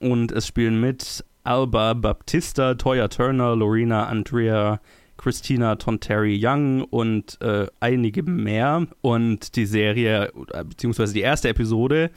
Und 0.00 0.32
es 0.32 0.46
spielen 0.46 0.80
mit 0.80 1.24
Alba 1.44 1.94
Baptista, 1.94 2.74
Toya 2.74 3.08
Turner, 3.08 3.56
Lorena 3.56 4.06
Andrea, 4.06 4.80
Christina 5.16 5.76
Tonteri 5.76 6.38
Young 6.40 6.84
und 6.84 7.40
äh, 7.40 7.66
einige 7.80 8.22
mehr. 8.22 8.86
Und 9.00 9.56
die 9.56 9.66
Serie, 9.66 10.32
beziehungsweise 10.68 11.12
die 11.12 11.20
erste 11.20 11.48
Episode, 11.48 12.10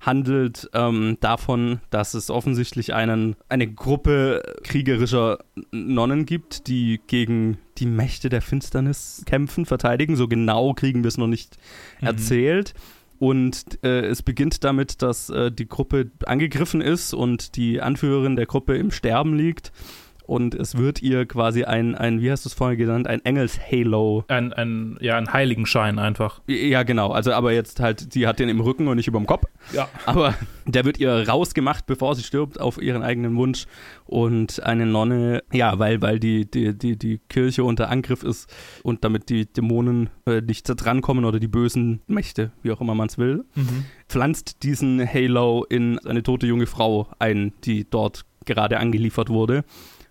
handelt 0.00 0.70
ähm, 0.74 1.16
davon, 1.20 1.80
dass 1.90 2.14
es 2.14 2.30
offensichtlich 2.30 2.94
einen, 2.94 3.36
eine 3.48 3.66
Gruppe 3.66 4.42
kriegerischer 4.62 5.38
Nonnen 5.72 6.24
gibt, 6.24 6.68
die 6.68 7.00
gegen 7.08 7.58
die 7.78 7.86
Mächte 7.86 8.28
der 8.28 8.42
Finsternis 8.42 9.22
kämpfen, 9.26 9.66
verteidigen. 9.66 10.14
So 10.14 10.28
genau 10.28 10.72
kriegen 10.72 11.02
wir 11.02 11.08
es 11.08 11.18
noch 11.18 11.26
nicht 11.26 11.56
mhm. 12.00 12.06
erzählt. 12.06 12.74
Und 13.18 13.82
äh, 13.82 14.06
es 14.06 14.22
beginnt 14.22 14.62
damit, 14.62 15.02
dass 15.02 15.28
äh, 15.30 15.50
die 15.50 15.66
Gruppe 15.66 16.10
angegriffen 16.24 16.80
ist 16.80 17.14
und 17.14 17.56
die 17.56 17.80
Anführerin 17.80 18.36
der 18.36 18.46
Gruppe 18.46 18.76
im 18.76 18.90
Sterben 18.90 19.34
liegt 19.34 19.72
und 20.28 20.54
es 20.54 20.76
wird 20.76 21.00
ihr 21.00 21.24
quasi 21.24 21.64
ein, 21.64 21.94
ein 21.94 22.20
wie 22.20 22.30
hast 22.30 22.44
du 22.44 22.50
es 22.50 22.54
vorhin 22.54 22.76
genannt, 22.76 23.06
ein 23.06 23.24
Engels-Halo. 23.24 24.24
Ein, 24.28 24.52
ein, 24.52 24.98
ja, 25.00 25.16
ein 25.16 25.32
Heiligenschein 25.32 25.98
einfach. 25.98 26.42
Ja, 26.46 26.82
genau. 26.82 27.12
Also, 27.12 27.32
aber 27.32 27.54
jetzt 27.54 27.80
halt, 27.80 28.12
sie 28.12 28.26
hat 28.26 28.38
den 28.38 28.50
im 28.50 28.60
Rücken 28.60 28.88
und 28.88 28.98
nicht 28.98 29.08
über 29.08 29.18
dem 29.18 29.26
Kopf. 29.26 29.46
Ja. 29.72 29.88
Aber 30.04 30.34
der 30.66 30.84
wird 30.84 31.00
ihr 31.00 31.26
rausgemacht, 31.26 31.86
bevor 31.86 32.14
sie 32.14 32.22
stirbt, 32.22 32.60
auf 32.60 32.76
ihren 32.80 33.02
eigenen 33.02 33.36
Wunsch. 33.36 33.64
Und 34.04 34.62
eine 34.62 34.84
Nonne, 34.84 35.42
ja, 35.50 35.78
weil, 35.78 36.02
weil 36.02 36.20
die, 36.20 36.44
die, 36.44 36.76
die, 36.76 36.98
die 36.98 37.20
Kirche 37.30 37.64
unter 37.64 37.88
Angriff 37.88 38.22
ist 38.22 38.54
und 38.82 39.04
damit 39.04 39.30
die 39.30 39.50
Dämonen 39.50 40.10
äh, 40.26 40.42
nicht 40.42 40.64
drankommen 40.66 41.24
oder 41.24 41.40
die 41.40 41.48
bösen 41.48 42.02
Mächte, 42.06 42.52
wie 42.62 42.70
auch 42.70 42.82
immer 42.82 42.94
man 42.94 43.08
es 43.08 43.16
will, 43.16 43.46
mhm. 43.54 43.86
pflanzt 44.10 44.62
diesen 44.62 45.10
Halo 45.10 45.64
in 45.64 45.98
eine 46.00 46.22
tote 46.22 46.46
junge 46.46 46.66
Frau 46.66 47.08
ein, 47.18 47.54
die 47.64 47.88
dort 47.88 48.26
gerade 48.44 48.78
angeliefert 48.78 49.30
wurde 49.30 49.64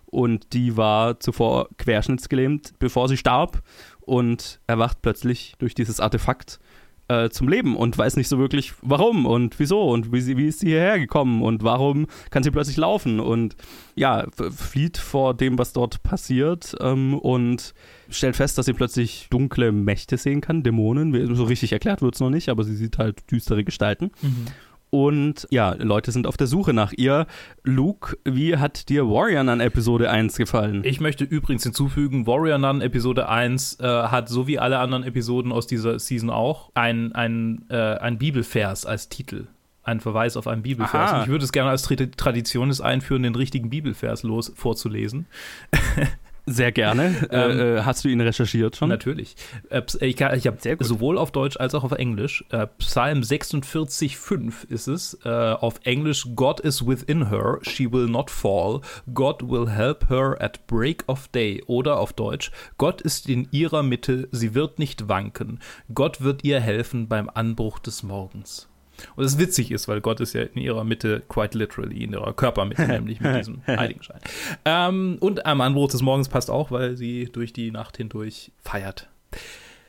und 0.08 0.54
die 0.54 0.78
war 0.78 1.20
zuvor 1.20 1.70
querschnittsgelähmt, 1.78 2.74
bevor 2.80 3.08
sie 3.08 3.17
starb 3.17 3.62
und 4.02 4.60
erwacht 4.67 5.02
plötzlich 5.02 5.54
durch 5.60 5.76
dieses 5.76 6.00
Artefakt 6.00 6.60
äh, 7.10 7.30
zum 7.30 7.48
Leben 7.48 7.76
und 7.76 7.98
weiß 7.98 8.15
nicht 8.17 8.28
so 8.28 8.38
wirklich 8.38 8.74
warum 8.82 9.26
und 9.26 9.60
wieso 9.60 9.89
und 9.89 10.12
wie, 10.12 10.22
sie, 10.22 10.38
wie 10.38 10.48
ist 10.48 10.60
sie 10.60 10.67
hierher 10.67 11.00
gekommen 11.00 11.41
und 11.41 11.63
warum 11.63 12.08
kann 12.32 12.43
sie 12.43 12.52
plötzlich 12.52 12.78
laufen 12.78 13.20
und 13.20 13.56
ja, 13.96 14.28
flieht 14.32 14.98
vor 14.98 15.34
dem, 15.34 15.58
was 15.58 15.74
dort 15.74 16.04
passiert 16.04 16.76
ähm, 16.82 17.17
und 17.17 17.74
stellt 18.10 18.36
fest, 18.36 18.58
dass 18.58 18.65
sie 18.65 18.74
plötzlich 18.74 19.28
dunkle 19.30 19.72
Mächte 19.72 20.17
sehen 20.17 20.41
kann, 20.41 20.63
Dämonen, 20.63 21.36
so 21.36 21.46
richtig 21.46 21.72
erklärt 21.72 22.02
wird 22.02 22.15
es 22.15 22.22
noch 22.22 22.30
nicht, 22.30 22.50
aber 22.50 22.63
sie 22.63 22.76
sieht 22.76 22.98
halt 22.98 23.30
düstere 23.32 23.63
Gestalten. 23.63 24.12
Mhm. 24.22 24.46
Und 24.89 25.47
ja, 25.52 25.73
Leute 25.78 26.12
sind 26.12 26.28
auf 26.28 26.38
der 26.38 26.47
Suche 26.47 26.73
nach 26.73 26.93
ihr. 26.93 27.28
Luke, 27.63 28.17
wie 28.23 28.58
hat 28.58 28.89
dir 28.89 29.08
Warrior 29.08 29.43
Nun 29.43 29.60
Episode 29.60 30.10
1 30.10 30.38
gefallen? 30.38 30.82
Ich 30.86 31.02
möchte 31.02 31.26
übrigens 31.26 31.63
hinzufügen, 31.63 32.26
Warrior 32.26 32.58
Nun 32.58 32.82
Episode 32.82 33.28
1 33.28 33.80
äh, 33.80 33.84
hat 33.84 34.30
so 34.30 34.47
wie 34.47 34.60
alle 34.60 34.80
anderen 34.80 35.04
Episoden 35.04 35.52
aus 35.52 35.67
dieser 35.67 36.00
Season 36.00 36.30
auch 36.30 36.71
ein, 36.73 37.13
ein, 37.13 37.65
äh, 37.69 37.76
ein 37.76 38.17
Bibelvers 38.17 38.86
als 38.86 39.10
Titel 39.10 39.47
ein 39.84 40.02
Verweis 40.02 40.36
auf 40.36 40.47
einen 40.47 40.63
Bibelvers. 40.63 41.23
Ich 41.23 41.30
würde 41.30 41.45
es 41.45 41.54
gerne 41.54 41.69
als 41.69 41.84
Tradition 42.17 42.73
einführen, 42.82 43.23
den 43.23 43.36
richtigen 43.36 43.69
Bibelvers 43.69 44.23
los 44.23 44.52
vorzulesen. 44.54 45.28
Sehr 46.49 46.71
gerne. 46.71 47.15
Ähm, 47.29 47.60
äh, 47.60 47.77
äh, 47.77 47.81
hast 47.81 48.05
du 48.05 48.10
ihn 48.10 48.21
recherchiert 48.21 48.77
schon? 48.77 48.88
Natürlich. 48.88 49.36
Äh, 49.69 49.81
ich, 49.99 50.21
ich 50.21 50.47
habe 50.47 50.77
sowohl 50.79 51.17
auf 51.17 51.31
Deutsch 51.31 51.57
als 51.57 51.75
auch 51.75 51.83
auf 51.83 51.91
Englisch. 51.91 52.45
Äh, 52.51 52.67
Psalm 52.79 53.19
46,5 53.19 54.69
ist 54.69 54.88
es. 54.88 55.17
Äh, 55.25 55.29
auf 55.29 55.79
Englisch: 55.83 56.25
God 56.36 56.62
is 56.62 56.88
within 56.88 57.29
her, 57.29 57.60
she 57.63 57.91
will 57.91 58.07
not 58.07 58.31
fall. 58.31 58.81
God 59.13 59.49
will 59.49 59.69
help 59.69 60.10
her 60.10 60.38
at 60.39 60.65
break 60.67 61.03
of 61.07 61.27
day. 61.29 61.62
Oder 61.67 61.99
auf 61.99 62.13
Deutsch: 62.13 62.51
Gott 62.77 63.01
ist 63.01 63.27
in 63.27 63.49
ihrer 63.51 63.83
Mitte, 63.83 64.29
sie 64.31 64.55
wird 64.55 64.79
nicht 64.79 65.10
wanken. 65.10 65.60
Gott 65.93 66.21
wird 66.21 66.45
ihr 66.45 66.62
helfen 66.62 67.10
beim 67.10 67.29
Anbruch 67.29 67.79
des 67.79 68.03
Morgens. 68.03 68.69
Und 69.15 69.25
es 69.25 69.38
witzig 69.38 69.71
ist, 69.71 69.88
weil 69.88 70.01
Gott 70.01 70.19
ist 70.19 70.33
ja 70.33 70.43
in 70.43 70.62
ihrer 70.62 70.83
Mitte, 70.83 71.23
quite 71.27 71.57
literally, 71.57 72.03
in 72.03 72.13
ihrer 72.13 72.33
Körpermitte, 72.33 72.81
nämlich 72.88 73.19
mit 73.19 73.36
diesem 73.36 73.62
Heiligenschein. 73.65 74.19
Ähm, 74.65 75.17
und 75.19 75.45
am 75.45 75.62
Anbruch 75.62 75.89
des 75.89 76.01
Morgens 76.01 76.29
passt 76.29 76.49
auch, 76.49 76.71
weil 76.71 76.97
sie 76.97 77.25
durch 77.25 77.53
die 77.53 77.71
Nacht 77.71 77.97
hindurch 77.97 78.51
feiert. 78.62 79.10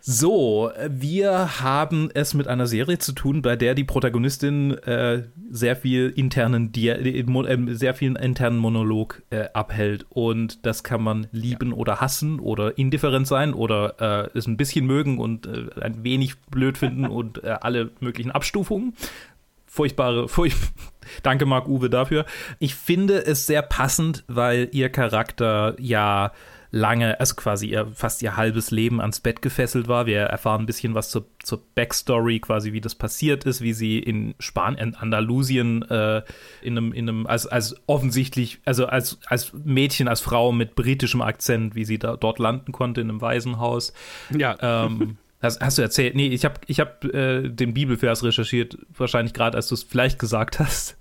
So, 0.01 0.71
wir 0.89 1.61
haben 1.61 2.11
es 2.15 2.35
mit 2.35 2.47
einer 2.47 2.67
Serie 2.67 2.99
zu 2.99 3.13
tun, 3.13 3.43
bei 3.43 3.57
der 3.57 3.75
die 3.75 3.85
Protagonistin 3.85 4.73
äh, 4.79 5.25
sehr 5.51 5.77
viel 5.77 6.13
internen 6.15 6.73
Dia 6.73 6.95
äh, 6.95 7.25
sehr 7.75 7.95
vielen 7.95 8.17
internen 8.17 8.59
Monolog 8.59 9.23
äh, 9.31 9.47
abhält 9.53 10.07
und 10.09 10.65
das 10.65 10.85
kann 10.85 11.03
man 11.03 11.27
lieben 11.33 11.71
ja. 11.71 11.77
oder 11.77 12.01
hassen 12.01 12.41
oder 12.41 12.79
indifferent 12.79 13.27
sein 13.27 13.55
oder 13.55 14.31
äh, 14.33 14.39
es 14.39 14.47
ein 14.47 14.57
bisschen 14.57 14.87
mögen 14.87 15.19
und 15.19 15.47
äh, 15.47 15.81
ein 15.81 16.05
wenig 16.05 16.39
blöd 16.51 16.79
finden 16.79 17.07
und 17.09 17.43
äh, 17.45 17.57
alle 17.61 17.91
möglichen 18.01 18.31
Abstufungen. 18.31 18.95
Furchtbare, 19.67 20.29
furch 20.29 20.55
Danke 21.23 21.47
Marc 21.47 21.69
Uwe 21.69 21.91
dafür. 21.91 22.25
Ich 22.59 22.75
finde 22.75 23.25
es 23.25 23.47
sehr 23.47 23.63
passend, 23.63 24.25
weil 24.27 24.69
ihr 24.73 24.91
Charakter 24.91 25.75
ja 25.79 26.33
lange, 26.71 27.19
also 27.19 27.35
quasi 27.35 27.69
ihr, 27.69 27.87
fast 27.95 28.23
ihr 28.23 28.37
halbes 28.37 28.71
Leben 28.71 29.01
ans 29.01 29.21
Bett 29.21 29.43
gefesselt 29.43 29.89
war. 29.89 30.07
Wir 30.07 30.21
erfahren 30.21 30.63
ein 30.63 30.67
bisschen 30.67 30.95
was 30.95 31.11
zur, 31.11 31.27
zur 31.43 31.63
Backstory, 31.75 32.41
quasi 32.41 32.73
wie 32.73 32.81
das 32.81 32.95
passiert 32.95 33.45
ist, 33.45 33.61
wie 33.61 33.73
sie 33.73 33.99
in 33.99 34.35
Spanien, 34.39 34.89
in 34.89 34.95
Andalusien, 34.95 35.83
äh, 35.91 36.23
in 36.63 36.77
einem, 36.77 36.93
in 36.93 37.09
einem, 37.09 37.27
als, 37.27 37.47
als 37.47 37.77
offensichtlich, 37.87 38.61
also 38.65 38.87
als, 38.87 39.19
als 39.27 39.53
Mädchen, 39.53 40.09
als 40.09 40.21
Frau 40.21 40.53
mit 40.53 40.75
britischem 40.75 41.23
Akzent, 41.23 41.75
wie 41.75 41.85
sie 41.85 41.99
da 41.99 42.17
dort 42.17 42.39
landen 42.39 42.73
konnte 42.73 43.01
in 43.01 43.09
einem 43.09 43.21
Waisenhaus. 43.21 43.93
Ja. 44.37 44.57
Ähm, 44.61 45.19
Hast, 45.41 45.61
hast, 45.61 45.79
du 45.79 45.83
erzählt? 45.83 46.17
Nee, 46.17 46.27
ich 46.27 46.45
habe 46.45 46.57
ich 46.67 46.81
hab, 46.81 47.05
äh, 47.05 47.49
den 47.49 47.73
Bibelvers 47.73 48.25
recherchiert, 48.25 48.77
wahrscheinlich 48.97 49.33
gerade, 49.35 49.57
als 49.57 49.69
du 49.69 49.75
es 49.77 49.85
vielleicht 49.85 50.19
gesagt 50.19 50.59
hast. 50.59 50.97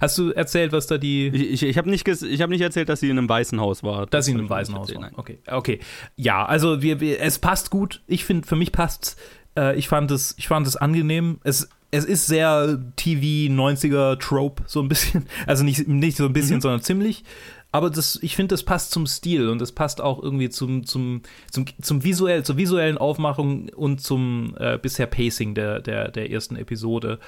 Hast 0.00 0.18
du 0.18 0.30
erzählt, 0.30 0.72
was 0.72 0.86
da 0.86 0.98
die. 0.98 1.28
Ich, 1.28 1.52
ich, 1.52 1.62
ich 1.62 1.78
habe 1.78 1.90
nicht, 1.90 2.06
hab 2.06 2.50
nicht 2.50 2.60
erzählt, 2.60 2.88
dass 2.88 3.00
sie 3.00 3.10
in 3.10 3.18
einem 3.18 3.28
weißen 3.28 3.60
Haus 3.60 3.82
war. 3.82 4.06
Dass 4.06 4.26
sie 4.26 4.32
in 4.32 4.38
einem 4.38 4.50
weißen 4.50 4.74
Haus 4.74 4.94
war. 4.94 5.10
Okay. 5.16 5.38
okay. 5.46 5.80
Ja, 6.16 6.44
also 6.44 6.82
wir, 6.82 7.00
wir, 7.00 7.20
es 7.20 7.38
passt 7.38 7.70
gut. 7.70 8.02
Ich 8.06 8.24
finde, 8.24 8.46
für 8.46 8.56
mich 8.56 8.72
passt's. 8.72 9.16
Äh, 9.56 9.76
ich, 9.76 9.88
fand 9.88 10.10
es, 10.10 10.34
ich 10.38 10.48
fand 10.48 10.66
es 10.66 10.76
angenehm. 10.76 11.40
Es, 11.44 11.68
es 11.90 12.04
ist 12.04 12.26
sehr 12.26 12.78
TV 12.96 13.52
90er 13.52 14.18
Trope, 14.18 14.62
so 14.66 14.80
ein 14.80 14.88
bisschen. 14.88 15.26
Also 15.46 15.64
nicht, 15.64 15.88
nicht 15.88 16.16
so 16.16 16.26
ein 16.26 16.32
bisschen, 16.32 16.56
mhm. 16.56 16.60
sondern 16.60 16.82
ziemlich. 16.82 17.24
Aber 17.72 17.90
das, 17.90 18.18
ich 18.22 18.36
finde, 18.36 18.54
das 18.54 18.62
passt 18.62 18.90
zum 18.90 19.06
Stil 19.06 19.48
und 19.50 19.60
das 19.60 19.72
passt 19.72 20.00
auch 20.00 20.22
irgendwie 20.22 20.48
zum, 20.48 20.86
zum, 20.86 21.20
zum, 21.50 21.66
zum 21.82 22.04
visuell, 22.04 22.42
zur 22.42 22.56
visuellen 22.56 22.96
Aufmachung 22.96 23.68
und 23.68 24.00
zum 24.00 24.54
äh, 24.58 24.78
bisher 24.80 25.06
Pacing 25.06 25.54
der, 25.54 25.80
der, 25.80 26.10
der 26.10 26.30
ersten 26.30 26.56
Episode 26.56 27.18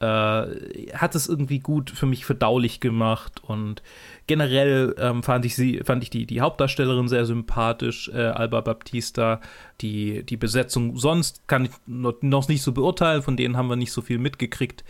äh, 0.00 0.04
hat 0.04 1.14
es 1.14 1.28
irgendwie 1.28 1.58
gut 1.58 1.90
für 1.90 2.06
mich 2.06 2.24
verdaulich 2.24 2.80
gemacht 2.80 3.42
und 3.42 3.82
generell 4.26 4.94
ähm, 4.98 5.22
fand 5.22 5.44
ich 5.44 5.56
sie, 5.56 5.80
fand 5.84 6.02
ich 6.02 6.10
die, 6.10 6.26
die 6.26 6.40
Hauptdarstellerin 6.40 7.08
sehr 7.08 7.26
sympathisch, 7.26 8.08
äh, 8.14 8.18
Alba 8.18 8.60
Baptista. 8.60 9.40
Die, 9.80 10.24
die 10.24 10.36
Besetzung 10.36 10.96
sonst 10.96 11.46
kann 11.48 11.64
ich 11.64 11.70
noch 11.86 12.48
nicht 12.48 12.62
so 12.62 12.72
beurteilen, 12.72 13.22
von 13.22 13.36
denen 13.36 13.56
haben 13.56 13.68
wir 13.68 13.76
nicht 13.76 13.92
so 13.92 14.02
viel 14.02 14.18
mitgekriegt, 14.18 14.84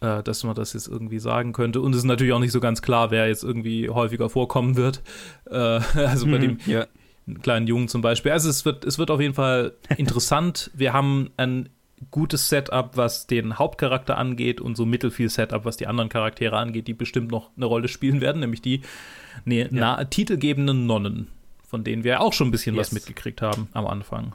äh, 0.00 0.22
dass 0.22 0.44
man 0.44 0.54
das 0.54 0.72
jetzt 0.72 0.86
irgendwie 0.86 1.18
sagen 1.18 1.52
könnte. 1.52 1.80
Und 1.80 1.92
es 1.92 1.98
ist 1.98 2.04
natürlich 2.04 2.32
auch 2.32 2.40
nicht 2.40 2.52
so 2.52 2.60
ganz 2.60 2.82
klar, 2.82 3.10
wer 3.10 3.26
jetzt 3.26 3.42
irgendwie 3.42 3.88
häufiger 3.88 4.28
vorkommen 4.28 4.76
wird. 4.76 5.02
Äh, 5.50 5.54
also 5.94 6.26
bei 6.26 6.38
mhm, 6.38 6.40
dem 6.40 6.58
ja. 6.66 6.86
kleinen 7.42 7.66
Jungen 7.66 7.88
zum 7.88 8.02
Beispiel. 8.02 8.30
Also 8.30 8.50
es 8.50 8.64
wird, 8.64 8.84
es 8.84 8.98
wird 8.98 9.10
auf 9.10 9.20
jeden 9.20 9.34
Fall 9.34 9.72
interessant. 9.96 10.70
Wir 10.74 10.92
haben 10.92 11.30
ein 11.36 11.70
gutes 12.10 12.48
Setup, 12.48 12.96
was 12.96 13.26
den 13.26 13.58
Hauptcharakter 13.58 14.18
angeht 14.18 14.60
und 14.60 14.76
so 14.76 14.86
mittelfiel 14.86 15.28
Setup, 15.28 15.64
was 15.64 15.76
die 15.76 15.86
anderen 15.86 16.08
Charaktere 16.08 16.56
angeht, 16.56 16.88
die 16.88 16.94
bestimmt 16.94 17.30
noch 17.30 17.50
eine 17.56 17.66
Rolle 17.66 17.88
spielen 17.88 18.20
werden, 18.20 18.40
nämlich 18.40 18.62
die 18.62 18.82
ne, 19.44 19.68
ja. 19.72 20.04
titelgebenden 20.04 20.86
Nonnen, 20.86 21.28
von 21.66 21.84
denen 21.84 22.04
wir 22.04 22.20
auch 22.20 22.32
schon 22.32 22.48
ein 22.48 22.52
bisschen 22.52 22.74
yes. 22.74 22.88
was 22.88 22.92
mitgekriegt 22.92 23.42
haben 23.42 23.68
am 23.72 23.86
Anfang. 23.86 24.34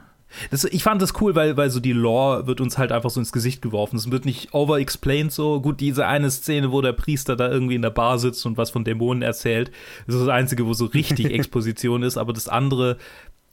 Das, 0.52 0.64
ich 0.64 0.84
fand 0.84 1.02
das 1.02 1.20
cool, 1.22 1.36
weil, 1.36 1.58
weil 1.58 1.70
so 1.70 1.80
die 1.80 1.92
Lore 1.92 2.46
wird 2.46 2.62
uns 2.62 2.78
halt 2.78 2.92
einfach 2.92 3.10
so 3.10 3.20
ins 3.20 3.32
Gesicht 3.32 3.62
geworfen. 3.62 3.98
Es 3.98 4.12
wird 4.12 4.26
nicht 4.26 4.54
over-explained 4.54 5.32
so. 5.32 5.60
Gut, 5.60 5.80
diese 5.80 6.06
eine 6.06 6.30
Szene, 6.30 6.72
wo 6.72 6.82
der 6.82 6.94
Priester 6.94 7.36
da 7.36 7.50
irgendwie 7.50 7.76
in 7.76 7.82
der 7.82 7.90
Bar 7.90 8.20
sitzt 8.20 8.46
und 8.46 8.58
was 8.58 8.70
von 8.70 8.84
Dämonen 8.84 9.24
erzählt, 9.24 9.72
das 10.06 10.16
ist 10.16 10.22
das 10.22 10.30
Einzige, 10.30 10.66
wo 10.68 10.74
so 10.74 10.86
richtig 10.86 11.26
Exposition 11.32 12.04
ist. 12.04 12.18
Aber 12.18 12.34
das 12.34 12.48
andere 12.48 12.98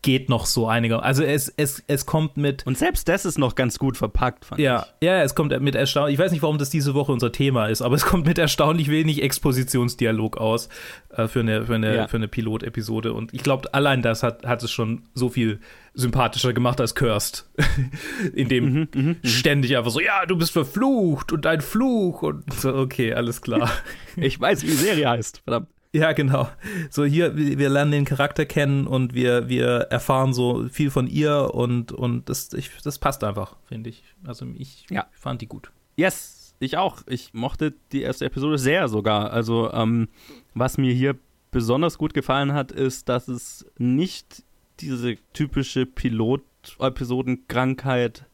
geht 0.07 0.29
noch 0.29 0.47
so 0.47 0.69
einiger. 0.69 1.03
Also 1.03 1.25
es, 1.25 1.53
es, 1.57 1.83
es 1.89 2.07
kommt 2.07 2.37
mit. 2.37 2.65
Und 2.65 2.79
selbst 2.79 3.09
das 3.09 3.25
ist 3.25 3.39
noch 3.39 3.57
ganz 3.57 3.77
gut 3.81 3.97
verpackt, 3.97 4.45
fand 4.45 4.61
ja, 4.61 4.87
ich. 5.01 5.07
Ja, 5.09 5.21
es 5.25 5.35
kommt 5.35 5.61
mit 5.61 5.75
erstaunlich. 5.75 6.15
Ich 6.15 6.21
weiß 6.21 6.31
nicht, 6.31 6.43
warum 6.43 6.59
das 6.59 6.71
diese 6.71 6.95
Woche 6.95 7.11
unser 7.11 7.33
Thema 7.33 7.67
ist, 7.67 7.83
aber 7.83 7.97
es 7.97 8.07
kommt 8.07 8.25
mit 8.25 8.39
erstaunlich 8.39 8.89
wenig 8.89 9.21
Expositionsdialog 9.21 10.37
aus 10.37 10.69
äh, 11.11 11.27
für 11.27 11.41
eine, 11.41 11.67
für 11.67 11.75
eine, 11.75 11.97
ja. 11.97 12.07
für 12.07 12.19
eine 12.19 12.29
Pilotepisode. 12.29 13.13
Und 13.15 13.35
ich 13.35 13.43
glaube, 13.43 13.75
allein 13.75 14.01
das 14.01 14.23
hat, 14.23 14.47
hat 14.47 14.63
es 14.63 14.71
schon 14.71 15.03
so 15.13 15.29
viel 15.29 15.59
sympathischer 15.93 16.53
gemacht 16.53 16.81
als 16.81 16.95
Cursed. 16.95 17.45
In 18.33 18.49
dem 18.49 18.65
mhm, 18.65 18.89
mhm, 18.95 19.03
mhm, 19.03 19.17
ständig 19.25 19.77
einfach 19.77 19.91
so, 19.91 19.99
ja, 19.99 20.25
du 20.25 20.37
bist 20.37 20.53
verflucht 20.53 21.33
und 21.33 21.45
dein 21.45 21.61
Fluch 21.61 22.23
und 22.23 22.55
so, 22.55 22.73
okay, 22.77 23.13
alles 23.13 23.43
klar. 23.43 23.69
ich 24.17 24.41
weiß, 24.41 24.63
wie 24.63 24.69
die 24.69 24.73
Serie 24.73 25.11
heißt, 25.11 25.43
verdammt. 25.43 25.67
Ja, 25.93 26.13
genau. 26.13 26.49
So 26.91 27.05
hier, 27.05 27.37
wir 27.37 27.71
lernen 27.71 27.93
den 27.93 28.05
Charakter 28.05 28.45
kennen 28.45 28.87
und 28.87 29.15
wir, 29.15 29.49
wir 29.49 29.87
erfahren 29.91 30.35
so 30.35 30.69
viel 30.69 30.91
von 30.91 31.07
ihr 31.07 31.55
und, 31.55 31.93
und 31.93 32.29
das, 32.29 32.53
ich, 32.53 32.71
das 32.83 32.99
passt 32.99 33.25
einfach, 33.25 33.57
finde 33.65 33.89
ich. 33.91 34.03
Also 34.27 34.47
ich 34.59 34.87
ja. 34.91 35.07
fand 35.13 35.41
die 35.41 35.47
gut. 35.47 35.71
Yes, 35.97 36.55
ich 36.59 36.77
auch. 36.77 37.03
Ich 37.07 37.33
mochte 37.33 37.73
die 37.93 38.03
erste 38.03 38.25
Episode 38.27 38.59
sehr 38.59 38.89
sogar. 38.89 39.33
Also 39.33 39.73
ähm, 39.73 40.09
was 40.55 40.77
mir 40.77 40.93
hier 40.93 41.17
besonders 41.51 41.97
gut 41.99 42.15
gefallen 42.15 42.53
hat, 42.53 42.71
ist, 42.73 43.09
dass 43.09 43.29
es 43.29 43.65
nicht 43.79 44.43
diese 44.81 45.19
typische 45.33 45.87
Pilot-Episodenkrankheit 45.87 48.27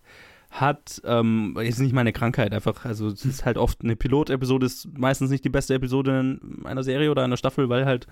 hat, 0.52 1.00
ähm, 1.04 1.56
ist 1.60 1.80
nicht 1.80 1.94
meine 1.94 2.12
Krankheit 2.12 2.52
einfach, 2.52 2.84
also 2.84 3.08
es 3.08 3.24
ist 3.24 3.44
halt 3.44 3.56
oft 3.56 3.82
eine 3.82 3.96
Pilot-Episode, 3.96 4.66
ist 4.66 4.86
meistens 4.96 5.30
nicht 5.30 5.44
die 5.44 5.48
beste 5.48 5.74
Episode 5.74 6.20
in 6.20 6.66
einer 6.66 6.82
Serie 6.82 7.10
oder 7.10 7.24
einer 7.24 7.38
Staffel, 7.38 7.70
weil 7.70 7.86
halt 7.86 8.06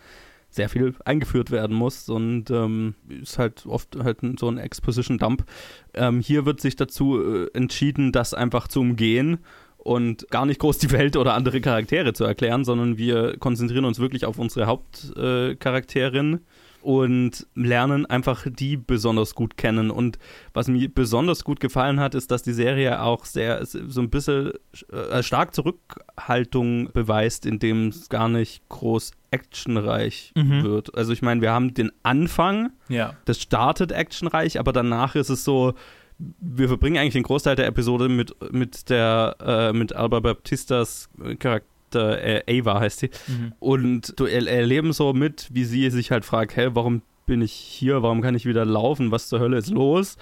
sehr 0.49 0.69
viel 0.69 0.95
eingeführt 1.05 1.51
werden 1.51 1.77
muss 1.77 2.09
und 2.09 2.51
ähm, 2.51 2.95
ist 3.09 3.39
halt 3.39 3.67
oft 3.67 3.97
halt 4.03 4.19
so 4.39 4.49
ein 4.49 4.59
Exposition-Dump. 4.59 5.45
Ähm, 5.95 6.21
hier 6.21 6.47
wird 6.47 6.61
sich 6.61 6.77
dazu 6.77 7.23
äh, 7.23 7.51
entschieden, 7.53 8.11
das 8.11 8.35
einfach 8.35 8.67
zu 8.67 8.81
umgehen 8.81 9.39
und 9.77 10.29
gar 10.31 10.47
nicht 10.47 10.61
groß 10.61 10.79
die 10.79 10.91
Welt 10.93 11.17
oder 11.17 11.35
andere 11.35 11.61
Charaktere 11.61 12.15
zu 12.15 12.25
erklären, 12.25 12.65
sondern 12.65 12.99
wir 12.99 13.37
konzentrieren 13.39 13.85
uns 13.85 14.01
wirklich 14.01 14.25
auf 14.25 14.39
unsere 14.39 14.67
Hauptcharakterin. 14.67 16.35
Äh, 16.35 16.39
und 16.83 17.47
lernen 17.55 18.07
einfach 18.07 18.47
die 18.49 18.77
besonders 18.77 19.35
gut 19.35 19.57
kennen. 19.57 19.91
Und 19.91 20.19
was 20.53 20.69
mir 20.69 20.89
besonders 20.89 21.45
gut 21.45 21.61
gefallen 21.61 22.01
hat, 22.01 22.15
ist, 22.15 22.31
dass 22.31 22.43
die 22.43 22.53
Serie 22.53 23.03
auch 23.03 23.25
sehr 23.25 23.65
so 23.65 24.01
ein 24.01 24.11
bisschen 24.11 24.53
äh, 24.93 25.23
stark 25.23 25.55
Zurückhaltung 25.55 26.91
beweist, 26.93 27.47
indem 27.47 27.89
es 27.89 28.09
gar 28.09 28.29
nicht 28.29 28.69
groß 28.69 29.13
actionreich 29.31 30.33
mhm. 30.35 30.63
wird. 30.63 30.95
Also 30.97 31.13
ich 31.13 31.23
meine, 31.23 31.41
wir 31.41 31.53
haben 31.53 31.75
den 31.75 31.93
Anfang, 32.03 32.71
ja. 32.89 33.15
das 33.25 33.41
startet 33.41 33.93
actionreich, 33.93 34.59
aber 34.59 34.73
danach 34.73 35.15
ist 35.15 35.29
es 35.29 35.45
so, 35.45 35.75
wir 36.19 36.69
verbringen 36.69 36.99
eigentlich 36.99 37.15
den 37.15 37.23
Großteil 37.23 37.57
der 37.57 37.67
Episode 37.67 38.09
mit, 38.09 38.35
mit 38.53 38.91
der 38.91 39.37
äh, 39.41 39.73
mit 39.73 39.95
Alba 39.95 40.21
Baptistas 40.21 41.09
Charakter 41.39 41.70
äh, 41.99 42.61
Ava 42.61 42.81
heißt 42.81 43.01
sie. 43.01 43.11
Mhm. 43.27 43.53
Und 43.59 44.19
du 44.19 44.27
er 44.27 44.47
erleben 44.47 44.93
so 44.93 45.13
mit, 45.13 45.49
wie 45.53 45.65
sie 45.65 45.91
sich 45.91 46.11
halt 46.11 46.25
fragt, 46.25 46.57
hey, 46.57 46.75
warum 46.75 47.03
bin 47.31 47.43
ich 47.43 47.53
hier, 47.53 48.03
warum 48.03 48.23
kann 48.23 48.35
ich 48.35 48.45
wieder 48.45 48.65
laufen, 48.65 49.13
was 49.13 49.29
zur 49.29 49.39
Hölle 49.39 49.57
ist 49.57 49.71
los? 49.71 50.17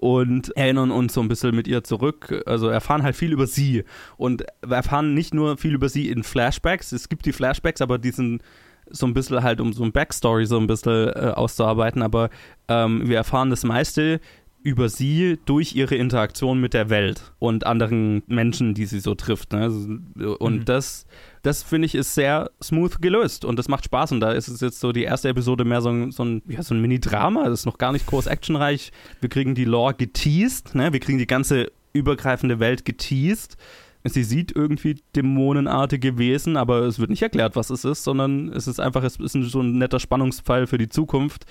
Und 0.00 0.56
erinnern 0.56 0.90
uns 0.90 1.12
so 1.12 1.20
ein 1.20 1.28
bisschen 1.28 1.54
mit 1.54 1.68
ihr 1.68 1.84
zurück, 1.84 2.42
also 2.46 2.68
erfahren 2.68 3.02
halt 3.02 3.16
viel 3.16 3.32
über 3.32 3.46
sie 3.46 3.84
und 4.16 4.44
wir 4.66 4.76
erfahren 4.76 5.12
nicht 5.12 5.34
nur 5.34 5.58
viel 5.58 5.74
über 5.74 5.90
sie 5.90 6.08
in 6.08 6.22
Flashbacks, 6.22 6.92
es 6.92 7.10
gibt 7.10 7.26
die 7.26 7.32
Flashbacks, 7.32 7.82
aber 7.82 7.98
die 7.98 8.12
sind 8.12 8.42
so 8.90 9.06
ein 9.06 9.12
bisschen 9.12 9.42
halt, 9.42 9.60
um 9.60 9.74
so 9.74 9.84
ein 9.84 9.92
Backstory 9.92 10.46
so 10.46 10.58
ein 10.58 10.66
bisschen 10.66 11.08
äh, 11.08 11.32
auszuarbeiten, 11.34 12.00
aber 12.00 12.30
ähm, 12.68 13.08
wir 13.08 13.18
erfahren 13.18 13.50
das 13.50 13.64
meiste 13.64 14.20
über 14.64 14.88
sie 14.88 15.38
durch 15.44 15.76
ihre 15.76 15.94
Interaktion 15.94 16.58
mit 16.58 16.72
der 16.72 16.88
Welt 16.88 17.34
und 17.38 17.66
anderen 17.66 18.22
Menschen, 18.26 18.72
die 18.72 18.86
sie 18.86 18.98
so 18.98 19.14
trifft. 19.14 19.52
Ne? 19.52 19.60
Also, 19.60 19.98
und 20.38 20.60
mhm. 20.60 20.64
das, 20.64 21.06
das 21.42 21.62
finde 21.62 21.84
ich, 21.84 21.94
ist 21.94 22.14
sehr 22.14 22.50
smooth 22.62 23.02
gelöst 23.02 23.44
und 23.44 23.58
das 23.58 23.68
macht 23.68 23.84
Spaß. 23.84 24.12
Und 24.12 24.20
da 24.20 24.32
ist 24.32 24.48
es 24.48 24.62
jetzt 24.62 24.80
so 24.80 24.92
die 24.92 25.02
erste 25.02 25.28
Episode 25.28 25.66
mehr 25.66 25.82
so 25.82 25.90
ein, 25.90 26.12
so 26.12 26.24
ein, 26.24 26.42
ja, 26.48 26.62
so 26.62 26.74
ein 26.74 26.80
Mini-Drama. 26.80 27.44
Das 27.44 27.60
ist 27.60 27.66
noch 27.66 27.76
gar 27.76 27.92
nicht 27.92 28.06
groß 28.06 28.26
actionreich. 28.26 28.90
Wir 29.20 29.28
kriegen 29.28 29.54
die 29.54 29.66
Lore 29.66 29.92
geteased, 29.94 30.74
ne? 30.74 30.94
wir 30.94 31.00
kriegen 31.00 31.18
die 31.18 31.26
ganze 31.26 31.70
übergreifende 31.92 32.58
Welt 32.58 32.86
geteased. 32.86 33.58
Sie 34.06 34.24
sieht 34.24 34.54
irgendwie 34.54 35.02
dämonenartige 35.14 36.16
Wesen, 36.16 36.56
aber 36.56 36.80
es 36.82 36.98
wird 36.98 37.10
nicht 37.10 37.22
erklärt, 37.22 37.54
was 37.56 37.70
es 37.70 37.84
ist, 37.84 38.04
sondern 38.04 38.50
es 38.50 38.66
ist 38.66 38.80
einfach, 38.80 39.02
es 39.02 39.16
ist 39.16 39.32
so 39.32 39.60
ein 39.60 39.78
netter 39.78 40.00
Spannungsfall 40.00 40.66
für 40.66 40.76
die 40.76 40.90
Zukunft 40.90 41.46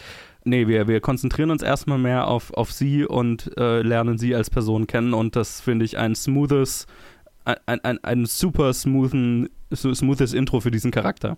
nee, 0.46 0.68
wir, 0.68 0.88
wir 0.88 1.00
konzentrieren 1.00 1.52
uns 1.52 1.62
erstmal 1.62 1.98
mehr 1.98 2.28
auf, 2.28 2.54
auf 2.54 2.72
sie 2.72 3.06
und 3.06 3.52
äh, 3.58 3.82
lernen 3.82 4.18
sie 4.18 4.36
als 4.36 4.50
Person 4.50 4.88
kennen 4.88 5.14
und 5.14 5.36
das 5.36 5.62
finde 5.62 5.86
ich 5.86 5.98
ein 5.98 6.16
smoothes, 6.16 6.88
ein, 7.46 7.80
ein, 7.84 8.04
ein 8.04 8.26
super 8.26 8.74
smoothen, 8.74 9.50
smoothes 9.74 10.34
Intro 10.34 10.60
für 10.60 10.72
diesen 10.72 10.92
Charakter. 10.92 11.38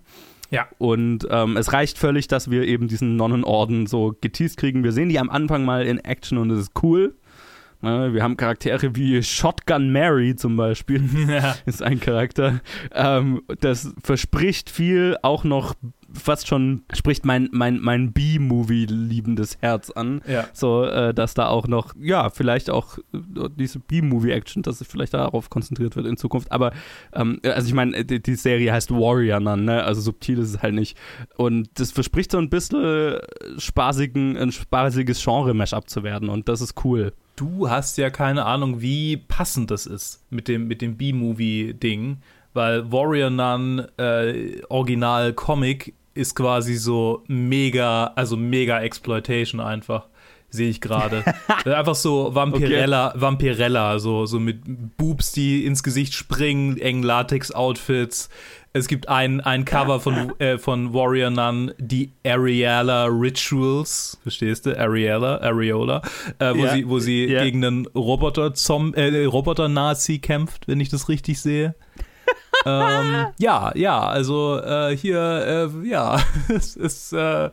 Ja. 0.50 0.68
Und 0.78 1.26
ähm, 1.30 1.56
es 1.56 1.72
reicht 1.72 1.98
völlig, 1.98 2.28
dass 2.28 2.50
wir 2.50 2.62
eben 2.62 2.88
diesen 2.88 3.16
Nonnenorden 3.16 3.86
so 3.86 4.14
geteased 4.20 4.56
kriegen. 4.56 4.84
Wir 4.84 4.92
sehen 4.92 5.08
die 5.08 5.18
am 5.18 5.30
Anfang 5.30 5.64
mal 5.64 5.84
in 5.86 5.98
Action 5.98 6.38
und 6.38 6.50
es 6.50 6.60
ist 6.60 6.82
cool. 6.82 7.16
Ne, 7.82 8.14
wir 8.14 8.22
haben 8.22 8.36
Charaktere 8.36 8.96
wie 8.96 9.22
Shotgun 9.22 9.92
Mary 9.92 10.34
zum 10.36 10.56
Beispiel. 10.56 11.02
Ja. 11.26 11.56
Ist 11.66 11.82
ein 11.82 11.98
Charakter. 11.98 12.60
Ähm, 12.92 13.42
das 13.60 13.92
verspricht 14.02 14.70
viel, 14.70 15.16
auch 15.22 15.44
noch 15.44 15.74
fast 16.12 16.46
schon 16.46 16.82
spricht 16.92 17.24
mein, 17.24 17.48
mein, 17.52 17.80
mein 17.80 18.12
B-Movie-liebendes 18.12 19.58
Herz 19.60 19.90
an. 19.90 20.22
Ja. 20.26 20.46
So, 20.52 20.84
äh, 20.84 21.14
dass 21.14 21.34
da 21.34 21.48
auch 21.48 21.66
noch, 21.66 21.94
ja, 22.00 22.30
vielleicht 22.30 22.70
auch 22.70 22.98
äh, 22.98 23.48
diese 23.56 23.78
B-Movie-Action, 23.78 24.62
dass 24.62 24.80
es 24.80 24.86
vielleicht 24.86 25.14
darauf 25.14 25.50
konzentriert 25.50 25.96
wird 25.96 26.06
in 26.06 26.16
Zukunft. 26.16 26.52
Aber, 26.52 26.72
ähm, 27.12 27.40
also 27.44 27.66
ich 27.66 27.74
meine, 27.74 28.04
die, 28.04 28.22
die, 28.22 28.34
Serie 28.34 28.72
heißt 28.72 28.90
Warrior 28.90 29.40
Nun, 29.40 29.64
ne? 29.64 29.82
Also 29.82 30.00
subtil 30.00 30.38
ist 30.38 30.50
es 30.50 30.62
halt 30.62 30.74
nicht. 30.74 30.96
Und 31.36 31.68
das 31.74 31.92
verspricht 31.92 32.32
so 32.32 32.38
ein 32.38 32.50
bisschen 32.50 33.18
spaßigen, 33.58 34.36
ein 34.36 34.52
spaßiges 34.52 35.22
Genre-Mash-up 35.22 35.88
zu 35.88 36.02
werden. 36.02 36.28
Und 36.28 36.48
das 36.48 36.60
ist 36.60 36.84
cool. 36.84 37.12
Du 37.36 37.68
hast 37.70 37.98
ja 37.98 38.10
keine 38.10 38.46
Ahnung, 38.46 38.80
wie 38.80 39.16
passend 39.16 39.70
das 39.70 39.86
ist 39.86 40.24
mit 40.30 40.48
dem, 40.48 40.66
mit 40.66 40.82
dem 40.82 40.96
B-Movie-Ding 40.96 42.18
weil 42.56 42.90
Warrior 42.90 43.30
Nun 43.30 43.86
äh, 43.98 44.62
Original 44.70 45.34
Comic 45.34 45.94
ist 46.14 46.34
quasi 46.34 46.74
so 46.74 47.22
mega, 47.28 48.06
also 48.16 48.36
mega 48.36 48.80
Exploitation 48.80 49.60
einfach. 49.60 50.08
Sehe 50.56 50.70
ich 50.70 50.80
gerade. 50.80 51.22
einfach 51.64 51.94
so 51.94 52.34
Vampirella, 52.34 53.10
okay. 53.10 53.20
Vampirella, 53.20 53.98
so, 53.98 54.26
so 54.26 54.40
mit 54.40 54.62
Boobs, 54.96 55.32
die 55.32 55.64
ins 55.64 55.82
Gesicht 55.82 56.14
springen, 56.14 56.78
engen 56.78 57.02
Latex-Outfits. 57.02 58.28
Es 58.72 58.88
gibt 58.88 59.08
ein, 59.08 59.40
ein 59.40 59.64
Cover 59.64 60.00
von, 60.00 60.32
äh, 60.40 60.58
von 60.58 60.92
Warrior 60.92 61.30
Nun, 61.30 61.72
die 61.78 62.12
Ariella 62.26 63.06
Rituals, 63.06 64.18
verstehst 64.22 64.66
du? 64.66 64.78
Ariella, 64.78 65.38
Areola, 65.40 66.02
äh, 66.38 66.52
wo 66.54 66.64
ja. 66.64 66.74
sie, 66.74 66.88
wo 66.88 66.98
sie 66.98 67.26
ja. 67.26 67.44
gegen 67.44 67.64
einen 67.64 67.86
Roboter-Nazi 67.86 68.92
äh, 68.96 69.24
Roboter 69.24 69.68
kämpft, 70.20 70.68
wenn 70.68 70.80
ich 70.80 70.88
das 70.88 71.08
richtig 71.08 71.40
sehe 71.40 71.74
ähm, 72.66 73.26
ja, 73.38 73.72
ja, 73.74 74.00
also 74.00 74.60
äh, 74.60 74.96
hier, 74.96 75.70
äh, 75.84 75.88
ja, 75.88 76.20
es, 76.48 76.76
es 76.76 77.12
äh, 77.12 77.50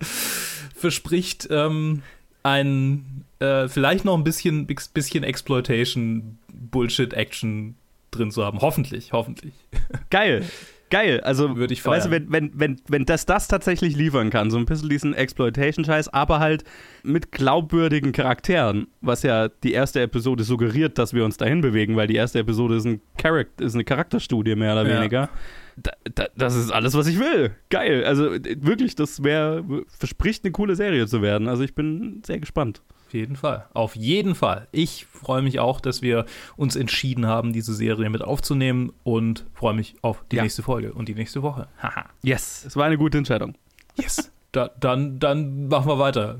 verspricht 0.76 1.48
ähm, 1.52 2.04
ein 2.44 3.26
äh, 3.40 3.68
vielleicht 3.68 4.06
noch 4.06 4.18
ein 4.18 4.24
bisschen, 4.24 4.68
bisschen 4.68 5.24
Exploitation, 5.24 6.38
Bullshit-Action 6.52 7.76
drin 8.12 8.32
zu 8.32 8.46
haben. 8.46 8.60
Hoffentlich, 8.62 9.12
hoffentlich. 9.12 9.54
Geil 10.10 10.46
geil. 10.94 11.22
Also, 11.22 11.58
würde 11.58 11.74
ich 11.74 11.82
feiern. 11.82 11.98
Weißt 11.98 12.06
du, 12.06 12.12
wenn, 12.12 12.32
wenn, 12.32 12.52
wenn, 12.54 12.80
wenn 12.88 13.06
das 13.06 13.26
das 13.26 13.48
tatsächlich 13.48 13.96
liefern 13.96 14.30
kann, 14.30 14.52
so 14.52 14.58
ein 14.58 14.66
bisschen 14.66 14.90
diesen 14.90 15.14
Exploitation-Scheiß, 15.16 16.10
aber 16.10 16.40
halt 16.40 16.64
mit 17.02 17.32
glaubwürdigen 17.32 18.12
Charakteren, 18.12 18.88
was 19.02 19.24
ja 19.24 19.50
die 19.50 19.74
erste 19.74 20.02
Episode 20.02 20.44
suggeriert, 20.44 21.00
dass 21.00 21.14
wir 21.14 21.26
uns 21.26 21.38
dahin 21.38 21.62
bewegen, 21.62 21.96
weil 21.96 22.08
die 22.08 22.16
erste 22.16 22.40
Episode 22.40 22.76
ist, 22.76 22.86
ein 22.86 23.02
Charact 23.20 23.60
ist 23.60 23.74
eine 23.74 23.84
Charakterstudie 23.84 24.56
mehr 24.56 24.74
oder 24.74 24.86
weniger. 24.88 25.30
Da, 25.78 25.92
da, 26.14 26.28
das 26.36 26.56
ist 26.56 26.72
alles, 26.72 26.94
was 26.94 27.08
ich 27.08 27.20
will. 27.20 27.56
Geil. 27.70 28.04
Also 28.06 28.32
wirklich, 28.32 28.96
das 28.96 29.24
wäre, 29.24 29.64
verspricht 29.88 30.44
eine 30.44 30.52
coole 30.52 30.76
Serie 30.76 31.08
zu 31.08 31.22
werden. 31.22 31.48
Also 31.48 31.64
ich 31.64 31.76
bin 31.76 32.22
sehr 32.26 32.40
gespannt 32.40 32.82
jeden 33.14 33.36
Fall. 33.36 33.68
Auf 33.74 33.96
jeden 33.96 34.36
Fall. 34.36 34.68
Ich 34.72 35.06
freue 35.06 35.42
mich 35.42 35.60
auch, 35.60 35.80
dass 35.80 36.02
wir 36.02 36.26
uns 36.58 36.76
entschieden 36.76 37.26
haben, 37.28 37.54
diese 37.54 37.74
Serie 37.74 38.10
mit 38.10 38.22
aufzunehmen 38.22 38.92
und 39.04 39.46
freue 39.54 39.74
mich 39.74 39.96
auf 40.02 40.24
die 40.32 40.38
ja. 40.38 40.44
nächste 40.44 40.64
Folge 40.64 40.94
und 40.94 41.08
die 41.08 41.16
nächste 41.16 41.42
Woche. 41.44 41.68
Haha. 41.82 42.10
yes, 42.24 42.66
es 42.66 42.76
war 42.76 42.86
eine 42.86 42.98
gute 42.98 43.18
Entscheidung. 43.18 43.56
Yes. 43.96 44.32
da, 44.52 44.72
dann, 44.80 45.20
dann 45.20 45.68
machen 45.68 45.88
wir 45.88 46.00
weiter. 46.00 46.38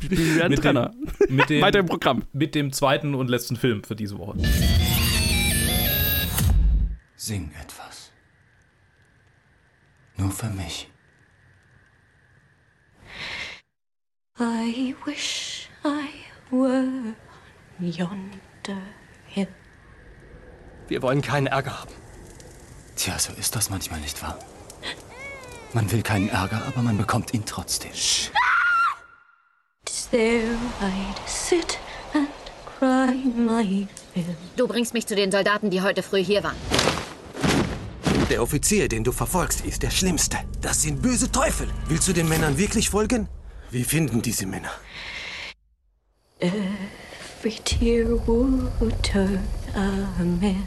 Wir 0.00 0.48
mit, 0.48 0.60
Trenner. 0.60 0.92
dem, 1.28 1.36
mit, 1.36 1.50
dem, 1.50 1.62
Weiter 1.62 1.80
im 1.80 1.86
Programm. 1.86 2.22
mit 2.32 2.54
dem 2.54 2.72
zweiten 2.72 3.14
und 3.14 3.28
letzten 3.28 3.56
Film 3.56 3.84
für 3.84 3.94
diese 3.94 4.18
Woche. 4.18 4.38
Sing 7.16 7.50
etwas. 7.60 7.75
Nur 10.16 10.30
für 10.30 10.50
mich. 10.50 10.90
I 14.38 14.94
wish 15.04 15.68
I 15.84 16.08
were 16.50 17.14
on 17.78 17.80
yonder 17.80 18.82
hill. 19.26 19.48
Wir 20.88 21.02
wollen 21.02 21.22
keinen 21.22 21.46
Ärger 21.46 21.80
haben. 21.80 21.92
Tja, 22.96 23.18
so 23.18 23.32
ist 23.32 23.56
das 23.56 23.70
manchmal 23.70 24.00
nicht 24.00 24.22
wahr. 24.22 24.38
Man 25.72 25.90
will 25.90 26.02
keinen 26.02 26.28
Ärger, 26.28 26.62
aber 26.66 26.82
man 26.82 26.96
bekommt 26.96 27.34
ihn 27.34 27.44
trotzdem. 27.44 27.92
Tis 27.92 28.30
there 30.10 30.56
I'd 30.80 31.28
sit 31.28 31.78
and 32.14 32.28
cry 32.78 33.14
my 33.34 33.88
fill. 34.14 34.36
Du 34.56 34.66
bringst 34.66 34.94
mich 34.94 35.06
zu 35.06 35.14
den 35.14 35.32
Soldaten, 35.32 35.70
die 35.70 35.82
heute 35.82 36.02
früh 36.02 36.22
hier 36.22 36.44
waren. 36.44 36.56
Der 38.28 38.42
Offizier, 38.42 38.88
den 38.88 39.04
du 39.04 39.12
verfolgst, 39.12 39.64
ist 39.64 39.84
der 39.84 39.90
Schlimmste. 39.90 40.38
Das 40.60 40.82
sind 40.82 41.00
böse 41.00 41.30
Teufel. 41.30 41.68
Willst 41.86 42.08
du 42.08 42.12
den 42.12 42.28
Männern 42.28 42.58
wirklich 42.58 42.90
folgen? 42.90 43.28
Wir 43.70 43.84
finden 43.84 44.20
diese 44.20 44.46
Männer. 44.46 44.70
Every 46.40 47.54
tear 47.64 48.08
would 48.26 49.00
turn 49.04 49.38
a 49.76 50.24
man. 50.24 50.64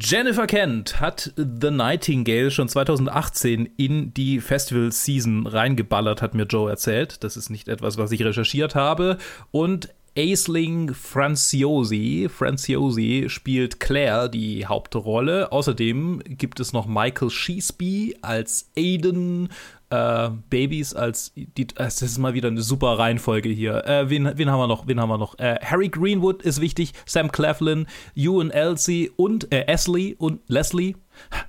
Jennifer 0.00 0.46
Kent 0.46 1.00
hat 1.00 1.32
The 1.36 1.70
Nightingale 1.70 2.52
schon 2.52 2.68
2018 2.68 3.68
in 3.76 4.14
die 4.14 4.40
Festival-Season 4.40 5.48
reingeballert, 5.48 6.22
hat 6.22 6.34
mir 6.34 6.44
Joe 6.44 6.70
erzählt. 6.70 7.24
Das 7.24 7.36
ist 7.36 7.50
nicht 7.50 7.66
etwas, 7.66 7.98
was 7.98 8.12
ich 8.12 8.24
recherchiert 8.24 8.76
habe. 8.76 9.18
Und 9.50 9.88
Aisling 10.16 10.92
Franciosi, 10.92 12.28
Franciosi 12.28 13.26
spielt 13.28 13.80
Claire 13.80 14.28
die 14.28 14.66
Hauptrolle. 14.66 15.50
Außerdem 15.50 16.22
gibt 16.26 16.60
es 16.60 16.74
noch 16.74 16.86
Michael 16.86 17.30
Sheesby 17.30 18.16
als 18.20 18.70
Aiden, 18.76 19.48
äh, 19.88 20.28
Babys 20.50 20.94
als 20.94 21.32
die, 21.34 21.66
das 21.66 22.02
ist 22.02 22.18
mal 22.18 22.34
wieder 22.34 22.48
eine 22.48 22.60
super 22.60 22.98
Reihenfolge 22.98 23.48
hier. 23.48 23.86
Äh, 23.86 24.10
wen, 24.10 24.30
wen 24.36 24.50
haben 24.50 24.58
wir 24.58 24.66
noch? 24.66 24.86
Wen 24.86 25.00
haben 25.00 25.08
wir 25.08 25.16
noch? 25.16 25.38
Äh, 25.38 25.58
Harry 25.62 25.88
Greenwood 25.88 26.42
ist 26.42 26.60
wichtig, 26.60 26.92
Sam 27.06 27.32
Claflin, 27.32 27.86
Ewan 28.14 28.50
Elsie 28.50 29.10
und 29.16 29.50
äh, 29.50 29.64
Ashley 29.66 30.14
und 30.18 30.40
Leslie. 30.46 30.94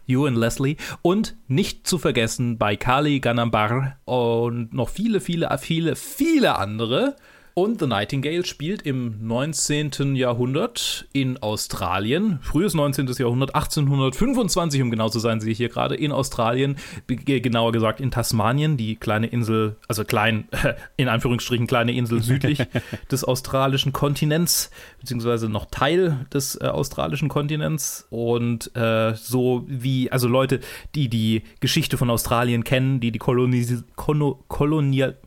Ewan 0.07 0.35
Leslie 0.35 0.77
und 1.01 1.35
nicht 1.47 1.87
zu 1.87 1.97
vergessen 1.97 2.57
bei 2.57 2.75
Kali 2.75 3.19
Ganambar 3.19 3.97
und 4.05 4.73
noch 4.73 4.89
viele, 4.89 5.21
viele, 5.21 5.49
viele, 5.57 5.95
viele 5.95 6.57
andere. 6.57 7.15
Und 7.55 7.79
The 7.79 7.85
Nightingale 7.85 8.45
spielt 8.45 8.81
im 8.81 9.27
19. 9.27 10.15
Jahrhundert 10.15 11.05
in 11.13 11.37
Australien, 11.37 12.39
frühes 12.41 12.73
19. 12.73 13.05
Jahrhundert, 13.19 13.53
1825, 13.53 14.81
um 14.81 14.89
genau 14.89 15.09
zu 15.09 15.19
sein, 15.19 15.39
sehe 15.39 15.51
ich 15.51 15.59
hier 15.59 15.69
gerade, 15.69 15.93
in 15.93 16.11
Australien, 16.11 16.77
genauer 17.05 17.71
gesagt 17.71 18.01
in 18.01 18.09
Tasmanien, 18.09 18.75
die 18.75 18.95
kleine 18.95 19.27
Insel, 19.27 19.75
also 19.87 20.03
klein, 20.03 20.47
in 20.97 21.07
Anführungsstrichen 21.07 21.67
kleine 21.67 21.91
Insel 21.93 22.23
südlich 22.23 22.57
des 23.11 23.23
australischen 23.23 23.93
Kontinents, 23.93 24.71
beziehungsweise 24.99 25.47
noch 25.47 25.67
Teil 25.67 26.25
des 26.33 26.59
äh, 26.59 26.65
australischen 26.65 27.29
Kontinents. 27.29 28.07
Und 28.09 28.75
äh, 28.75 29.13
so 29.13 29.63
wie, 29.67 30.11
also 30.11 30.27
Leute, 30.27 30.59
die 30.95 31.07
die 31.07 31.43
Geschichte 31.59 31.97
von 31.97 32.09
Australien 32.09 32.63
kennen, 32.63 32.99
die 32.99 33.11
die 33.11 33.19
Kolonis 33.19 33.83
Kono 33.95 34.43
Kolonial, 34.47 35.19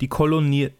die 0.00 0.08
Kolonie 0.08 0.70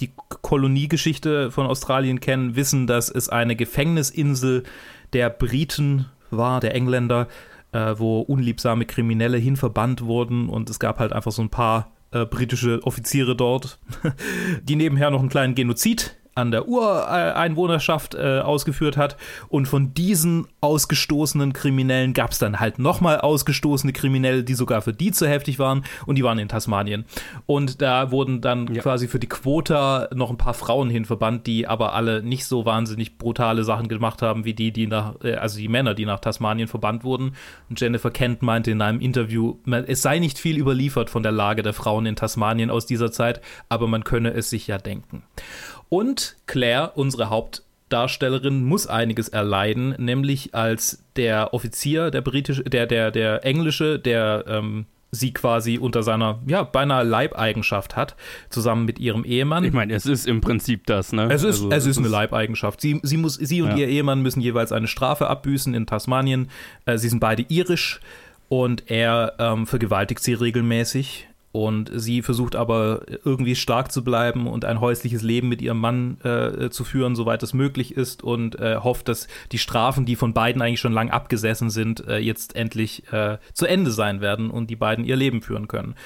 die 0.00 0.12
Koloniegeschichte 0.42 1.50
von 1.50 1.66
Australien 1.66 2.20
kennen, 2.20 2.56
wissen, 2.56 2.86
dass 2.86 3.08
es 3.08 3.28
eine 3.28 3.56
Gefängnisinsel 3.56 4.64
der 5.12 5.30
Briten 5.30 6.06
war, 6.30 6.60
der 6.60 6.74
Engländer, 6.74 7.28
äh, 7.72 7.94
wo 7.96 8.20
unliebsame 8.20 8.86
Kriminelle 8.86 9.38
hinverbannt 9.38 10.02
wurden. 10.02 10.48
Und 10.48 10.70
es 10.70 10.78
gab 10.78 10.98
halt 10.98 11.12
einfach 11.12 11.32
so 11.32 11.42
ein 11.42 11.50
paar 11.50 11.92
äh, 12.12 12.24
britische 12.24 12.82
Offiziere 12.82 13.36
dort, 13.36 13.78
die 14.62 14.76
nebenher 14.76 15.10
noch 15.10 15.20
einen 15.20 15.28
kleinen 15.28 15.54
Genozid 15.54 16.16
an 16.34 16.50
der 16.50 16.68
Ureinwohnerschaft 16.68 18.14
äh, 18.14 18.40
ausgeführt 18.40 18.96
hat. 18.96 19.16
Und 19.48 19.66
von 19.66 19.94
diesen 19.94 20.46
ausgestoßenen 20.60 21.52
Kriminellen 21.52 22.14
gab 22.14 22.30
es 22.32 22.38
dann 22.38 22.60
halt 22.60 22.78
nochmal 22.78 23.20
ausgestoßene 23.20 23.92
Kriminelle, 23.92 24.44
die 24.44 24.54
sogar 24.54 24.82
für 24.82 24.92
die 24.92 25.12
zu 25.12 25.28
heftig 25.28 25.58
waren. 25.58 25.84
Und 26.06 26.16
die 26.16 26.24
waren 26.24 26.38
in 26.38 26.48
Tasmanien. 26.48 27.04
Und 27.46 27.82
da 27.82 28.10
wurden 28.10 28.40
dann 28.40 28.72
Ja. 28.74 28.82
quasi 28.82 29.08
für 29.08 29.18
die 29.18 29.28
Quota 29.28 30.08
noch 30.14 30.30
ein 30.30 30.38
paar 30.38 30.54
Frauen 30.54 30.90
hinverbannt, 30.90 31.46
die 31.46 31.66
aber 31.66 31.92
alle 31.94 32.22
nicht 32.22 32.44
so 32.46 32.64
wahnsinnig 32.64 33.18
brutale 33.18 33.64
Sachen 33.64 33.88
gemacht 33.88 34.22
haben, 34.22 34.44
wie 34.44 34.54
die, 34.54 34.72
die 34.72 34.86
nach, 34.86 35.14
äh, 35.22 35.34
also 35.34 35.58
die 35.58 35.68
Männer, 35.68 35.94
die 35.94 36.06
nach 36.06 36.20
Tasmanien 36.20 36.68
verbannt 36.68 37.04
wurden. 37.04 37.32
Und 37.68 37.80
Jennifer 37.80 38.10
Kent 38.10 38.42
meinte 38.42 38.70
in 38.70 38.82
einem 38.82 39.00
Interview, 39.00 39.56
es 39.86 40.02
sei 40.02 40.18
nicht 40.18 40.38
viel 40.38 40.58
überliefert 40.58 41.10
von 41.10 41.22
der 41.22 41.32
Lage 41.32 41.62
der 41.62 41.72
Frauen 41.72 42.06
in 42.06 42.16
Tasmanien 42.16 42.70
aus 42.70 42.86
dieser 42.86 43.10
Zeit, 43.12 43.40
aber 43.68 43.86
man 43.86 44.04
könne 44.04 44.30
es 44.32 44.50
sich 44.50 44.66
ja 44.66 44.78
denken. 44.78 45.22
Und 45.90 46.36
Claire, 46.46 46.92
unsere 46.94 47.28
Hauptdarstellerin, 47.28 48.64
muss 48.64 48.86
einiges 48.86 49.28
erleiden, 49.28 49.94
nämlich 49.98 50.54
als 50.54 51.04
der 51.16 51.52
Offizier, 51.52 52.10
der 52.10 52.22
britische, 52.22 52.62
der, 52.62 52.86
der, 52.86 53.10
der 53.10 53.44
englische, 53.44 53.98
der 53.98 54.44
ähm, 54.46 54.86
sie 55.10 55.32
quasi 55.32 55.76
unter 55.78 56.04
seiner, 56.04 56.38
ja, 56.46 56.62
beinahe 56.62 57.02
Leibeigenschaft 57.02 57.96
hat, 57.96 58.14
zusammen 58.48 58.84
mit 58.84 59.00
ihrem 59.00 59.24
Ehemann. 59.24 59.64
Ich 59.64 59.72
meine, 59.72 59.92
es 59.92 60.06
ist 60.06 60.28
im 60.28 60.40
Prinzip 60.40 60.86
das, 60.86 61.12
ne? 61.12 61.24
Es 61.24 61.42
ist, 61.42 61.56
Also, 61.64 61.70
es 61.72 61.86
ist 61.86 61.98
eine 61.98 62.06
Leibeigenschaft. 62.08 62.80
Sie, 62.80 63.00
sie, 63.02 63.16
muss, 63.16 63.34
sie 63.34 63.60
und 63.62 63.70
Ja. 63.70 63.78
ihr 63.78 63.88
Ehemann 63.88 64.22
müssen 64.22 64.40
jeweils 64.40 64.70
eine 64.70 64.86
Strafe 64.86 65.26
abbüßen 65.28 65.74
in 65.74 65.86
Tasmanien. 65.86 66.48
Äh, 66.86 66.96
sie 66.98 67.08
sind 67.08 67.18
beide 67.18 67.44
irisch 67.48 68.00
und 68.48 68.88
er 68.88 69.34
ähm, 69.40 69.66
vergewaltigt 69.66 70.22
sie 70.22 70.34
regelmäßig. 70.34 71.26
Und 71.52 71.90
sie 71.92 72.22
versucht 72.22 72.54
aber 72.54 73.02
irgendwie 73.24 73.56
stark 73.56 73.90
zu 73.90 74.04
bleiben 74.04 74.46
und 74.46 74.64
ein 74.64 74.80
häusliches 74.80 75.22
Leben 75.22 75.48
mit 75.48 75.60
ihrem 75.60 75.80
Mann 75.80 76.20
äh, 76.22 76.70
zu 76.70 76.84
führen, 76.84 77.16
soweit 77.16 77.42
es 77.42 77.54
möglich 77.54 77.96
ist. 77.96 78.22
Und 78.22 78.58
äh, 78.60 78.76
hofft, 78.76 79.08
dass 79.08 79.26
die 79.50 79.58
Strafen, 79.58 80.06
die 80.06 80.14
von 80.14 80.32
beiden 80.32 80.62
eigentlich 80.62 80.80
schon 80.80 80.92
lang 80.92 81.10
abgesessen 81.10 81.68
sind, 81.70 82.06
äh, 82.06 82.18
jetzt 82.18 82.54
endlich 82.54 83.12
äh, 83.12 83.38
zu 83.52 83.66
Ende 83.66 83.90
sein 83.90 84.20
werden 84.20 84.50
und 84.50 84.70
die 84.70 84.76
beiden 84.76 85.04
ihr 85.04 85.16
Leben 85.16 85.42
führen 85.42 85.66
können. 85.66 85.96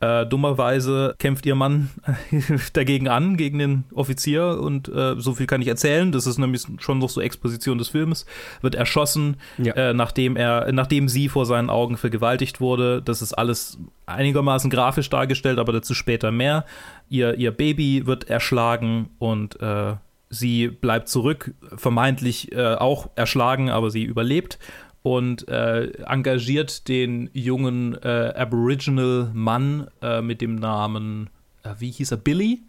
Äh, 0.00 0.24
dummerweise 0.26 1.14
kämpft 1.18 1.44
ihr 1.44 1.54
Mann 1.54 1.90
dagegen 2.72 3.08
an, 3.08 3.36
gegen 3.36 3.58
den 3.58 3.84
Offizier. 3.94 4.58
Und 4.60 4.88
äh, 4.88 5.14
so 5.18 5.34
viel 5.34 5.46
kann 5.46 5.60
ich 5.60 5.68
erzählen. 5.68 6.10
Das 6.10 6.26
ist 6.26 6.38
nämlich 6.38 6.62
schon 6.78 6.98
noch 6.98 7.10
so 7.10 7.20
Exposition 7.20 7.76
des 7.76 7.88
Films. 7.88 8.24
Wird 8.62 8.74
erschossen, 8.74 9.36
Ja. 9.58 9.74
äh, 9.74 9.92
nachdem 9.94 10.36
er, 10.36 10.72
nachdem 10.72 11.08
sie 11.08 11.28
vor 11.28 11.44
seinen 11.44 11.68
Augen 11.68 11.98
vergewaltigt 11.98 12.60
wurde. 12.62 13.02
Das 13.02 13.20
ist 13.20 13.34
alles 13.34 13.78
einigermaßen 14.06 14.70
grafisch 14.70 15.10
dargestellt, 15.10 15.58
aber 15.58 15.72
dazu 15.74 15.92
später 15.92 16.30
mehr. 16.32 16.64
Ihr, 17.10 17.34
ihr 17.34 17.50
Baby 17.50 18.06
wird 18.06 18.30
erschlagen 18.30 19.10
und 19.18 19.60
äh, 19.60 19.96
sie 20.30 20.68
bleibt 20.68 21.08
zurück, 21.08 21.52
vermeintlich 21.76 22.52
äh, 22.52 22.74
auch 22.76 23.10
erschlagen, 23.16 23.68
aber 23.68 23.90
sie 23.90 24.04
überlebt 24.04 24.58
und 25.02 25.48
äh, 25.48 25.92
engagiert 26.04 26.88
den 26.88 27.30
jungen 27.32 27.94
äh, 28.02 28.32
Aboriginal-Mann 28.36 29.88
äh, 30.02 30.20
mit 30.20 30.40
dem 30.40 30.56
Namen, 30.56 31.30
äh, 31.62 31.74
wie 31.78 31.90
hieß 31.90 32.12
er, 32.12 32.18
Billy, 32.18 32.62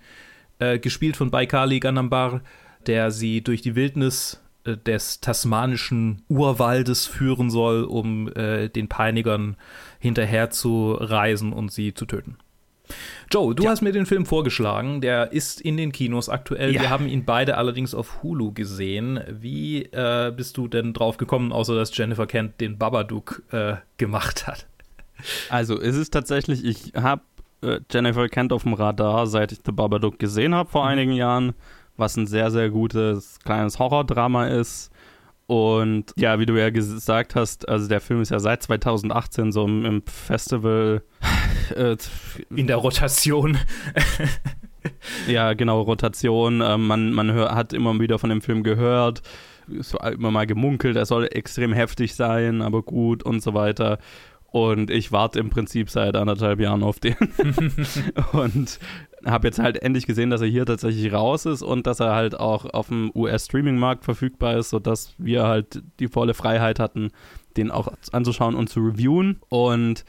äh, 0.59 0.79
gespielt 0.79 1.17
von 1.17 1.31
Baikali 1.31 1.79
Ganambar, 1.79 2.41
der 2.87 3.11
sie 3.11 3.41
durch 3.41 3.61
die 3.61 3.75
Wildnis 3.75 4.41
äh, 4.63 4.77
des 4.77 5.19
tasmanischen 5.19 6.23
Urwaldes 6.29 7.05
führen 7.05 7.49
soll, 7.49 7.83
um 7.83 8.31
den 8.33 8.87
Peinigern 8.87 9.57
hinterher 9.99 10.49
zu 10.49 10.93
reisen 10.93 11.51
und 11.51 11.71
sie 11.71 11.93
zu 11.93 12.05
töten. 12.05 12.37
Joe, 13.31 13.55
du 13.55 13.67
hast 13.67 13.81
mir 13.81 13.91
den 13.91 14.05
Film 14.05 14.25
vorgeschlagen. 14.25 15.01
Der 15.01 15.31
ist 15.31 15.61
in 15.61 15.77
den 15.77 15.91
Kinos 15.91 16.29
aktuell. 16.29 16.73
Ja. 16.73 16.81
Wir 16.81 16.89
haben 16.89 17.07
ihn 17.07 17.25
beide 17.25 17.57
allerdings 17.57 17.93
auf 17.93 18.23
Hulu 18.23 18.51
gesehen. 18.53 19.19
Wie 19.29 19.83
äh, 19.83 20.31
bist 20.35 20.57
du 20.57 20.67
denn 20.67 20.93
drauf 20.93 21.17
gekommen, 21.17 21.51
außer 21.51 21.75
dass 21.75 21.95
Jennifer 21.95 22.27
Kent 22.27 22.59
den 22.61 22.77
Babadook 22.77 23.43
äh, 23.51 23.75
gemacht 23.97 24.47
hat? 24.47 24.67
Also, 25.49 25.79
es 25.79 25.95
ist 25.95 26.11
tatsächlich, 26.11 26.65
ich 26.65 26.93
habe 26.95 27.21
äh, 27.61 27.79
Jennifer 27.91 28.27
Kent 28.27 28.51
auf 28.53 28.63
dem 28.63 28.73
Radar, 28.73 29.27
seit 29.27 29.51
ich 29.51 29.59
The 29.65 29.71
Babadook 29.71 30.17
gesehen 30.19 30.55
habe 30.55 30.67
Mhm. 30.67 30.71
vor 30.71 30.87
einigen 30.87 31.13
Jahren, 31.13 31.53
was 31.97 32.17
ein 32.17 32.25
sehr, 32.27 32.49
sehr 32.51 32.69
gutes 32.69 33.39
kleines 33.43 33.77
Horrordrama 33.79 34.47
ist. 34.47 34.89
Und 35.47 36.13
ja, 36.15 36.39
wie 36.39 36.45
du 36.45 36.57
ja 36.57 36.69
gesagt 36.69 37.35
hast, 37.35 37.67
also 37.67 37.87
der 37.89 37.99
Film 37.99 38.21
ist 38.21 38.31
ja 38.31 38.39
seit 38.39 38.63
2018 38.63 39.51
so 39.51 39.65
im, 39.65 39.83
im 39.85 40.01
Festival. 40.05 41.03
Äh, 41.75 41.97
In 42.55 42.67
der 42.67 42.77
Rotation. 42.77 43.57
ja, 45.27 45.53
genau, 45.53 45.81
Rotation. 45.81 46.61
Ähm, 46.61 46.87
man 46.87 47.11
man 47.11 47.31
hör, 47.31 47.55
hat 47.55 47.73
immer 47.73 47.99
wieder 47.99 48.19
von 48.19 48.29
dem 48.29 48.41
Film 48.41 48.63
gehört. 48.63 49.21
Es 49.79 49.93
war 49.93 50.11
immer 50.11 50.31
mal 50.31 50.47
gemunkelt, 50.47 50.97
er 50.97 51.05
soll 51.05 51.29
extrem 51.31 51.71
heftig 51.71 52.15
sein, 52.15 52.61
aber 52.61 52.81
gut 52.81 53.23
und 53.23 53.41
so 53.41 53.53
weiter. 53.53 53.99
Und 54.51 54.89
ich 54.91 55.13
warte 55.13 55.39
im 55.39 55.49
Prinzip 55.49 55.89
seit 55.89 56.15
anderthalb 56.15 56.59
Jahren 56.59 56.83
auf 56.83 56.99
den. 56.99 57.15
und 58.33 58.79
habe 59.25 59.47
jetzt 59.47 59.59
halt 59.59 59.81
endlich 59.81 60.05
gesehen, 60.05 60.29
dass 60.29 60.41
er 60.41 60.47
hier 60.47 60.65
tatsächlich 60.65 61.13
raus 61.13 61.45
ist 61.45 61.61
und 61.61 61.87
dass 61.87 62.01
er 62.01 62.13
halt 62.13 62.37
auch 62.37 62.65
auf 62.65 62.87
dem 62.87 63.11
US-Streaming-Markt 63.15 64.03
verfügbar 64.03 64.57
ist, 64.57 64.71
sodass 64.71 65.13
wir 65.17 65.43
halt 65.43 65.81
die 65.99 66.09
volle 66.09 66.33
Freiheit 66.33 66.79
hatten, 66.79 67.11
den 67.55 67.71
auch 67.71 67.93
anzuschauen 68.11 68.55
und 68.55 68.67
zu 68.67 68.81
reviewen. 68.81 69.39
Und 69.47 70.03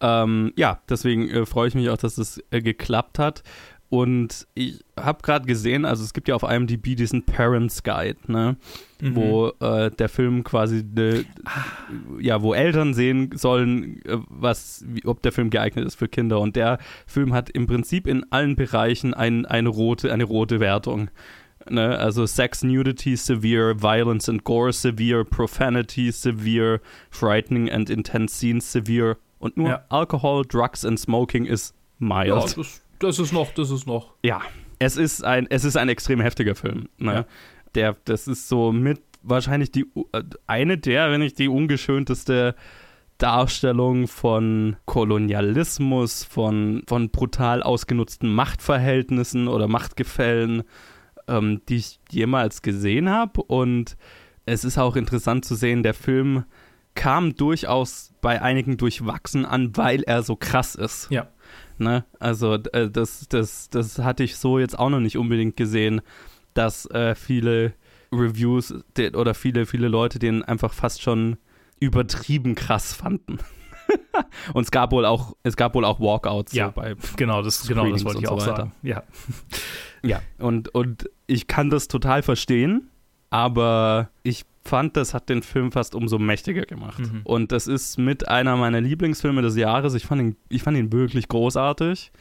ähm, 0.00 0.52
ja, 0.56 0.80
deswegen 0.88 1.28
äh, 1.28 1.46
freue 1.46 1.68
ich 1.68 1.74
mich 1.74 1.88
auch, 1.90 1.96
dass 1.96 2.18
es 2.18 2.42
äh, 2.50 2.60
geklappt 2.60 3.18
hat. 3.18 3.42
Und 3.88 4.48
ich 4.54 4.84
habe 4.98 5.22
gerade 5.22 5.46
gesehen, 5.46 5.84
also 5.84 6.02
es 6.02 6.12
gibt 6.12 6.26
ja 6.26 6.34
auf 6.34 6.42
IMDb 6.42 6.96
diesen 6.96 7.24
Parents 7.24 7.84
Guide, 7.84 8.18
ne? 8.26 8.56
Mhm. 9.00 9.14
Wo 9.14 9.52
äh, 9.60 9.90
der 9.92 10.08
Film 10.08 10.42
quasi, 10.42 10.82
ne, 10.82 11.24
ja, 12.18 12.42
wo 12.42 12.52
Eltern 12.52 12.94
sehen 12.94 13.30
sollen, 13.34 14.04
äh, 14.04 14.18
was, 14.28 14.84
wie, 14.88 15.04
ob 15.04 15.22
der 15.22 15.30
Film 15.30 15.50
geeignet 15.50 15.86
ist 15.86 15.94
für 15.94 16.08
Kinder. 16.08 16.40
Und 16.40 16.56
der 16.56 16.78
Film 17.06 17.32
hat 17.32 17.48
im 17.50 17.68
Prinzip 17.68 18.08
in 18.08 18.24
allen 18.30 18.56
Bereichen 18.56 19.14
ein, 19.14 19.46
eine, 19.46 19.68
rote, 19.68 20.12
eine 20.12 20.24
rote 20.24 20.58
Wertung. 20.58 21.10
Ne? 21.70 21.96
Also 21.96 22.26
Sex, 22.26 22.64
Nudity, 22.64 23.16
Severe, 23.16 23.80
Violence 23.80 24.28
and 24.28 24.42
Gore, 24.42 24.72
Severe, 24.72 25.24
Profanity, 25.24 26.10
Severe, 26.10 26.80
Frightening 27.10 27.70
and 27.70 27.88
Intense 27.88 28.34
Scenes, 28.34 28.70
Severe. 28.70 29.16
Und 29.46 29.56
nur 29.56 29.68
ja. 29.68 29.84
Alcohol, 29.90 30.44
Drugs 30.44 30.84
and 30.84 30.98
Smoking 30.98 31.44
ist 31.44 31.72
mild. 32.00 32.26
Ja, 32.26 32.34
das 32.40 32.82
das 32.98 33.18
ist 33.20 33.32
noch, 33.32 33.52
das 33.52 33.70
ist 33.70 33.86
noch. 33.86 34.14
Ja, 34.24 34.40
es 34.80 34.96
ist 34.96 35.24
ein, 35.24 35.46
es 35.50 35.64
ist 35.64 35.76
ein 35.76 35.88
extrem 35.88 36.20
heftiger 36.20 36.56
Film. 36.56 36.88
Ne? 36.98 37.12
Ja. 37.12 37.26
Der, 37.76 37.96
das 38.04 38.26
ist 38.26 38.48
so 38.48 38.72
mit 38.72 39.00
wahrscheinlich 39.22 39.70
die 39.70 39.86
äh, 40.12 40.22
eine 40.48 40.78
der, 40.78 41.12
wenn 41.12 41.20
nicht 41.20 41.38
die 41.38 41.48
ungeschönteste 41.48 42.56
Darstellung 43.18 44.08
von 44.08 44.76
Kolonialismus, 44.84 46.24
von, 46.24 46.82
von 46.88 47.10
brutal 47.10 47.62
ausgenutzten 47.62 48.34
Machtverhältnissen 48.34 49.46
oder 49.46 49.68
Machtgefällen, 49.68 50.64
ähm, 51.28 51.62
die 51.68 51.76
ich 51.76 52.00
jemals 52.10 52.62
gesehen 52.62 53.08
habe. 53.08 53.42
Und 53.42 53.96
es 54.44 54.64
ist 54.64 54.78
auch 54.78 54.96
interessant 54.96 55.44
zu 55.44 55.54
sehen, 55.54 55.82
der 55.84 55.94
Film 55.94 56.44
kam 56.96 57.36
durchaus 57.36 58.12
bei 58.20 58.42
einigen 58.42 58.76
durchwachsen 58.76 59.44
an, 59.44 59.76
weil 59.76 60.02
er 60.02 60.24
so 60.24 60.34
krass 60.34 60.74
ist. 60.74 61.08
Ja. 61.10 61.28
Ne? 61.78 62.04
Also 62.18 62.54
äh, 62.54 62.90
das, 62.90 63.28
das, 63.28 63.68
das 63.68 63.98
hatte 64.00 64.24
ich 64.24 64.36
so 64.36 64.58
jetzt 64.58 64.76
auch 64.76 64.90
noch 64.90 65.00
nicht 65.00 65.16
unbedingt 65.16 65.56
gesehen, 65.56 66.00
dass 66.54 66.86
äh, 66.90 67.14
viele 67.14 67.74
Reviews 68.10 68.74
oder 69.14 69.34
viele, 69.34 69.66
viele 69.66 69.88
Leute 69.88 70.18
den 70.18 70.42
einfach 70.42 70.72
fast 70.72 71.02
schon 71.02 71.36
übertrieben 71.78 72.54
krass 72.54 72.92
fanden. 72.92 73.38
und 74.54 74.64
es 74.64 74.70
gab 74.70 74.90
wohl 74.90 75.04
auch, 75.04 75.36
es 75.42 75.56
gab 75.56 75.74
wohl 75.74 75.84
auch 75.84 76.00
Walkouts 76.00 76.52
ja, 76.52 76.66
so 76.66 76.72
bei 76.72 76.94
genau, 77.16 77.42
das, 77.42 77.66
genau, 77.68 77.88
das 77.90 78.04
wollte 78.04 78.20
ich 78.20 78.28
auch 78.28 78.40
so 78.40 78.46
sagen. 78.46 78.72
Ja. 78.82 79.02
ja, 80.02 80.20
und, 80.38 80.74
und 80.74 81.08
ich 81.26 81.46
kann 81.46 81.70
das 81.70 81.88
total 81.88 82.22
verstehen, 82.22 82.90
aber 83.30 84.10
ich 84.22 84.44
fand, 84.66 84.96
das 84.96 85.14
hat 85.14 85.28
den 85.28 85.42
Film 85.42 85.72
fast 85.72 85.94
umso 85.94 86.18
mächtiger 86.18 86.62
gemacht. 86.62 86.98
Mhm. 86.98 87.20
Und 87.24 87.52
das 87.52 87.66
ist 87.66 87.98
mit 87.98 88.28
einer 88.28 88.56
meiner 88.56 88.80
Lieblingsfilme 88.80 89.42
des 89.42 89.56
Jahres. 89.56 89.94
Ich 89.94 90.06
fand 90.06 90.20
ihn, 90.20 90.36
ich 90.48 90.62
fand 90.62 90.76
ihn 90.76 90.92
wirklich 90.92 91.28
großartig, 91.28 92.12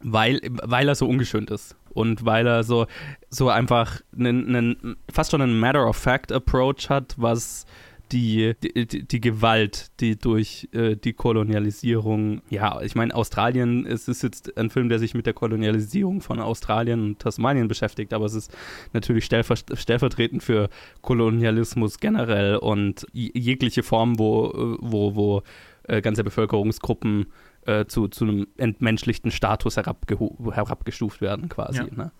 weil, 0.00 0.40
weil 0.64 0.88
er 0.88 0.94
so 0.94 1.06
ungeschönt 1.06 1.50
ist. 1.50 1.76
Und 1.92 2.24
weil 2.24 2.46
er 2.46 2.62
so, 2.62 2.86
so 3.30 3.48
einfach 3.48 4.00
einen, 4.16 4.54
einen, 4.54 4.96
fast 5.12 5.32
schon 5.32 5.42
einen 5.42 5.58
Matter-of-Fact-Approach 5.58 6.88
hat, 6.88 7.14
was 7.16 7.66
die, 8.12 8.54
die, 8.62 9.06
die 9.06 9.20
Gewalt, 9.20 9.90
die 10.00 10.18
durch 10.18 10.68
äh, 10.72 10.96
die 10.96 11.12
Kolonialisierung, 11.12 12.42
ja, 12.50 12.80
ich 12.82 12.94
meine, 12.94 13.14
Australien, 13.14 13.86
es 13.86 14.08
ist 14.08 14.22
jetzt 14.22 14.56
ein 14.56 14.70
Film, 14.70 14.88
der 14.88 14.98
sich 14.98 15.14
mit 15.14 15.26
der 15.26 15.34
Kolonialisierung 15.34 16.20
von 16.20 16.40
Australien 16.40 17.02
und 17.02 17.18
Tasmanien 17.18 17.68
beschäftigt, 17.68 18.12
aber 18.12 18.26
es 18.26 18.34
ist 18.34 18.56
natürlich 18.92 19.24
stellver 19.24 19.56
stellvertretend 19.56 20.42
für 20.42 20.68
Kolonialismus 21.02 21.98
generell 21.98 22.56
und 22.56 23.06
jegliche 23.12 23.82
Form, 23.82 24.18
wo, 24.18 24.46
äh, 24.46 24.76
wo, 24.80 25.14
wo 25.14 25.42
äh, 25.84 26.00
ganze 26.00 26.24
Bevölkerungsgruppen 26.24 27.26
äh, 27.66 27.86
zu, 27.86 28.08
zu 28.08 28.24
einem 28.24 28.46
entmenschlichten 28.56 29.30
Status 29.30 29.76
herabgestuft 29.76 31.20
werden, 31.20 31.48
quasi. 31.48 31.78
Ja. 31.78 31.86
Ne? 31.94 32.12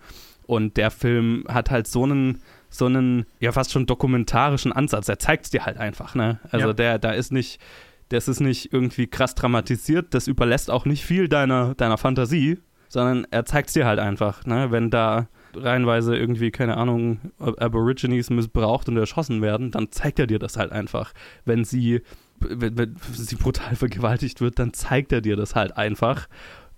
Und 0.45 0.77
der 0.77 0.91
Film 0.91 1.45
hat 1.47 1.71
halt 1.71 1.87
so 1.87 2.03
einen 2.03 2.41
so 2.71 2.85
einen, 2.85 3.25
ja, 3.39 3.51
fast 3.51 3.71
schon 3.71 3.85
dokumentarischen 3.85 4.71
Ansatz. 4.71 5.07
Er 5.09 5.19
zeigt 5.19 5.45
es 5.45 5.51
dir 5.51 5.65
halt 5.65 5.77
einfach, 5.77 6.15
ne? 6.15 6.39
Also 6.49 6.67
ja. 6.67 6.73
der, 6.73 6.99
da 6.99 7.11
ist 7.11 7.31
nicht, 7.31 7.61
das 8.09 8.27
ist 8.27 8.39
nicht 8.39 8.73
irgendwie 8.73 9.07
krass 9.07 9.35
dramatisiert, 9.35 10.13
das 10.13 10.27
überlässt 10.27 10.71
auch 10.71 10.85
nicht 10.85 11.05
viel 11.05 11.27
deiner, 11.27 11.75
deiner 11.75 11.97
Fantasie, 11.97 12.59
sondern 12.87 13.27
er 13.29 13.45
zeigt 13.45 13.67
es 13.67 13.73
dir 13.73 13.85
halt 13.85 13.99
einfach, 13.99 14.45
ne? 14.45 14.71
Wenn 14.71 14.89
da 14.89 15.27
reihenweise 15.53 16.15
irgendwie, 16.15 16.49
keine 16.49 16.77
Ahnung, 16.77 17.19
Aborigines 17.37 18.29
missbraucht 18.29 18.87
und 18.87 18.95
erschossen 18.95 19.41
werden, 19.41 19.71
dann 19.71 19.91
zeigt 19.91 20.19
er 20.19 20.27
dir 20.27 20.39
das 20.39 20.55
halt 20.55 20.71
einfach. 20.71 21.11
Wenn 21.43 21.65
sie, 21.65 22.01
wenn, 22.39 22.77
wenn 22.77 22.95
sie 23.11 23.35
brutal 23.35 23.75
vergewaltigt 23.75 24.39
wird, 24.39 24.59
dann 24.59 24.73
zeigt 24.73 25.11
er 25.11 25.19
dir 25.19 25.35
das 25.35 25.55
halt 25.55 25.75
einfach 25.75 26.29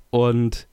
und 0.10 0.68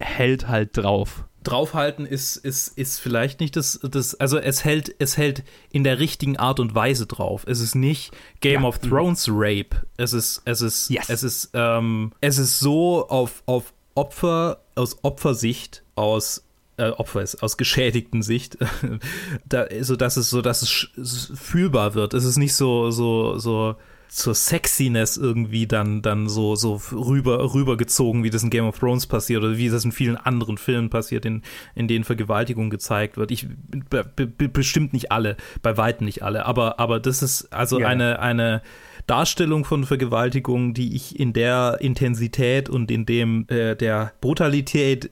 hält 0.00 0.48
halt 0.48 0.76
drauf 0.78 1.26
draufhalten 1.42 2.06
ist, 2.06 2.36
ist, 2.36 2.68
ist 2.78 3.00
vielleicht 3.00 3.40
nicht 3.40 3.56
das, 3.56 3.80
das, 3.82 4.14
also 4.14 4.38
es 4.38 4.64
hält, 4.64 4.94
es 4.98 5.16
hält 5.16 5.42
in 5.70 5.84
der 5.84 5.98
richtigen 5.98 6.36
Art 6.36 6.60
und 6.60 6.74
Weise 6.74 7.06
drauf. 7.06 7.44
Es 7.46 7.60
ist 7.60 7.74
nicht 7.74 8.12
Game 8.40 8.62
ja. 8.62 8.68
of 8.68 8.78
Thrones 8.78 9.28
Rape. 9.30 9.86
Es 9.96 10.12
ist, 10.12 10.42
es 10.44 10.60
ist, 10.60 10.90
yes. 10.90 11.08
es 11.08 11.22
ist, 11.22 11.50
ähm, 11.54 12.12
es 12.20 12.38
ist 12.38 12.58
so 12.58 13.08
auf, 13.08 13.42
auf 13.46 13.72
Opfer, 13.94 14.60
aus 14.74 14.98
Opfersicht, 15.02 15.82
aus 15.94 16.44
äh, 16.78 16.88
Opfer 16.90 17.22
ist, 17.22 17.42
aus 17.42 17.56
geschädigten 17.56 18.22
Sicht, 18.22 18.56
da, 19.44 19.66
so 19.80 19.96
dass 19.96 20.16
es 20.16 20.30
so, 20.30 20.42
dass 20.42 20.62
es 20.62 21.32
fühlbar 21.34 21.94
wird. 21.94 22.14
Es 22.14 22.24
ist 22.24 22.38
nicht 22.38 22.54
so, 22.54 22.90
so, 22.90 23.38
so, 23.38 23.76
zur 24.12 24.34
Sexiness 24.34 25.16
irgendwie 25.16 25.66
dann, 25.66 26.02
dann 26.02 26.28
so, 26.28 26.54
so 26.54 26.74
rüber, 26.92 27.54
rübergezogen, 27.54 28.24
wie 28.24 28.28
das 28.28 28.42
in 28.42 28.50
Game 28.50 28.66
of 28.66 28.78
Thrones 28.78 29.06
passiert 29.06 29.42
oder 29.42 29.56
wie 29.56 29.70
das 29.70 29.86
in 29.86 29.92
vielen 29.92 30.18
anderen 30.18 30.58
Filmen 30.58 30.90
passiert, 30.90 31.24
in, 31.24 31.40
in 31.74 31.88
denen 31.88 32.04
Vergewaltigung 32.04 32.68
gezeigt 32.68 33.16
wird. 33.16 33.30
Ich, 33.30 33.48
be, 33.88 34.04
be, 34.04 34.26
bestimmt 34.26 34.92
nicht 34.92 35.10
alle, 35.10 35.38
bei 35.62 35.78
weitem 35.78 36.04
nicht 36.04 36.22
alle, 36.22 36.44
aber, 36.44 36.78
aber 36.78 37.00
das 37.00 37.22
ist 37.22 37.54
also 37.54 37.80
ja. 37.80 37.86
eine, 37.86 38.18
eine 38.18 38.60
Darstellung 39.06 39.64
von 39.64 39.84
Vergewaltigung, 39.84 40.74
die 40.74 40.94
ich 40.94 41.18
in 41.18 41.32
der 41.32 41.78
Intensität 41.80 42.68
und 42.68 42.90
in 42.90 43.06
dem, 43.06 43.46
äh, 43.48 43.76
der 43.76 44.12
Brutalität 44.20 45.10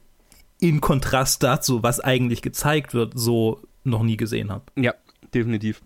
in 0.61 0.83
Kontrast 0.83 1.43
dazu, 1.43 1.83
was 1.83 2.01
eigentlich 2.01 2.43
gezeigt 2.43 2.93
wird, 2.93 3.15
so 3.17 3.63
noch 3.83 4.03
nie 4.03 4.19
gesehen 4.19 4.51
habe. 4.51 4.65
Ja, 4.77 4.93
definitiv. 5.33 5.81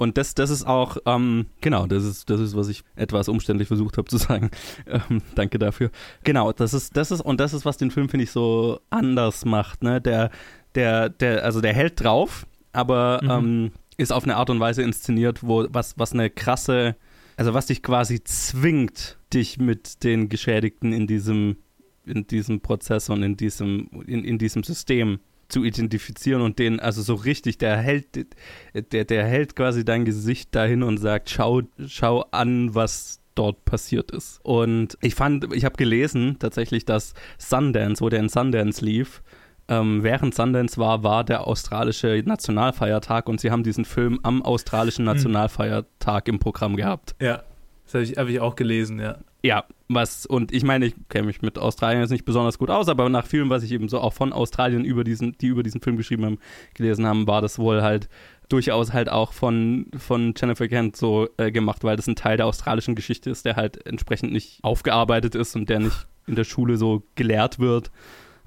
Und 0.00 0.16
das, 0.16 0.32
das 0.32 0.48
ist 0.48 0.66
auch, 0.66 0.96
ähm, 1.04 1.44
genau, 1.60 1.86
das 1.86 2.04
ist, 2.04 2.30
das 2.30 2.40
ist, 2.40 2.56
was 2.56 2.68
ich 2.68 2.84
etwas 2.96 3.28
umständlich 3.28 3.68
versucht 3.68 3.98
habe 3.98 4.08
zu 4.08 4.16
sagen. 4.16 4.50
Ähm, 4.86 5.20
danke 5.34 5.58
dafür. 5.58 5.90
Genau, 6.24 6.52
das 6.52 6.72
ist, 6.72 6.96
das 6.96 7.10
ist, 7.10 7.20
und 7.20 7.38
das 7.38 7.52
ist, 7.52 7.66
was 7.66 7.76
den 7.76 7.90
Film, 7.90 8.08
finde 8.08 8.24
ich, 8.24 8.30
so 8.30 8.80
anders 8.88 9.44
macht, 9.44 9.82
ne? 9.82 10.00
Der, 10.00 10.30
der, 10.74 11.10
der, 11.10 11.44
also 11.44 11.60
der 11.60 11.74
hält 11.74 12.02
drauf, 12.02 12.46
aber 12.72 13.20
mhm. 13.22 13.30
ähm, 13.30 13.72
ist 13.98 14.10
auf 14.10 14.24
eine 14.24 14.36
Art 14.36 14.48
und 14.48 14.58
Weise 14.58 14.82
inszeniert, 14.82 15.46
wo, 15.46 15.66
was, 15.68 15.98
was 15.98 16.14
eine 16.14 16.30
krasse, 16.30 16.96
also 17.36 17.52
was 17.52 17.66
dich 17.66 17.82
quasi 17.82 18.24
zwingt, 18.24 19.18
dich 19.34 19.58
mit 19.58 20.02
den 20.02 20.30
Geschädigten 20.30 20.94
in 20.94 21.06
diesem, 21.06 21.58
in 22.06 22.26
diesem 22.26 22.62
Prozess 22.62 23.10
und 23.10 23.22
in 23.22 23.36
diesem, 23.36 23.90
in, 24.06 24.24
in 24.24 24.38
diesem 24.38 24.64
System 24.64 25.20
zu 25.52 25.64
identifizieren 25.64 26.42
und 26.42 26.58
den, 26.58 26.80
also 26.80 27.02
so 27.02 27.14
richtig, 27.14 27.58
der 27.58 27.76
hält, 27.76 28.26
der, 28.74 29.04
der 29.04 29.26
hält 29.26 29.56
quasi 29.56 29.84
dein 29.84 30.04
Gesicht 30.04 30.54
dahin 30.54 30.82
und 30.82 30.98
sagt, 30.98 31.30
schau, 31.30 31.62
schau 31.86 32.24
an, 32.30 32.74
was 32.74 33.20
dort 33.34 33.64
passiert 33.64 34.10
ist. 34.10 34.40
Und 34.42 34.98
ich 35.00 35.14
fand, 35.14 35.54
ich 35.54 35.64
habe 35.64 35.76
gelesen 35.76 36.36
tatsächlich, 36.38 36.84
dass 36.84 37.14
Sundance, 37.38 38.02
wo 38.02 38.08
der 38.08 38.20
in 38.20 38.28
Sundance 38.28 38.84
lief, 38.84 39.22
ähm, 39.68 40.02
während 40.02 40.34
Sundance 40.34 40.78
war, 40.78 41.04
war 41.04 41.24
der 41.24 41.46
australische 41.46 42.22
Nationalfeiertag 42.26 43.28
und 43.28 43.40
sie 43.40 43.50
haben 43.50 43.62
diesen 43.62 43.84
Film 43.84 44.18
am 44.22 44.42
australischen 44.42 45.06
hm. 45.06 45.14
Nationalfeiertag 45.14 46.28
im 46.28 46.38
Programm 46.38 46.76
gehabt. 46.76 47.14
Ja, 47.20 47.44
das 47.84 47.94
habe 47.94 48.04
ich, 48.04 48.16
hab 48.16 48.28
ich 48.28 48.40
auch 48.40 48.56
gelesen, 48.56 48.98
ja. 48.98 49.18
Ja, 49.42 49.64
was, 49.92 50.24
und 50.24 50.52
ich 50.52 50.62
meine, 50.62 50.86
ich 50.86 50.94
kenne 51.08 51.26
mich 51.26 51.42
mit 51.42 51.58
Australien 51.58 52.00
jetzt 52.00 52.10
nicht 52.10 52.24
besonders 52.24 52.58
gut 52.58 52.70
aus, 52.70 52.88
aber 52.88 53.08
nach 53.08 53.26
vielem, 53.26 53.50
was 53.50 53.64
ich 53.64 53.72
eben 53.72 53.88
so 53.88 54.00
auch 54.00 54.12
von 54.12 54.32
Australien 54.32 54.84
über 54.84 55.02
diesen, 55.02 55.36
die 55.38 55.48
über 55.48 55.64
diesen 55.64 55.80
Film 55.80 55.96
geschrieben 55.96 56.24
haben, 56.24 56.38
gelesen 56.74 57.06
haben, 57.06 57.26
war 57.26 57.42
das 57.42 57.58
wohl 57.58 57.82
halt 57.82 58.08
durchaus 58.48 58.92
halt 58.92 59.08
auch 59.10 59.32
von, 59.32 59.86
von 59.96 60.34
Jennifer 60.36 60.68
Kent 60.68 60.96
so 60.96 61.28
äh, 61.38 61.50
gemacht, 61.50 61.82
weil 61.82 61.96
das 61.96 62.06
ein 62.06 62.16
Teil 62.16 62.36
der 62.36 62.46
australischen 62.46 62.94
Geschichte 62.94 63.30
ist, 63.30 63.44
der 63.44 63.56
halt 63.56 63.84
entsprechend 63.86 64.32
nicht 64.32 64.62
aufgearbeitet 64.62 65.34
ist 65.34 65.56
und 65.56 65.68
der 65.68 65.80
nicht 65.80 66.06
in 66.26 66.36
der 66.36 66.44
Schule 66.44 66.76
so 66.76 67.02
gelehrt 67.16 67.58
wird, 67.58 67.90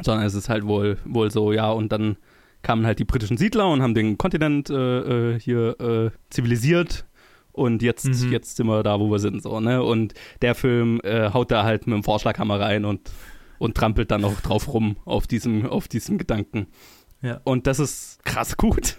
sondern 0.02 0.26
es 0.26 0.36
ist 0.36 0.48
halt 0.48 0.66
wohl, 0.66 0.98
wohl 1.04 1.30
so, 1.30 1.52
ja, 1.52 1.70
und 1.72 1.92
dann 1.92 2.18
kamen 2.62 2.86
halt 2.86 3.00
die 3.00 3.06
britischen 3.06 3.38
Siedler 3.38 3.70
und 3.70 3.82
haben 3.82 3.94
den 3.94 4.18
Kontinent 4.18 4.70
äh, 4.70 5.34
äh 5.34 5.40
hier 5.40 5.80
äh, 5.80 6.12
zivilisiert 6.30 7.06
und 7.54 7.82
jetzt, 7.82 8.06
Mhm. 8.06 8.32
jetzt 8.32 8.58
sind 8.58 8.68
wir 8.68 8.84
da, 8.84 9.00
wo 9.00 9.10
wir 9.10 9.20
sind, 9.20 9.42
so, 9.42 9.60
ne? 9.62 9.82
Und 9.82 10.14
der 10.42 10.54
Film 10.56 11.00
äh, 11.04 11.30
haut 11.32 11.50
da 11.52 11.64
halt 11.64 11.88
mit 11.88 11.96
dem 11.96 12.04
Vorschlaghammer 12.04 12.60
rein 12.60 12.84
und, 12.84 13.10
und 13.60 13.76
trampelt 13.78 14.12
dann 14.12 14.26
auch 14.26 14.42
drauf 14.42 14.74
rum 14.74 14.98
auf 15.06 15.26
diesem, 15.28 15.66
auf 15.68 15.88
diesem 15.88 16.18
Gedanken. 16.18 16.68
Ja. 17.22 17.40
Und 17.46 17.68
das 17.68 17.80
ist 17.80 18.24
krass 18.26 18.58
gut. 18.58 18.98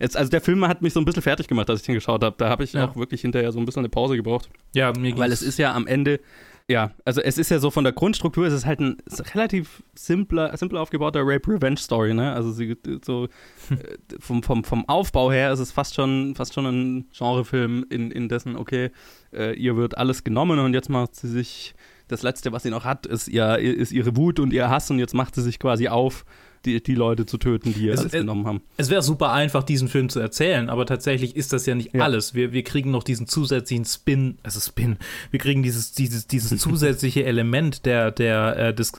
Jetzt, 0.00 0.18
also 0.18 0.28
der 0.30 0.42
Film 0.42 0.68
hat 0.68 0.82
mich 0.82 0.92
so 0.92 1.00
ein 1.00 1.06
bisschen 1.06 1.22
fertig 1.22 1.48
gemacht, 1.48 1.70
als 1.70 1.80
ich 1.80 1.86
den 1.86 1.94
geschaut 1.94 2.22
habe. 2.22 2.36
Da 2.36 2.50
habe 2.50 2.62
ich 2.64 2.74
Ja. 2.74 2.86
auch 2.86 2.96
wirklich 2.96 3.22
hinterher 3.22 3.50
so 3.52 3.58
ein 3.58 3.64
bisschen 3.64 3.80
eine 3.80 3.88
Pause 3.88 4.16
gebraucht. 4.16 4.50
Ja, 4.74 4.92
mir 4.92 5.16
Weil 5.16 5.30
ging's- 5.30 5.40
es 5.40 5.42
ist 5.42 5.58
ja 5.58 5.72
am 5.74 5.86
Ende, 5.86 6.20
ja, 6.68 6.92
also 7.04 7.20
es 7.20 7.38
ist 7.38 7.50
ja 7.50 7.58
so 7.58 7.70
von 7.70 7.84
der 7.84 7.92
Grundstruktur, 7.92 8.46
es 8.46 8.52
ist 8.52 8.66
halt 8.66 8.80
ein 8.80 8.96
relativ 9.34 9.82
simpler, 9.94 10.56
simpel 10.56 10.78
aufgebauter 10.78 11.20
Rape-Revenge-Story, 11.24 12.14
ne? 12.14 12.32
Also 12.32 12.52
sie, 12.52 12.76
so 13.04 13.24
äh, 13.70 13.96
vom, 14.20 14.42
vom, 14.42 14.64
vom 14.64 14.88
Aufbau 14.88 15.30
her 15.30 15.52
ist 15.52 15.60
es 15.60 15.72
fast 15.72 15.94
schon, 15.94 16.34
fast 16.34 16.54
schon 16.54 16.66
ein 16.66 17.06
Genrefilm, 17.16 17.84
in, 17.90 18.10
in 18.10 18.28
dessen, 18.28 18.56
okay, 18.56 18.90
äh, 19.32 19.54
ihr 19.54 19.76
wird 19.76 19.98
alles 19.98 20.24
genommen 20.24 20.58
und 20.58 20.74
jetzt 20.74 20.88
macht 20.88 21.14
sie 21.14 21.28
sich, 21.28 21.74
das 22.08 22.22
Letzte, 22.22 22.52
was 22.52 22.62
sie 22.62 22.70
noch 22.70 22.84
hat, 22.84 23.06
ist, 23.06 23.28
ihr, 23.28 23.58
ist 23.58 23.92
ihre 23.92 24.16
Wut 24.16 24.38
und 24.38 24.52
ihr 24.52 24.68
Hass 24.68 24.90
und 24.90 24.98
jetzt 24.98 25.14
macht 25.14 25.34
sie 25.34 25.42
sich 25.42 25.58
quasi 25.58 25.88
auf, 25.88 26.24
die, 26.64 26.82
die 26.82 26.94
Leute 26.94 27.26
zu 27.26 27.38
töten, 27.38 27.72
die 27.74 27.86
ihr 27.86 27.92
Es- 27.94 28.04
es- 28.04 28.12
genommen 28.12 28.46
haben. 28.46 28.60
Es 28.76 28.90
wäre 28.90 29.02
super 29.02 29.32
einfach, 29.32 29.62
diesen 29.62 29.88
Film 29.88 30.08
zu 30.08 30.20
erzählen, 30.20 30.68
aber 30.70 30.86
tatsächlich 30.86 31.36
ist 31.36 31.52
das 31.52 31.66
ja 31.66 31.74
nicht 31.74 31.94
Ja. 31.94 32.02
alles. 32.02 32.34
Wir, 32.34 32.52
wir 32.52 32.62
kriegen 32.62 32.90
noch 32.90 33.02
diesen 33.02 33.26
zusätzlichen 33.26 33.84
Spin, 33.84 34.38
also 34.42 34.60
Spin, 34.60 34.96
wir 35.30 35.38
kriegen 35.40 35.62
dieses, 35.62 35.92
dieses, 35.92 36.26
dieses 36.26 36.60
zusätzliche 36.62 37.24
Element 37.24 37.84
der, 37.86 38.10
der, 38.10 38.56
äh, 38.56 38.74
des 38.74 38.92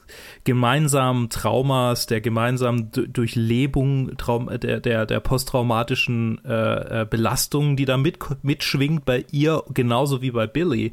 gemeinsamen 0.44 1.30
Traumas, 1.30 2.06
der 2.08 2.22
gemeinsamen 2.22 2.92
D 2.92 3.08
Durchlebung 3.08 4.16
Traum, 4.18 4.50
der, 4.60 4.80
der, 4.80 5.06
der 5.06 5.20
posttraumatischen 5.20 6.44
äh, 6.46 7.02
äh, 7.02 7.06
Belastung, 7.10 7.76
die 7.76 7.86
da 7.86 7.98
mit, 7.98 8.18
mitschwingt 8.44 9.06
bei 9.06 9.26
ihr, 9.32 9.64
genauso 9.74 10.22
wie 10.22 10.32
bei 10.32 10.48
Billy. 10.48 10.92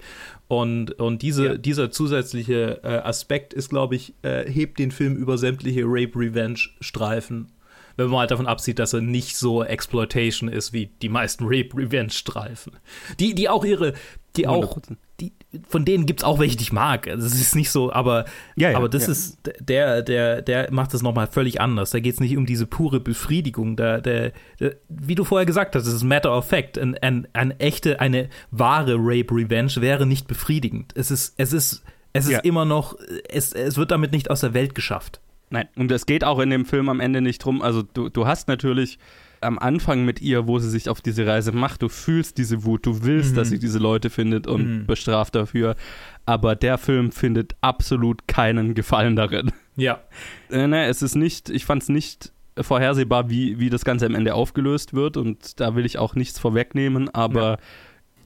Und, 0.51 0.99
und 0.99 1.23
diese, 1.23 1.45
Ja. 1.47 1.55
dieser 1.57 1.93
zusätzliche 1.93 2.81
äh, 2.83 2.89
Aspekt 2.89 3.55
ist, 3.55 3.69
glaube 3.69 3.95
ich, 3.95 4.15
äh, 4.23 4.51
hebt 4.51 4.81
den 4.81 4.91
Film 4.91 5.15
über 5.15 5.39
sämtliche 5.39 5.85
Rape-Revenge-Streifen 5.85 7.53
wenn 7.97 8.09
man 8.09 8.21
halt 8.21 8.31
davon 8.31 8.47
absieht, 8.47 8.79
dass 8.79 8.95
er 8.95 9.03
nicht 9.03 9.37
so 9.37 9.63
Exploitation 9.63 10.49
ist 10.49 10.73
wie 10.73 10.87
die 10.87 11.11
meisten 11.11 11.45
Rape-Revenge-Streifen. 11.45 12.73
Die, 13.19 13.35
die 13.35 13.49
auch 13.49 13.65
ihre, 13.65 13.93
die 14.37 14.47
auch, 14.47 14.77
100%. 14.79 14.97
die, 15.21 15.33
von 15.69 15.85
denen 15.85 16.07
gibt 16.07 16.21
es 16.21 16.25
auch 16.25 16.39
welche, 16.39 16.57
die 16.57 16.63
ich 16.63 16.73
mag. 16.73 17.09
Also 17.09 17.27
es 17.27 17.35
ist 17.41 17.57
nicht 17.57 17.71
so, 17.71 17.93
aber, 17.93 18.25
Ja, 18.55 18.71
ja, 18.71 18.77
aber 18.77 18.89
das 18.89 19.07
ja. 19.07 19.13
ist, 19.13 19.39
der, 19.59 20.03
der, 20.03 20.43
der 20.43 20.73
macht 20.73 20.95
das 20.95 21.03
nochmal 21.03 21.27
völlig 21.27 21.61
anders. 21.61 21.91
Da 21.91 21.99
geht 22.01 22.15
es 22.15 22.21
nicht 22.21 22.37
um 22.37 22.47
diese 22.47 22.67
pure 22.67 23.01
Befriedigung. 23.01 23.75
Da, 23.77 24.01
der, 24.01 24.33
der, 24.61 24.77
wie 24.89 25.15
du 25.17 25.25
vorher 25.25 25.47
gesagt 25.47 25.75
hast, 25.75 25.87
es 25.87 25.95
ist 25.95 26.05
Matter 26.05 26.37
of 26.37 26.47
Fact. 26.47 26.79
Ein, 26.79 26.97
ein, 26.99 27.27
eine 27.33 27.59
echte, 27.59 28.01
eine 28.01 28.29
wahre 28.53 28.95
Rape-Revenge 28.99 29.73
wäre 29.77 30.07
nicht 30.07 30.29
befriedigend. 30.29 30.93
Es 30.95 31.11
ist, 31.11 31.35
es 31.37 31.53
ist, 31.53 31.83
es 32.13 32.27
ist 32.27 32.31
Ja. 32.31 32.39
immer 32.41 32.65
noch, 32.65 32.97
es, 33.29 33.53
es 33.53 33.77
wird 33.77 33.91
damit 33.91 34.13
nicht 34.13 34.31
aus 34.31 34.41
der 34.41 34.55
Welt 34.55 34.75
geschafft. 34.77 35.21
Nein, 35.51 35.67
und 35.75 35.91
es 35.91 36.07
geht 36.07 36.23
auch 36.23 36.39
in 36.39 36.51
dem 36.51 36.65
Film 36.65 36.89
am 36.89 37.01
Ende 37.01 37.21
nicht 37.21 37.45
drum. 37.45 37.61
Also 37.61 37.83
du, 37.83 38.09
du 38.09 38.27
hast 38.29 38.47
natürlich 38.47 39.01
am 39.41 39.59
Anfang 39.59 40.05
mit 40.05 40.21
ihr, 40.21 40.47
wo 40.47 40.59
sie 40.59 40.69
sich 40.69 40.89
auf 40.89 41.01
diese 41.01 41.27
Reise 41.27 41.53
macht, 41.53 41.83
du 41.83 41.89
fühlst 41.89 42.37
diese 42.39 42.65
Wut, 42.65 42.85
du 42.87 43.03
willst, 43.05 43.33
Mhm. 43.33 43.37
dass 43.37 43.49
sie 43.49 43.59
diese 43.59 43.79
Leute 43.79 44.11
findet 44.11 44.47
und 44.47 44.81
Mhm. 44.83 44.87
bestraft 44.87 45.35
dafür. 45.35 45.77
Aber 46.27 46.55
der 46.57 46.77
Film 46.79 47.11
findet 47.13 47.55
absolut 47.61 48.29
keinen 48.29 48.75
Gefallen 48.75 49.17
darin. 49.17 49.51
Ja. 49.77 50.01
Äh, 50.51 50.67
ne, 50.67 50.87
es 50.87 51.01
ist 51.03 51.15
nicht, 51.15 51.49
ich 51.49 51.65
fand 51.65 51.83
es 51.83 51.89
nicht 51.89 52.33
vorhersehbar, 52.61 53.31
wie, 53.31 53.59
wie 53.61 53.71
das 53.71 53.85
Ganze 53.85 54.05
am 54.07 54.15
Ende 54.15 54.35
aufgelöst 54.35 54.93
wird 54.95 55.17
und 55.17 55.61
da 55.61 55.75
will 55.77 55.87
ich 55.87 55.97
auch 55.99 56.15
nichts 56.17 56.39
vorwegnehmen, 56.39 57.09
aber 57.09 57.43
Ja. 57.53 57.57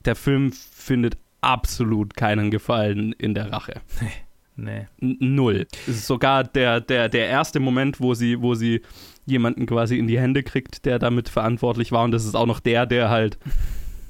der 0.06 0.16
Film 0.16 0.50
findet 0.52 1.16
absolut 1.42 2.16
keinen 2.16 2.50
Gefallen 2.50 3.12
in 3.12 3.34
der 3.34 3.52
Rache. 3.52 3.80
Nee. 4.56 4.86
N- 5.02 5.16
Null. 5.18 5.66
Es 5.88 5.96
ist 5.96 6.06
sogar 6.06 6.44
der, 6.44 6.80
der, 6.80 7.08
der 7.08 7.26
erste 7.26 7.58
Moment, 7.58 7.98
wo 8.00 8.14
sie, 8.14 8.40
wo 8.40 8.54
sie 8.54 8.82
jemanden 9.26 9.66
quasi 9.66 9.98
in 9.98 10.06
die 10.06 10.18
Hände 10.18 10.42
kriegt, 10.42 10.84
der 10.84 10.98
damit 10.98 11.28
verantwortlich 11.28 11.92
war. 11.92 12.04
Und 12.04 12.12
das 12.12 12.24
ist 12.24 12.34
auch 12.34 12.46
noch 12.46 12.60
der, 12.60 12.86
der 12.86 13.10
halt 13.10 13.38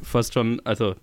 fast 0.02 0.34
schon, 0.34 0.60
also 0.64 0.94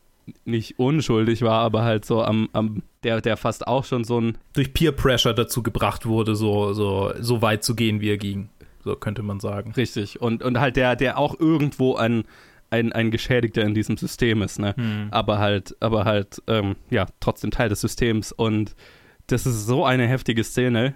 nicht 0.46 0.80
unschuldig 0.80 1.42
war, 1.42 1.62
aber 1.62 1.84
halt 1.84 2.06
so 2.06 2.24
am, 2.24 2.50
am 2.54 2.84
der, 3.04 3.22
der 3.22 3.38
fast 3.38 3.68
auch 3.68 3.86
schon 3.86 4.04
so 4.04 4.20
ein, 4.20 4.38
durch 4.54 4.74
Peer 4.74 4.92
Pressure 4.92 5.34
dazu 5.34 5.64
gebracht 5.64 6.06
wurde, 6.06 6.36
so, 6.36 6.74
so, 6.74 7.12
so 7.20 7.42
weit 7.42 7.64
zu 7.64 7.76
gehen, 7.76 8.02
wie 8.02 8.10
er 8.10 8.18
ging. 8.18 8.50
So 8.84 8.96
könnte 8.96 9.24
man 9.24 9.40
sagen. 9.40 9.74
richtig, 9.74 10.22
und, 10.22 10.44
und 10.44 10.60
halt 10.60 10.76
der, 10.76 10.96
der 10.96 11.18
auch 11.18 11.40
irgendwo 11.40 11.96
ein, 11.96 12.24
ein, 12.70 12.94
ein 12.94 13.12
Geschädigter 13.12 13.64
in 13.64 13.74
diesem 13.74 13.98
System 13.98 14.42
ist, 14.42 14.60
ne? 14.60 14.74
Hm. 14.76 15.08
Aber 15.12 15.40
halt, 15.40 15.76
aber 15.80 16.06
halt, 16.06 16.42
ähm, 16.48 16.76
ja, 16.90 17.06
trotzdem 17.20 17.52
Teil 17.52 17.70
des 17.70 17.82
Systems. 17.82 18.32
Und 18.32 18.76
das 19.28 19.46
ist 19.46 19.66
so 19.66 19.86
eine 19.86 20.08
heftige 20.08 20.44
Szene 20.44 20.96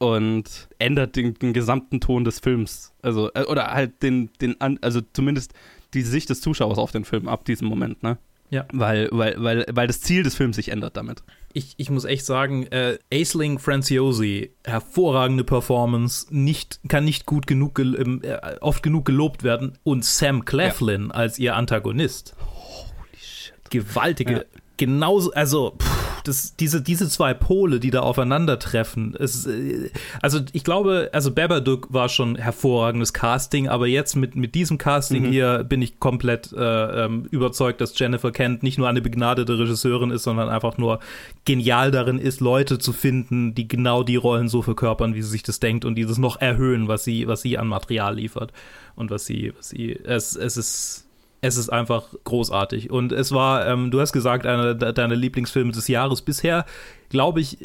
und 0.00 0.68
ändert 0.78 1.14
den, 1.14 1.34
den 1.34 1.52
gesamten 1.52 2.00
Ton 2.00 2.24
des 2.24 2.40
Films. 2.40 2.92
Also, 3.02 3.30
äh, 3.34 3.44
oder 3.44 3.68
halt 3.68 4.02
den, 4.02 4.30
den, 4.40 4.56
also 4.82 5.00
zumindest 5.12 5.52
die 5.94 6.02
Sicht 6.02 6.30
des 6.30 6.40
Zuschauers 6.40 6.78
auf 6.78 6.90
den 6.90 7.04
Film 7.04 7.28
ab 7.28 7.44
diesem 7.44 7.68
Moment, 7.68 8.02
ne? 8.02 8.16
Ja. 8.48 8.64
Weil, 8.72 9.08
weil, 9.12 9.36
weil, 9.38 9.64
weil 9.70 9.86
das 9.86 10.00
Ziel 10.00 10.24
des 10.24 10.34
Films 10.34 10.56
sich 10.56 10.70
ändert 10.70 10.96
damit. 10.96 11.22
Ich, 11.52 11.74
ich 11.76 11.88
muss 11.90 12.04
echt 12.04 12.24
sagen, 12.24 12.66
äh, 12.68 12.98
Aisling 13.12 13.58
Franciosi, 13.60 14.52
hervorragende 14.64 15.44
Performance, 15.44 16.26
nicht, 16.30 16.80
kann 16.88 17.04
nicht 17.04 17.26
gut 17.26 17.46
genug, 17.46 17.74
gel- 17.76 17.94
ähm, 18.00 18.22
äh, 18.24 18.38
oft 18.60 18.82
genug 18.82 19.04
gelobt 19.04 19.44
werden. 19.44 19.78
Und 19.84 20.04
Sam 20.04 20.44
Claflin 20.44 21.12
als 21.12 21.38
ihr 21.38 21.54
Antagonist. 21.54 22.34
Holy 22.40 23.18
shit. 23.20 23.54
Gewaltige, 23.70 24.32
Ja. 24.32 24.42
genauso, 24.78 25.30
also, 25.32 25.76
pff, 25.80 25.99
das, 26.24 26.56
diese, 26.56 26.82
diese 26.82 27.08
zwei 27.08 27.34
Pole, 27.34 27.80
die 27.80 27.90
da 27.90 28.00
aufeinandertreffen. 28.00 29.14
Es, 29.18 29.46
äh, 29.46 29.90
also, 30.22 30.40
ich 30.52 30.64
glaube, 30.64 31.10
also 31.12 31.30
Babadook 31.32 31.92
war 31.92 32.08
schon 32.08 32.36
hervorragendes 32.36 33.12
Casting, 33.12 33.68
aber 33.68 33.86
jetzt 33.86 34.16
mit, 34.16 34.36
mit 34.36 34.54
diesem 34.54 34.78
Casting 34.78 35.24
hier 35.24 35.64
bin 35.64 35.82
ich 35.82 36.00
komplett 36.00 36.52
äh, 36.52 37.04
ähm, 37.04 37.26
überzeugt, 37.30 37.80
dass 37.80 37.98
Jennifer 37.98 38.32
Kent 38.32 38.62
nicht 38.62 38.78
nur 38.78 38.88
eine 38.88 39.00
begnadete 39.00 39.58
Regisseurin 39.58 40.10
ist, 40.10 40.24
sondern 40.24 40.48
einfach 40.48 40.78
nur 40.78 41.00
genial 41.44 41.90
darin 41.90 42.18
ist, 42.18 42.40
Leute 42.40 42.78
zu 42.78 42.92
finden, 42.92 43.54
die 43.54 43.68
genau 43.68 44.02
die 44.02 44.16
Rollen 44.16 44.48
so 44.48 44.62
verkörpern, 44.62 45.14
wie 45.14 45.22
sie 45.22 45.30
sich 45.30 45.42
das 45.42 45.60
denkt 45.60 45.84
und 45.84 45.94
dieses 45.94 46.18
noch 46.18 46.40
erhöhen, 46.40 46.88
was 46.88 47.04
sie, 47.04 47.26
was 47.26 47.42
sie 47.42 47.58
an 47.58 47.68
Material 47.68 48.14
liefert 48.14 48.52
und 48.96 49.10
was 49.10 49.26
sie, 49.26 49.52
was 49.56 49.70
sie, 49.70 49.92
es, 49.92 50.36
es 50.36 50.56
ist, 50.56 51.09
es 51.40 51.56
ist 51.56 51.70
einfach 51.70 52.04
großartig. 52.24 52.90
Und 52.90 53.12
es 53.12 53.32
war, 53.32 53.66
ähm, 53.66 53.90
du 53.90 54.00
hast 54.00 54.12
gesagt, 54.12 54.46
einer 54.46 54.74
de- 54.74 54.92
deiner 54.92 55.16
Lieblingsfilme 55.16 55.72
des 55.72 55.88
Jahres. 55.88 56.22
Bisher, 56.22 56.66
glaube 57.08 57.40
ich, 57.40 57.58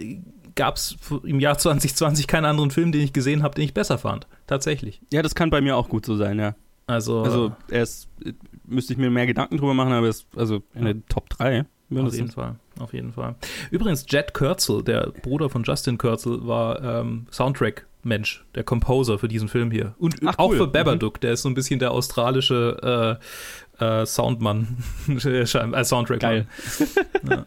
gab 0.56 0.78
es 0.78 0.96
im 1.24 1.40
Jahr 1.42 1.58
2020 1.58 2.28
keinen 2.28 2.46
anderen 2.46 2.72
Film, 2.72 2.92
den 2.94 3.02
ich 3.02 3.12
gesehen 3.12 3.44
habe, 3.44 3.56
den 3.56 3.66
ich 3.66 3.74
besser 3.74 3.98
fand. 3.98 4.28
Tatsächlich. 4.48 5.02
Ja, 5.12 5.22
das 5.22 5.36
kann 5.36 5.50
bei 5.50 5.60
mir 5.60 5.76
auch 5.76 5.90
gut 5.90 6.06
so 6.06 6.16
sein, 6.16 6.40
ja. 6.40 6.56
Also, 6.88 7.24
Also, 7.24 7.52
er 7.70 7.84
ist, 7.84 8.08
äh, 8.24 8.32
müsste 8.66 8.94
ich 8.94 9.00
mir 9.00 9.10
mehr 9.10 9.26
Gedanken 9.28 9.58
drüber 9.58 9.74
machen, 9.74 9.92
aber 9.92 10.06
er 10.08 10.12
ist 10.12 10.26
also 10.36 10.62
in 10.74 10.86
den 10.86 11.06
Top 11.08 11.30
3. 11.30 11.66
auf 11.98 12.14
jeden 12.14 12.30
Fall. 12.32 12.56
Auf 12.80 12.94
jeden 12.94 13.12
Fall. 13.14 13.36
Übrigens, 13.72 14.06
Jet 14.10 14.34
Kurzel, 14.34 14.84
der 14.84 15.12
Bruder 15.24 15.50
von 15.50 15.64
Justin 15.64 15.98
Kurzel, 15.98 16.46
war 16.46 16.82
ähm, 16.84 17.26
Soundtrack-Mensch, 17.32 18.46
der 18.54 18.64
Composer 18.64 19.18
für 19.18 19.28
diesen 19.28 19.48
Film 19.48 19.72
hier. 19.72 19.96
Und 19.98 20.16
Ach, 20.26 20.38
auch 20.38 20.50
cool. 20.52 20.58
für 20.58 20.68
Babadook, 20.68 21.20
der 21.22 21.34
ist 21.34 21.42
so 21.44 21.50
ein 21.50 21.54
bisschen 21.56 21.80
der 21.80 21.92
australische 21.92 23.18
äh, 23.80 24.06
Soundmann, 24.06 24.78
äh, 25.24 25.46
Soundtrack. 25.46 26.20
Geil. 26.20 26.48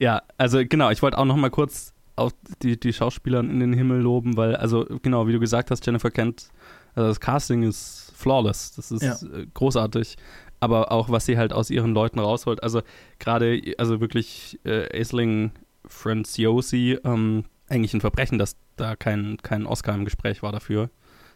Ja, 0.00 0.22
also 0.36 0.60
genau, 0.64 0.90
ich 0.90 1.02
wollte 1.02 1.18
auch 1.18 1.24
noch 1.24 1.34
mal 1.34 1.50
kurz 1.50 1.92
auch 2.14 2.30
die, 2.62 2.78
die 2.78 2.92
Schauspieler 2.92 3.40
in 3.40 3.58
den 3.58 3.72
Himmel 3.72 4.00
loben, 4.00 4.36
weil, 4.36 4.54
also 4.54 4.86
genau, 5.02 5.26
wie 5.26 5.32
du 5.32 5.40
gesagt 5.40 5.72
hast, 5.72 5.84
Jennifer 5.84 6.12
Kent, 6.12 6.50
also 6.94 7.08
das 7.08 7.18
Casting 7.18 7.64
ist 7.64 8.12
flawless, 8.14 8.74
das 8.76 8.92
ist 8.92 9.02
Ja. 9.02 9.14
äh, 9.14 9.46
großartig, 9.54 10.14
aber 10.60 10.92
auch, 10.92 11.10
was 11.10 11.26
sie 11.26 11.36
halt 11.36 11.52
aus 11.52 11.68
ihren 11.70 11.94
Leuten 11.94 12.20
rausholt, 12.20 12.62
also 12.62 12.82
gerade, 13.18 13.60
also 13.78 14.00
wirklich 14.00 14.60
äh, 14.64 14.86
Aisling 14.96 15.50
Franciosi, 15.84 16.98
ähm, 17.04 17.44
eigentlich 17.68 17.92
ein 17.94 18.00
Verbrechen, 18.00 18.38
dass 18.38 18.54
da 18.76 18.94
kein, 18.96 19.36
kein 19.42 19.66
Oscar 19.66 19.94
im 19.96 20.04
Gespräch 20.04 20.42
war 20.44 20.52
dafür. 20.52 20.90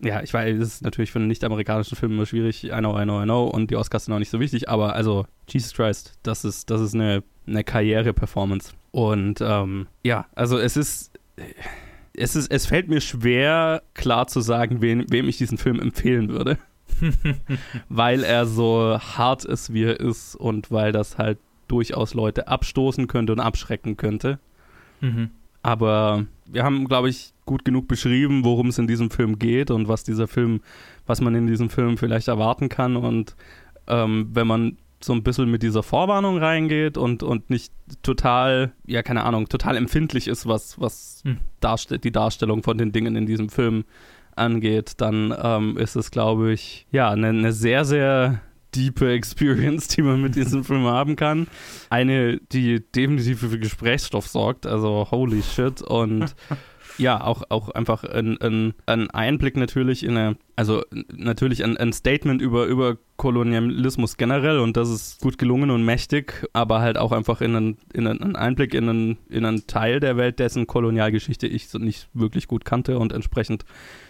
Ja, 0.05 0.23
ich 0.23 0.35
weiß, 0.35 0.59
es 0.59 0.75
ist 0.75 0.83
natürlich 0.83 1.13
für 1.13 1.21
einen 1.21 1.29
nicht-amerikanischen 1.29 1.97
Film 1.97 2.13
immer 2.13 2.27
schwierig, 2.27 2.65
I 2.65 2.79
know, 2.79 2.99
I 2.99 3.05
know, 3.05 3.23
I 3.23 3.25
know, 3.25 3.45
und 3.45 3.71
die 3.71 3.77
Oscars 3.77 4.07
sind 4.07 4.15
auch 4.15 4.19
nicht 4.19 4.31
so 4.31 4.41
wichtig, 4.41 4.69
aber 4.69 4.95
also, 4.95 5.27
Jesus 5.49 5.75
Christ, 5.75 6.19
das 6.25 6.45
ist, 6.45 6.71
das 6.71 6.81
ist 6.81 6.95
eine, 6.95 7.23
eine 7.47 7.63
Karriere-Performance. 7.63 8.73
Und 8.91 9.41
ähm, 9.41 9.87
ja, 10.03 10.27
also 10.35 10.59
es 10.59 10.77
ist, 10.77 11.13
es 12.15 12.35
ist, 12.37 12.51
es 12.51 12.67
fällt 12.67 12.89
mir 12.89 13.01
schwer, 13.01 13.83
klar 13.95 14.27
zu 14.27 14.41
sagen, 14.41 14.83
wen, 14.83 15.07
wem 15.09 15.29
ich 15.29 15.39
diesen 15.39 15.57
Film 15.57 15.79
empfehlen 15.81 16.29
würde. 16.29 16.59
weil 17.89 18.23
er 18.23 18.47
so 18.47 18.99
hart 18.99 19.45
ist, 19.45 19.73
wie 19.73 19.85
er 19.85 19.99
ist 19.99 20.37
und 20.37 20.71
weil 20.71 20.93
das 20.93 21.19
halt 21.19 21.39
durchaus 21.69 22.15
Leute 22.15 22.49
abstoßen 22.49 23.07
könnte 23.07 23.33
und 23.33 23.41
abschrecken 23.41 23.97
könnte. 23.97 24.39
Mhm. 25.01 25.31
Aber 25.63 26.27
wir 26.47 26.65
haben, 26.65 26.87
glaube 26.89 27.09
ich, 27.09 27.33
gut 27.47 27.65
genug 27.65 27.89
beschrieben, 27.89 28.45
worum 28.45 28.69
es 28.69 28.79
in 28.79 28.87
diesem 28.87 29.11
Film 29.11 29.39
geht 29.39 29.71
und 29.71 29.89
was 29.89 30.05
dieser 30.05 30.29
Film, 30.29 30.61
was 31.07 31.21
man 31.21 31.35
in 31.35 31.47
diesem 31.47 31.71
Film 31.71 31.99
vielleicht 31.99 32.29
erwarten 32.29 32.69
kann. 32.69 32.97
Und 32.97 33.37
ähm, 33.87 34.31
wenn 34.33 34.47
man 34.47 34.77
so 35.01 35.13
ein 35.13 35.23
bisschen 35.23 35.51
mit 35.51 35.63
dieser 35.63 35.83
Vorwarnung 35.83 36.39
reingeht 36.39 36.97
und, 36.97 37.23
und 37.23 37.51
nicht 37.51 37.73
total, 38.03 38.73
ja, 38.87 39.03
keine 39.03 39.25
Ahnung, 39.25 39.49
total 39.49 39.77
empfindlich 39.77 40.29
ist, 40.29 40.47
was, 40.47 40.81
was 40.81 41.23
Hm. 41.25 41.39
darst 41.61 42.05
die 42.05 42.13
Darstellung 42.13 42.63
von 42.63 42.79
den 42.79 42.93
Dingen 42.93 43.17
in 43.17 43.27
diesem 43.27 43.49
Film 43.49 43.85
angeht, 44.35 44.95
dann 44.99 45.35
ähm, 45.41 45.77
ist 45.77 45.97
es, 45.97 46.11
glaube 46.11 46.53
ich, 46.53 46.87
ja, 46.91 47.11
eine, 47.11 47.29
eine 47.29 47.53
sehr, 47.53 47.85
sehr 47.85 48.41
diepe 48.75 49.12
Experience, 49.12 49.89
die 49.89 50.03
man 50.03 50.20
mit 50.20 50.35
diesem 50.35 50.64
Film 50.64 50.85
haben 50.85 51.16
kann. 51.16 51.47
Eine, 51.91 52.39
die 52.53 52.81
definitiv 52.81 53.41
für 53.41 53.59
Gesprächsstoff 53.59 54.27
sorgt, 54.27 54.66
also 54.66 55.09
holy 55.11 55.43
shit. 55.43 55.83
Und 55.83 56.35
ja, 56.99 57.23
auch, 57.23 57.43
auch 57.49 57.68
einfach 57.70 58.05
ein, 58.05 58.41
ein, 58.41 58.75
ein 58.87 59.11
Einblick 59.11 59.57
natürlich 59.57 60.05
in 60.05 60.16
eine, 60.16 60.37
also 60.57 60.83
natürlich 61.14 61.64
ein, 61.64 61.77
ein 61.77 61.93
Statement 61.93 62.43
über, 62.43 62.66
über 62.66 62.97
Kolonialismus 63.16 64.16
generell 64.16 64.59
und 64.59 64.77
das 64.77 64.91
ist 64.91 65.20
gut 65.20 65.39
gelungen 65.39 65.70
und 65.70 65.85
mächtig, 65.85 66.47
aber 66.53 66.81
halt 66.81 66.99
auch 66.99 67.12
einfach 67.12 67.41
in 67.41 67.57
einen, 67.57 67.79
in 67.93 68.07
einen 68.07 68.37
Einblick 68.37 68.75
in 68.75 68.89
einen, 68.89 69.18
in 69.29 69.45
einen 69.45 69.66
Teil 69.66 70.01
der 70.01 70.16
Welt, 70.16 70.39
dessen 70.39 70.66
Kolonialgeschichte 70.66 71.47
ich 71.47 71.73
nicht 71.75 72.09
wirklich 72.14 72.49
gut 72.49 72.64
kannte 72.64 72.99
und 72.99 73.12
entsprechend 73.12 73.64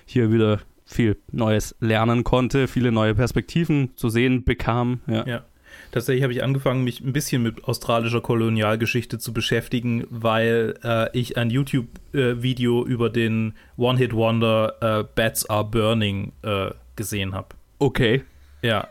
hier 0.07 0.33
wieder 0.33 0.61
viel 0.95 1.17
Neues 1.31 1.75
lernen 1.81 2.25
konnte, 2.25 2.69
viele 2.69 2.93
neue 2.93 3.15
Perspektiven 3.15 3.91
zu 3.97 4.09
sehen 4.09 4.45
bekam. 4.45 5.01
Ja. 5.07 5.27
Ja. 5.27 5.45
Tatsächlich 5.91 6.23
habe 6.23 6.33
ich 6.33 6.43
angefangen, 6.43 6.85
mich 6.85 7.01
ein 7.01 7.13
bisschen 7.13 7.43
mit 7.43 7.65
australischer 7.65 8.21
Kolonialgeschichte 8.21 9.19
zu 9.19 9.33
beschäftigen, 9.33 10.05
weil 10.11 10.75
äh, 10.83 11.09
ich 11.19 11.37
ein 11.37 11.51
YouTube-Video 11.51 12.87
über 12.87 13.11
den 13.11 13.55
One-Hit-Wonder 13.77 15.01
äh, 15.01 15.05
Bats 15.15 15.49
Are 15.49 15.65
Burning 15.65 16.33
äh, 16.43 16.71
gesehen 16.97 17.35
habe. 17.35 17.49
Okay. 17.79 18.23
Ja. 18.63 18.89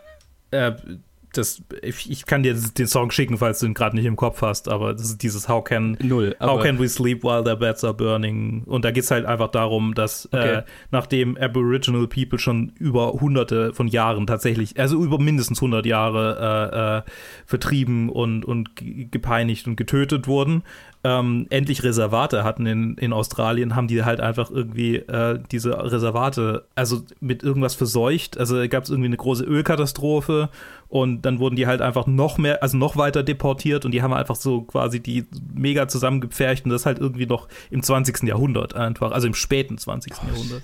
Äh, 1.32 1.36
das, 1.36 1.63
ich, 1.82 2.11
ich 2.11 2.25
kann 2.25 2.43
dir 2.43 2.53
den 2.53 2.88
Song 2.88 3.09
schicken, 3.11 3.38
falls 3.38 3.59
du 3.59 3.65
ihn 3.65 3.73
gerade 3.73 3.95
nicht 3.95 4.05
im 4.05 4.15
Kopf 4.17 4.41
hast, 4.41 4.67
aber 4.67 4.93
das 4.93 5.03
ist 5.05 5.23
dieses 5.23 5.47
How 5.47 5.63
Can 5.63 5.97
Null. 6.01 6.36
How 6.41 6.61
can 6.61 6.77
we 6.79 6.89
sleep 6.89 7.23
while 7.23 7.43
their 7.43 7.55
beds 7.55 7.84
are 7.84 7.93
burning? 7.93 8.63
Und 8.65 8.84
da 8.84 8.91
geht 8.91 9.03
es 9.05 9.11
halt 9.11 9.25
einfach 9.25 9.49
darum, 9.49 9.93
dass 9.93 10.27
Okay. 10.34 10.55
äh, 10.57 10.63
nachdem 10.91 11.38
Aboriginal 11.38 12.07
People 12.07 12.38
schon 12.39 12.73
über 12.77 13.13
hunderte 13.13 13.73
von 13.73 13.88
Jahren 13.88 14.27
tatsächlich, 14.27 14.77
also 14.79 15.01
über 15.03 15.19
mindestens 15.19 15.59
100 15.59 15.86
Jahre 15.86 17.01
äh, 17.05 17.09
äh, 17.09 17.11
vertrieben 17.45 18.09
und, 18.09 18.43
und 18.45 18.75
ge- 18.75 19.05
gepeinigt 19.09 19.67
und 19.67 19.75
getötet 19.77 20.27
wurden, 20.27 20.63
ähm, 21.04 21.47
endlich 21.49 21.84
Reservate 21.84 22.43
hatten 22.43 22.66
in, 22.66 22.95
in 22.97 23.12
Australien, 23.12 23.76
haben 23.76 23.88
die 23.88 24.04
halt 24.04 24.20
einfach 24.20 24.52
irgendwie 24.52 24.97
äh, 24.97 25.39
diese 25.52 25.72
Reservate, 25.91 26.66
also 26.76 27.02
mit 27.20 27.41
irgendwas 27.41 27.74
verseucht. 27.74 28.38
Also 28.38 28.56
gab 28.70 28.84
es 28.84 28.89
irgendwie 28.91 29.08
eine 29.08 29.18
große 29.18 29.43
Ölkatastrophe 29.43 30.49
und 30.89 31.24
dann 31.24 31.39
wurden 31.39 31.56
die 31.56 31.66
halt 31.66 31.82
einfach 31.82 32.06
noch 32.06 32.38
mehr, 32.38 32.62
also 32.62 32.78
noch 32.78 32.97
weiter 32.97 33.24
deportiert 33.24 33.84
und 33.84 33.91
die 33.91 34.04
haben 34.04 34.14
einfach 34.14 34.36
so 34.36 34.62
quasi 34.62 34.99
die 34.99 35.26
mega 35.54 35.88
zusammengepfercht 35.88 36.66
und 36.66 36.72
das 36.72 36.86
halt 36.86 36.99
irgendwie 36.99 37.26
noch 37.26 37.47
im 37.72 37.82
20. 37.82 38.24
Jahrhundert 38.24 38.76
einfach, 38.76 39.12
also 39.12 39.26
im 39.26 39.34
späten 39.34 39.80
20. 39.80 40.14
Jahrhundert. 40.28 40.64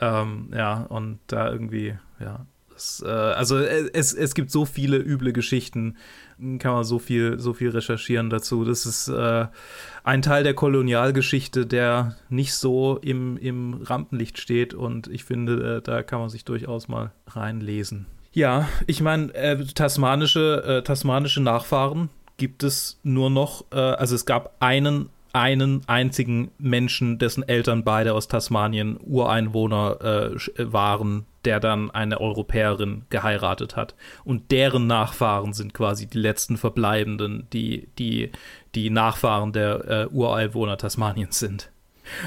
Ähm, 0.00 0.50
ja, 0.54 0.82
und 0.82 1.18
da 1.26 1.50
irgendwie, 1.50 1.94
ja. 2.20 2.46
Das, 2.72 3.04
äh, 3.06 3.08
also 3.08 3.58
äh, 3.58 3.90
es, 3.92 4.12
es 4.12 4.34
gibt 4.34 4.50
so 4.50 4.64
viele 4.64 4.98
üble 4.98 5.32
Geschichten, 5.32 5.96
kann 6.58 6.74
man 6.74 6.84
so 6.84 6.98
viel, 6.98 7.38
so 7.38 7.52
viel 7.52 7.70
recherchieren 7.70 8.30
dazu. 8.30 8.64
Das 8.64 8.86
ist 8.86 9.08
äh, 9.08 9.46
ein 10.02 10.22
Teil 10.22 10.44
der 10.44 10.54
Kolonialgeschichte, 10.54 11.66
der 11.66 12.16
nicht 12.28 12.54
so 12.54 12.98
im, 13.02 13.36
im 13.36 13.82
Rampenlicht 13.82 14.38
steht 14.38 14.74
und 14.74 15.06
ich 15.08 15.24
finde, 15.24 15.76
äh, 15.76 15.82
da 15.82 16.02
kann 16.02 16.20
man 16.20 16.28
sich 16.28 16.44
durchaus 16.44 16.88
mal 16.88 17.12
reinlesen. 17.28 18.06
Ja, 18.32 18.68
ich 18.86 19.00
meine, 19.00 19.32
äh, 19.34 19.64
tasmanische, 19.64 20.64
äh, 20.66 20.82
tasmanische 20.82 21.40
Nachfahren 21.40 22.10
gibt 22.36 22.64
es 22.64 22.98
nur 23.04 23.30
noch, 23.30 23.64
äh, 23.72 23.76
also 23.76 24.16
es 24.16 24.26
gab 24.26 24.56
einen, 24.60 25.08
einen 25.34 25.82
einzigen 25.88 26.52
Menschen, 26.58 27.18
dessen 27.18 27.46
Eltern 27.46 27.82
beide 27.82 28.14
aus 28.14 28.28
Tasmanien 28.28 28.98
Ureinwohner 29.04 29.98
äh, 30.00 30.62
äh, 30.62 30.72
waren, 30.72 31.26
der 31.44 31.58
dann 31.58 31.90
eine 31.90 32.20
Europäerin 32.20 33.02
geheiratet 33.10 33.74
hat. 33.74 33.94
Und 34.24 34.52
deren 34.52 34.86
Nachfahren 34.86 35.52
sind 35.52 35.74
quasi 35.74 36.06
die 36.06 36.18
letzten 36.18 36.56
Verbleibenden, 36.56 37.48
die, 37.52 37.88
die, 37.98 38.30
die 38.76 38.90
Nachfahren 38.90 39.52
der 39.52 39.88
äh, 39.88 40.06
Ureinwohner 40.06 40.78
Tasmaniens 40.78 41.38
sind. 41.38 41.70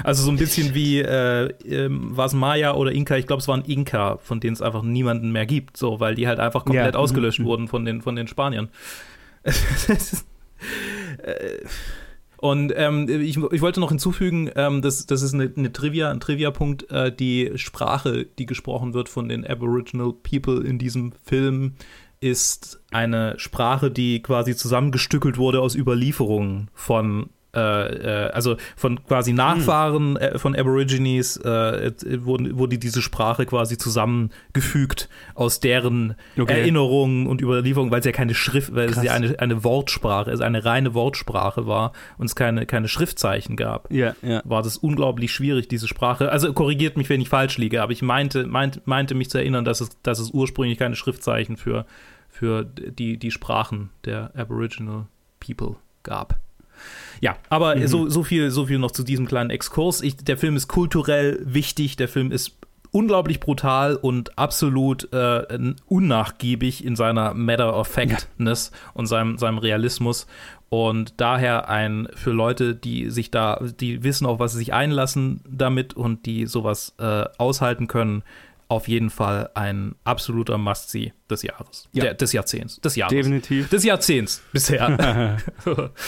Also 0.04 0.22
so 0.24 0.30
ein 0.30 0.36
bisschen 0.36 0.74
wie, 0.74 1.00
äh, 1.00 1.46
ähm, 1.64 2.16
war 2.16 2.26
es 2.26 2.34
Maya 2.34 2.74
oder 2.74 2.92
Inka? 2.92 3.16
Ich 3.16 3.26
glaube, 3.26 3.40
es 3.40 3.48
waren 3.48 3.64
Inka, 3.64 4.18
von 4.18 4.40
denen 4.40 4.54
es 4.54 4.60
einfach 4.60 4.82
niemanden 4.82 5.32
mehr 5.32 5.46
gibt, 5.46 5.76
so, 5.76 5.98
weil 5.98 6.14
die 6.14 6.26
halt 6.26 6.40
einfach 6.40 6.64
komplett 6.64 6.94
Ja, 6.94 7.00
ausgelöscht 7.00 7.40
mhm. 7.40 7.44
wurden 7.44 7.68
von 7.68 7.84
den, 7.84 8.02
von 8.02 8.16
den 8.16 8.28
Spaniern. 8.28 8.68
Äh, 11.22 11.64
Und 12.38 12.72
ähm, 12.76 13.08
ich, 13.08 13.36
ich 13.36 13.60
wollte 13.60 13.80
noch 13.80 13.90
hinzufügen, 13.90 14.50
ähm, 14.54 14.80
das, 14.80 15.06
das 15.06 15.22
ist 15.22 15.34
eine, 15.34 15.52
eine 15.56 15.72
Trivia, 15.72 16.10
ein 16.10 16.20
Trivia-Punkt, 16.20 16.90
äh, 16.90 17.12
die 17.12 17.52
Sprache, 17.56 18.26
die 18.38 18.46
gesprochen 18.46 18.94
wird 18.94 19.08
von 19.08 19.28
den 19.28 19.44
Aboriginal 19.44 20.12
People 20.12 20.64
in 20.64 20.78
diesem 20.78 21.12
Film, 21.24 21.74
ist 22.20 22.80
eine 22.90 23.38
Sprache, 23.38 23.90
die 23.90 24.22
quasi 24.22 24.54
zusammengestückelt 24.54 25.36
wurde 25.36 25.60
aus 25.60 25.74
Überlieferungen 25.74 26.70
von 26.74 27.30
äh, 27.54 28.26
äh, 28.26 28.30
also 28.30 28.56
von 28.76 29.02
quasi 29.04 29.32
Nachfahren 29.32 30.16
äh, 30.18 30.38
von 30.38 30.54
Aborigines 30.54 31.38
äh, 31.38 31.48
äh, 31.86 32.24
wurden, 32.24 32.58
wurde 32.58 32.76
diese 32.78 33.00
Sprache 33.00 33.46
quasi 33.46 33.78
zusammengefügt 33.78 35.08
aus 35.34 35.60
deren 35.60 36.14
Okay. 36.38 36.60
Erinnerungen 36.60 37.26
und 37.26 37.40
Überlieferungen, 37.40 37.90
weil 37.90 38.00
es 38.00 38.06
ja 38.06 38.12
keine 38.12 38.34
Schrift, 38.34 38.74
weil 38.74 38.88
es 38.88 38.94
Krass. 38.94 39.04
ja 39.04 39.12
eine, 39.12 39.38
eine 39.40 39.64
Wortsprache, 39.64 40.30
also 40.30 40.44
eine 40.44 40.64
reine 40.64 40.92
Wortsprache 40.94 41.66
war 41.66 41.92
und 42.18 42.26
es 42.26 42.34
keine, 42.36 42.66
keine 42.66 42.86
Schriftzeichen 42.86 43.56
gab 43.56 43.90
Ja, 43.90 44.14
ja. 44.22 44.42
war 44.44 44.62
das 44.62 44.76
unglaublich 44.76 45.32
schwierig, 45.32 45.68
diese 45.68 45.88
Sprache. 45.88 46.30
Also 46.30 46.52
korrigiert 46.52 46.96
mich, 46.98 47.08
wenn 47.08 47.20
ich 47.20 47.28
falsch 47.30 47.56
liege, 47.58 47.82
aber 47.82 47.92
ich 47.92 48.02
meinte, 48.02 48.46
meint, 48.46 48.86
meinte 48.86 49.14
mich 49.14 49.30
zu 49.30 49.38
erinnern, 49.38 49.64
dass 49.64 49.80
es, 49.80 49.90
dass 50.02 50.18
es 50.18 50.30
ursprünglich 50.30 50.78
keine 50.78 50.96
Schriftzeichen 50.96 51.56
für, 51.56 51.86
für 52.28 52.64
die, 52.64 53.16
die 53.16 53.30
Sprachen 53.30 53.90
der 54.04 54.32
Aboriginal 54.36 55.06
People 55.40 55.76
gab. 56.02 56.38
Ja, 57.20 57.36
aber 57.48 57.86
so, 57.88 58.08
so, 58.08 58.22
viel, 58.22 58.50
so 58.50 58.66
viel 58.66 58.78
noch 58.78 58.90
zu 58.90 59.02
diesem 59.02 59.26
kleinen 59.26 59.50
Exkurs. 59.50 60.02
Ich, 60.02 60.16
der 60.16 60.36
Film 60.36 60.56
ist 60.56 60.68
kulturell 60.68 61.40
wichtig, 61.44 61.96
der 61.96 62.08
Film 62.08 62.30
ist 62.30 62.56
unglaublich 62.90 63.40
brutal 63.40 63.96
und 63.96 64.38
absolut 64.38 65.12
äh, 65.12 65.74
unnachgiebig 65.86 66.84
in 66.84 66.96
seiner 66.96 67.34
Matter 67.34 67.76
of 67.76 67.88
Factness 67.88 68.72
und 68.94 69.06
seinem, 69.06 69.38
seinem 69.38 69.58
Realismus. 69.58 70.26
Und 70.70 71.14
daher 71.18 71.68
ein 71.68 72.08
für 72.14 72.30
Leute, 72.30 72.74
die 72.74 73.08
sich 73.08 73.30
da, 73.30 73.60
die 73.80 74.02
wissen, 74.04 74.26
auf 74.26 74.38
was 74.38 74.52
sie 74.52 74.58
sich 74.58 74.74
einlassen 74.74 75.40
damit 75.48 75.94
und 75.94 76.26
die 76.26 76.46
sowas 76.46 76.94
äh, 76.98 77.24
aushalten 77.38 77.88
können, 77.88 78.22
auf 78.70 78.86
jeden 78.86 79.08
Fall 79.08 79.48
ein 79.54 79.94
absoluter 80.04 80.58
Must-See 80.58 81.14
des 81.30 81.42
Jahres. 81.42 81.88
Ja. 81.92 82.04
Der, 82.04 82.14
des 82.14 82.32
Jahrzehnts. 82.34 82.78
Des 82.80 82.96
Jahres. 82.96 83.14
Definitiv. 83.14 83.70
Des 83.70 83.82
Jahrzehnts 83.82 84.42
bisher. 84.52 85.38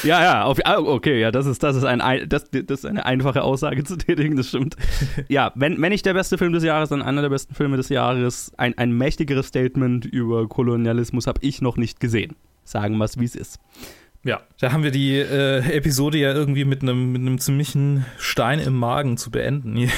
Ja, 0.03 0.23
ja, 0.23 0.45
auf, 0.45 0.59
ah, 0.65 0.79
okay, 0.79 1.21
ja, 1.21 1.31
das 1.31 1.47
ist, 1.47 1.63
das 1.63 1.77
ist 1.77 1.85
ein, 1.85 2.01
ein- 2.01 2.29
das, 2.29 2.51
das 2.51 2.81
ist 2.81 2.87
eine 2.87 3.05
einfache 3.07 3.43
Aussage 3.43 3.83
zu 3.85 3.97
tätigen, 3.97 4.37
das 4.37 4.49
stimmt. 4.49 4.77
Ja, 5.29 5.53
wenn, 5.55 5.81
wenn 5.81 5.91
nicht 5.91 6.05
der 6.07 6.15
beste 6.15 6.37
Film 6.39 6.53
des 6.53 6.63
Jahres, 6.65 6.91
dann 6.91 7.03
einer 7.03 7.23
der 7.23 7.29
besten 7.31 7.55
Filme 7.55 7.77
des 7.77 7.89
Jahres. 7.89 8.53
Ein, 8.57 8.77
ein 8.79 8.93
mächtigeres 8.93 9.47
Statement 9.49 10.05
über 10.05 10.47
Kolonialismus 10.49 11.27
habe 11.27 11.41
ich 11.43 11.63
noch 11.63 11.77
nicht 11.77 11.99
gesehen. 12.01 12.37
Sagen 12.65 12.97
wir 12.99 13.05
es, 13.07 13.19
wie 13.19 13.25
es 13.25 13.35
ist. 13.37 13.59
Ja, 14.23 14.43
da 14.61 14.73
haben 14.73 14.83
wir 14.83 14.91
die 14.91 15.15
äh, 15.17 15.61
Episode 15.75 16.19
ja 16.19 16.35
irgendwie 16.35 16.67
mit 16.67 16.83
einem 16.83 17.11
mit 17.13 17.23
einem 17.23 17.39
ziemlichen 17.39 18.05
Stein 18.19 18.59
im 18.61 18.75
Magen 18.75 19.17
zu 19.17 19.31
beenden. 19.31 19.89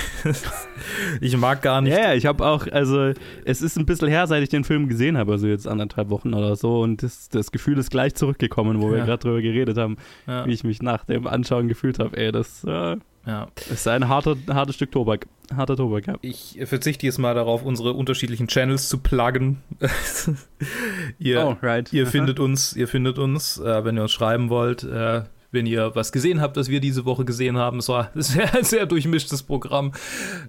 ich 1.20 1.36
mag 1.36 1.60
gar 1.60 1.80
nicht. 1.80 1.96
Ja, 1.96 2.14
ich 2.14 2.26
habe 2.26 2.46
auch, 2.46 2.68
also 2.70 3.12
es 3.44 3.62
ist 3.62 3.76
ein 3.78 3.84
bisschen 3.86 4.06
her, 4.08 4.28
seit 4.28 4.42
ich 4.44 4.48
den 4.48 4.62
Film 4.62 4.88
gesehen 4.88 5.18
habe, 5.18 5.32
also 5.32 5.48
jetzt 5.48 5.66
anderthalb 5.66 6.08
Wochen 6.10 6.34
oder 6.34 6.54
so 6.54 6.82
und 6.82 7.02
das, 7.02 7.30
das 7.30 7.50
Gefühl 7.50 7.78
ist 7.78 7.90
gleich 7.90 8.14
zurückgekommen, 8.14 8.80
wo 8.80 8.90
wir 8.92 8.98
Ja. 8.98 9.04
gerade 9.06 9.22
drüber 9.24 9.42
geredet 9.42 9.76
haben, 9.76 9.96
Ja, 10.28 10.46
wie 10.46 10.52
ich 10.52 10.62
mich 10.62 10.82
nach 10.82 11.04
dem 11.04 11.26
Anschauen 11.26 11.66
gefühlt 11.66 11.98
habe. 11.98 12.16
Ey, 12.16 12.30
das 12.30 12.62
äh, 12.64 12.96
ja. 13.26 13.48
ist 13.70 13.86
ein 13.88 14.08
harter, 14.08 14.36
hartes 14.48 14.76
Stück 14.76 14.90
Tobak. 14.92 15.26
Harter 15.54 15.76
Tobak, 15.76 16.06
ja. 16.06 16.14
Ich 16.22 16.58
verzichte 16.64 17.06
jetzt 17.06 17.18
mal 17.18 17.34
darauf, 17.34 17.62
unsere 17.64 17.92
unterschiedlichen 17.92 18.48
Channels 18.48 18.88
zu 18.88 18.98
pluggen. 18.98 19.58
ihr, 21.18 21.44
Oh, 21.46 21.56
right. 21.62 21.92
ihr 21.92 22.04
Aha. 22.04 22.10
findet 22.10 22.40
uns, 22.40 22.74
ihr 22.74 22.88
findet 22.88 23.18
uns, 23.18 23.58
äh, 23.58 23.84
wenn 23.84 23.96
ihr 23.96 24.02
uns 24.02 24.12
schreiben 24.12 24.48
wollt. 24.48 24.82
Äh, 24.84 25.22
wenn 25.50 25.66
ihr 25.66 25.94
was 25.94 26.12
gesehen 26.12 26.40
habt, 26.40 26.56
das 26.56 26.70
wir 26.70 26.80
diese 26.80 27.04
Woche 27.04 27.26
gesehen 27.26 27.58
haben, 27.58 27.78
es 27.78 27.88
war 27.88 28.10
ein 28.14 28.22
sehr, 28.22 28.48
sehr 28.64 28.86
durchmischtes 28.86 29.42
Programm. 29.42 29.92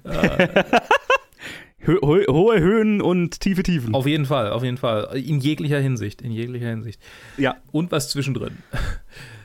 Ho 1.85 1.99
hohe 2.01 2.61
Höhen 2.61 3.01
und 3.01 3.41
tiefe 3.41 3.61
Tiefen. 3.61 3.93
Auf 3.93 4.07
jeden 4.07 4.25
Fall, 4.25 4.51
auf 4.51 4.63
jeden 4.63 4.77
Fall. 4.77 5.17
In 5.17 5.41
jeglicher 5.41 5.79
Hinsicht, 5.79 6.21
in 6.21 6.31
jeglicher 6.31 6.69
Hinsicht. 6.69 7.01
Ja. 7.37 7.57
Und 7.73 7.91
was 7.91 8.09
zwischendrin. 8.09 8.57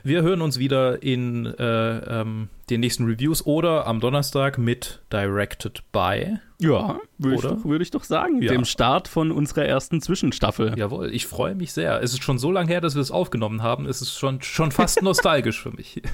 Wir 0.03 0.21
hören 0.21 0.41
uns 0.41 0.57
wieder 0.57 1.03
in 1.03 1.45
äh, 1.45 2.21
ähm, 2.21 2.47
den 2.69 2.79
nächsten 2.81 3.05
Reviews 3.05 3.45
oder 3.45 3.87
am 3.87 3.99
Donnerstag 3.99 4.57
mit 4.57 5.01
Directed 5.11 5.81
by. 5.91 6.37
Ja, 6.61 6.99
würde 7.17 7.35
ich, 7.35 7.41
doch- 7.41 7.65
würd 7.65 7.81
ich 7.81 7.91
doch 7.91 8.03
sagen. 8.03 8.41
Ja. 8.41 8.51
Dem 8.51 8.65
Start 8.65 9.07
von 9.07 9.31
unserer 9.31 9.65
ersten 9.65 10.01
Zwischenstaffel. 10.01 10.73
Jawohl, 10.77 11.13
ich 11.13 11.25
freue 11.25 11.55
mich 11.55 11.71
sehr. 11.73 12.01
Es 12.01 12.13
ist 12.13 12.23
schon 12.23 12.37
so 12.37 12.51
lange 12.51 12.69
her, 12.69 12.81
dass 12.81 12.95
wir 12.95 13.01
es 13.01 13.11
aufgenommen 13.11 13.63
haben. 13.63 13.85
Es 13.85 14.01
ist 14.01 14.17
schon, 14.17 14.41
schon 14.41 14.71
fast 14.71 15.01
nostalgisch 15.03 15.61
für 15.61 15.71
mich. 15.71 16.01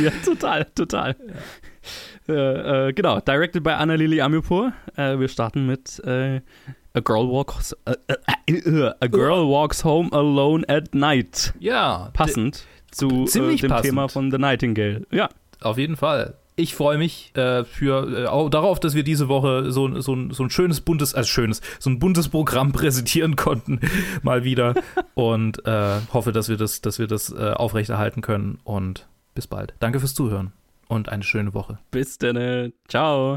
Ja, 0.00 0.12
total, 0.24 0.66
total. 0.76 1.16
Äh, 2.28 2.88
äh, 2.88 2.92
genau, 2.92 3.18
directed 3.18 3.64
by 3.64 3.70
Anna-Lili 3.70 4.20
Amirpour. 4.20 4.72
Äh, 4.94 5.18
wir 5.18 5.26
starten 5.26 5.66
mit 5.66 5.98
äh, 6.04 6.40
A 6.94 7.00
Girl 7.00 7.28
Walks 7.28 7.76
äh, 7.84 7.96
äh, 8.46 8.92
A 9.00 9.06
Girl 9.08 9.48
Walks 9.48 9.82
Home 9.84 10.12
Alone 10.12 10.64
at 10.68 10.94
Night. 10.94 11.54
Ja, 11.58 12.10
Passend 12.12 12.64
zu 12.92 13.24
ziemlich 13.24 13.62
dem 13.62 13.70
passend. 13.70 13.86
Thema 13.86 14.08
von 14.08 14.30
The 14.30 14.38
Nightingale. 14.38 15.04
Ja, 15.10 15.28
Auf 15.64 15.78
jeden 15.78 15.96
Fall. 15.96 16.34
Ich 16.56 16.76
freue 16.76 16.98
mich 16.98 17.32
äh, 17.36 17.64
für 17.64 18.06
äh, 18.28 18.50
darauf, 18.50 18.78
dass 18.78 18.94
wir 18.94 19.02
diese 19.02 19.26
Woche 19.28 19.72
so, 19.72 20.00
so, 20.00 20.14
ein- 20.14 20.30
so 20.30 20.44
ein 20.44 20.50
schönes 20.50 20.80
buntes, 20.80 21.12
also 21.14 21.26
schönes, 21.28 21.60
so 21.80 21.90
ein 21.90 21.98
buntes 21.98 22.28
Programm 22.28 22.70
präsentieren 22.72 23.34
konnten, 23.34 23.80
mal 24.22 24.44
wieder. 24.44 24.74
Und 25.14 25.66
äh, 25.66 25.98
hoffe, 26.12 26.30
dass 26.30 26.48
wir 26.48 26.56
das, 26.56 26.80
dass 26.80 27.00
wir 27.00 27.08
das 27.08 27.32
äh, 27.32 27.50
aufrechterhalten 27.50 28.20
können. 28.20 28.58
Und 28.62 29.08
bis 29.34 29.48
bald. 29.48 29.74
Danke 29.80 29.98
fürs 29.98 30.14
Zuhören 30.14 30.52
und 30.86 31.08
eine 31.08 31.24
schöne 31.24 31.54
Woche. 31.54 31.78
bis 31.90 32.18
dann. 32.18 32.72
Ciao. 32.86 33.36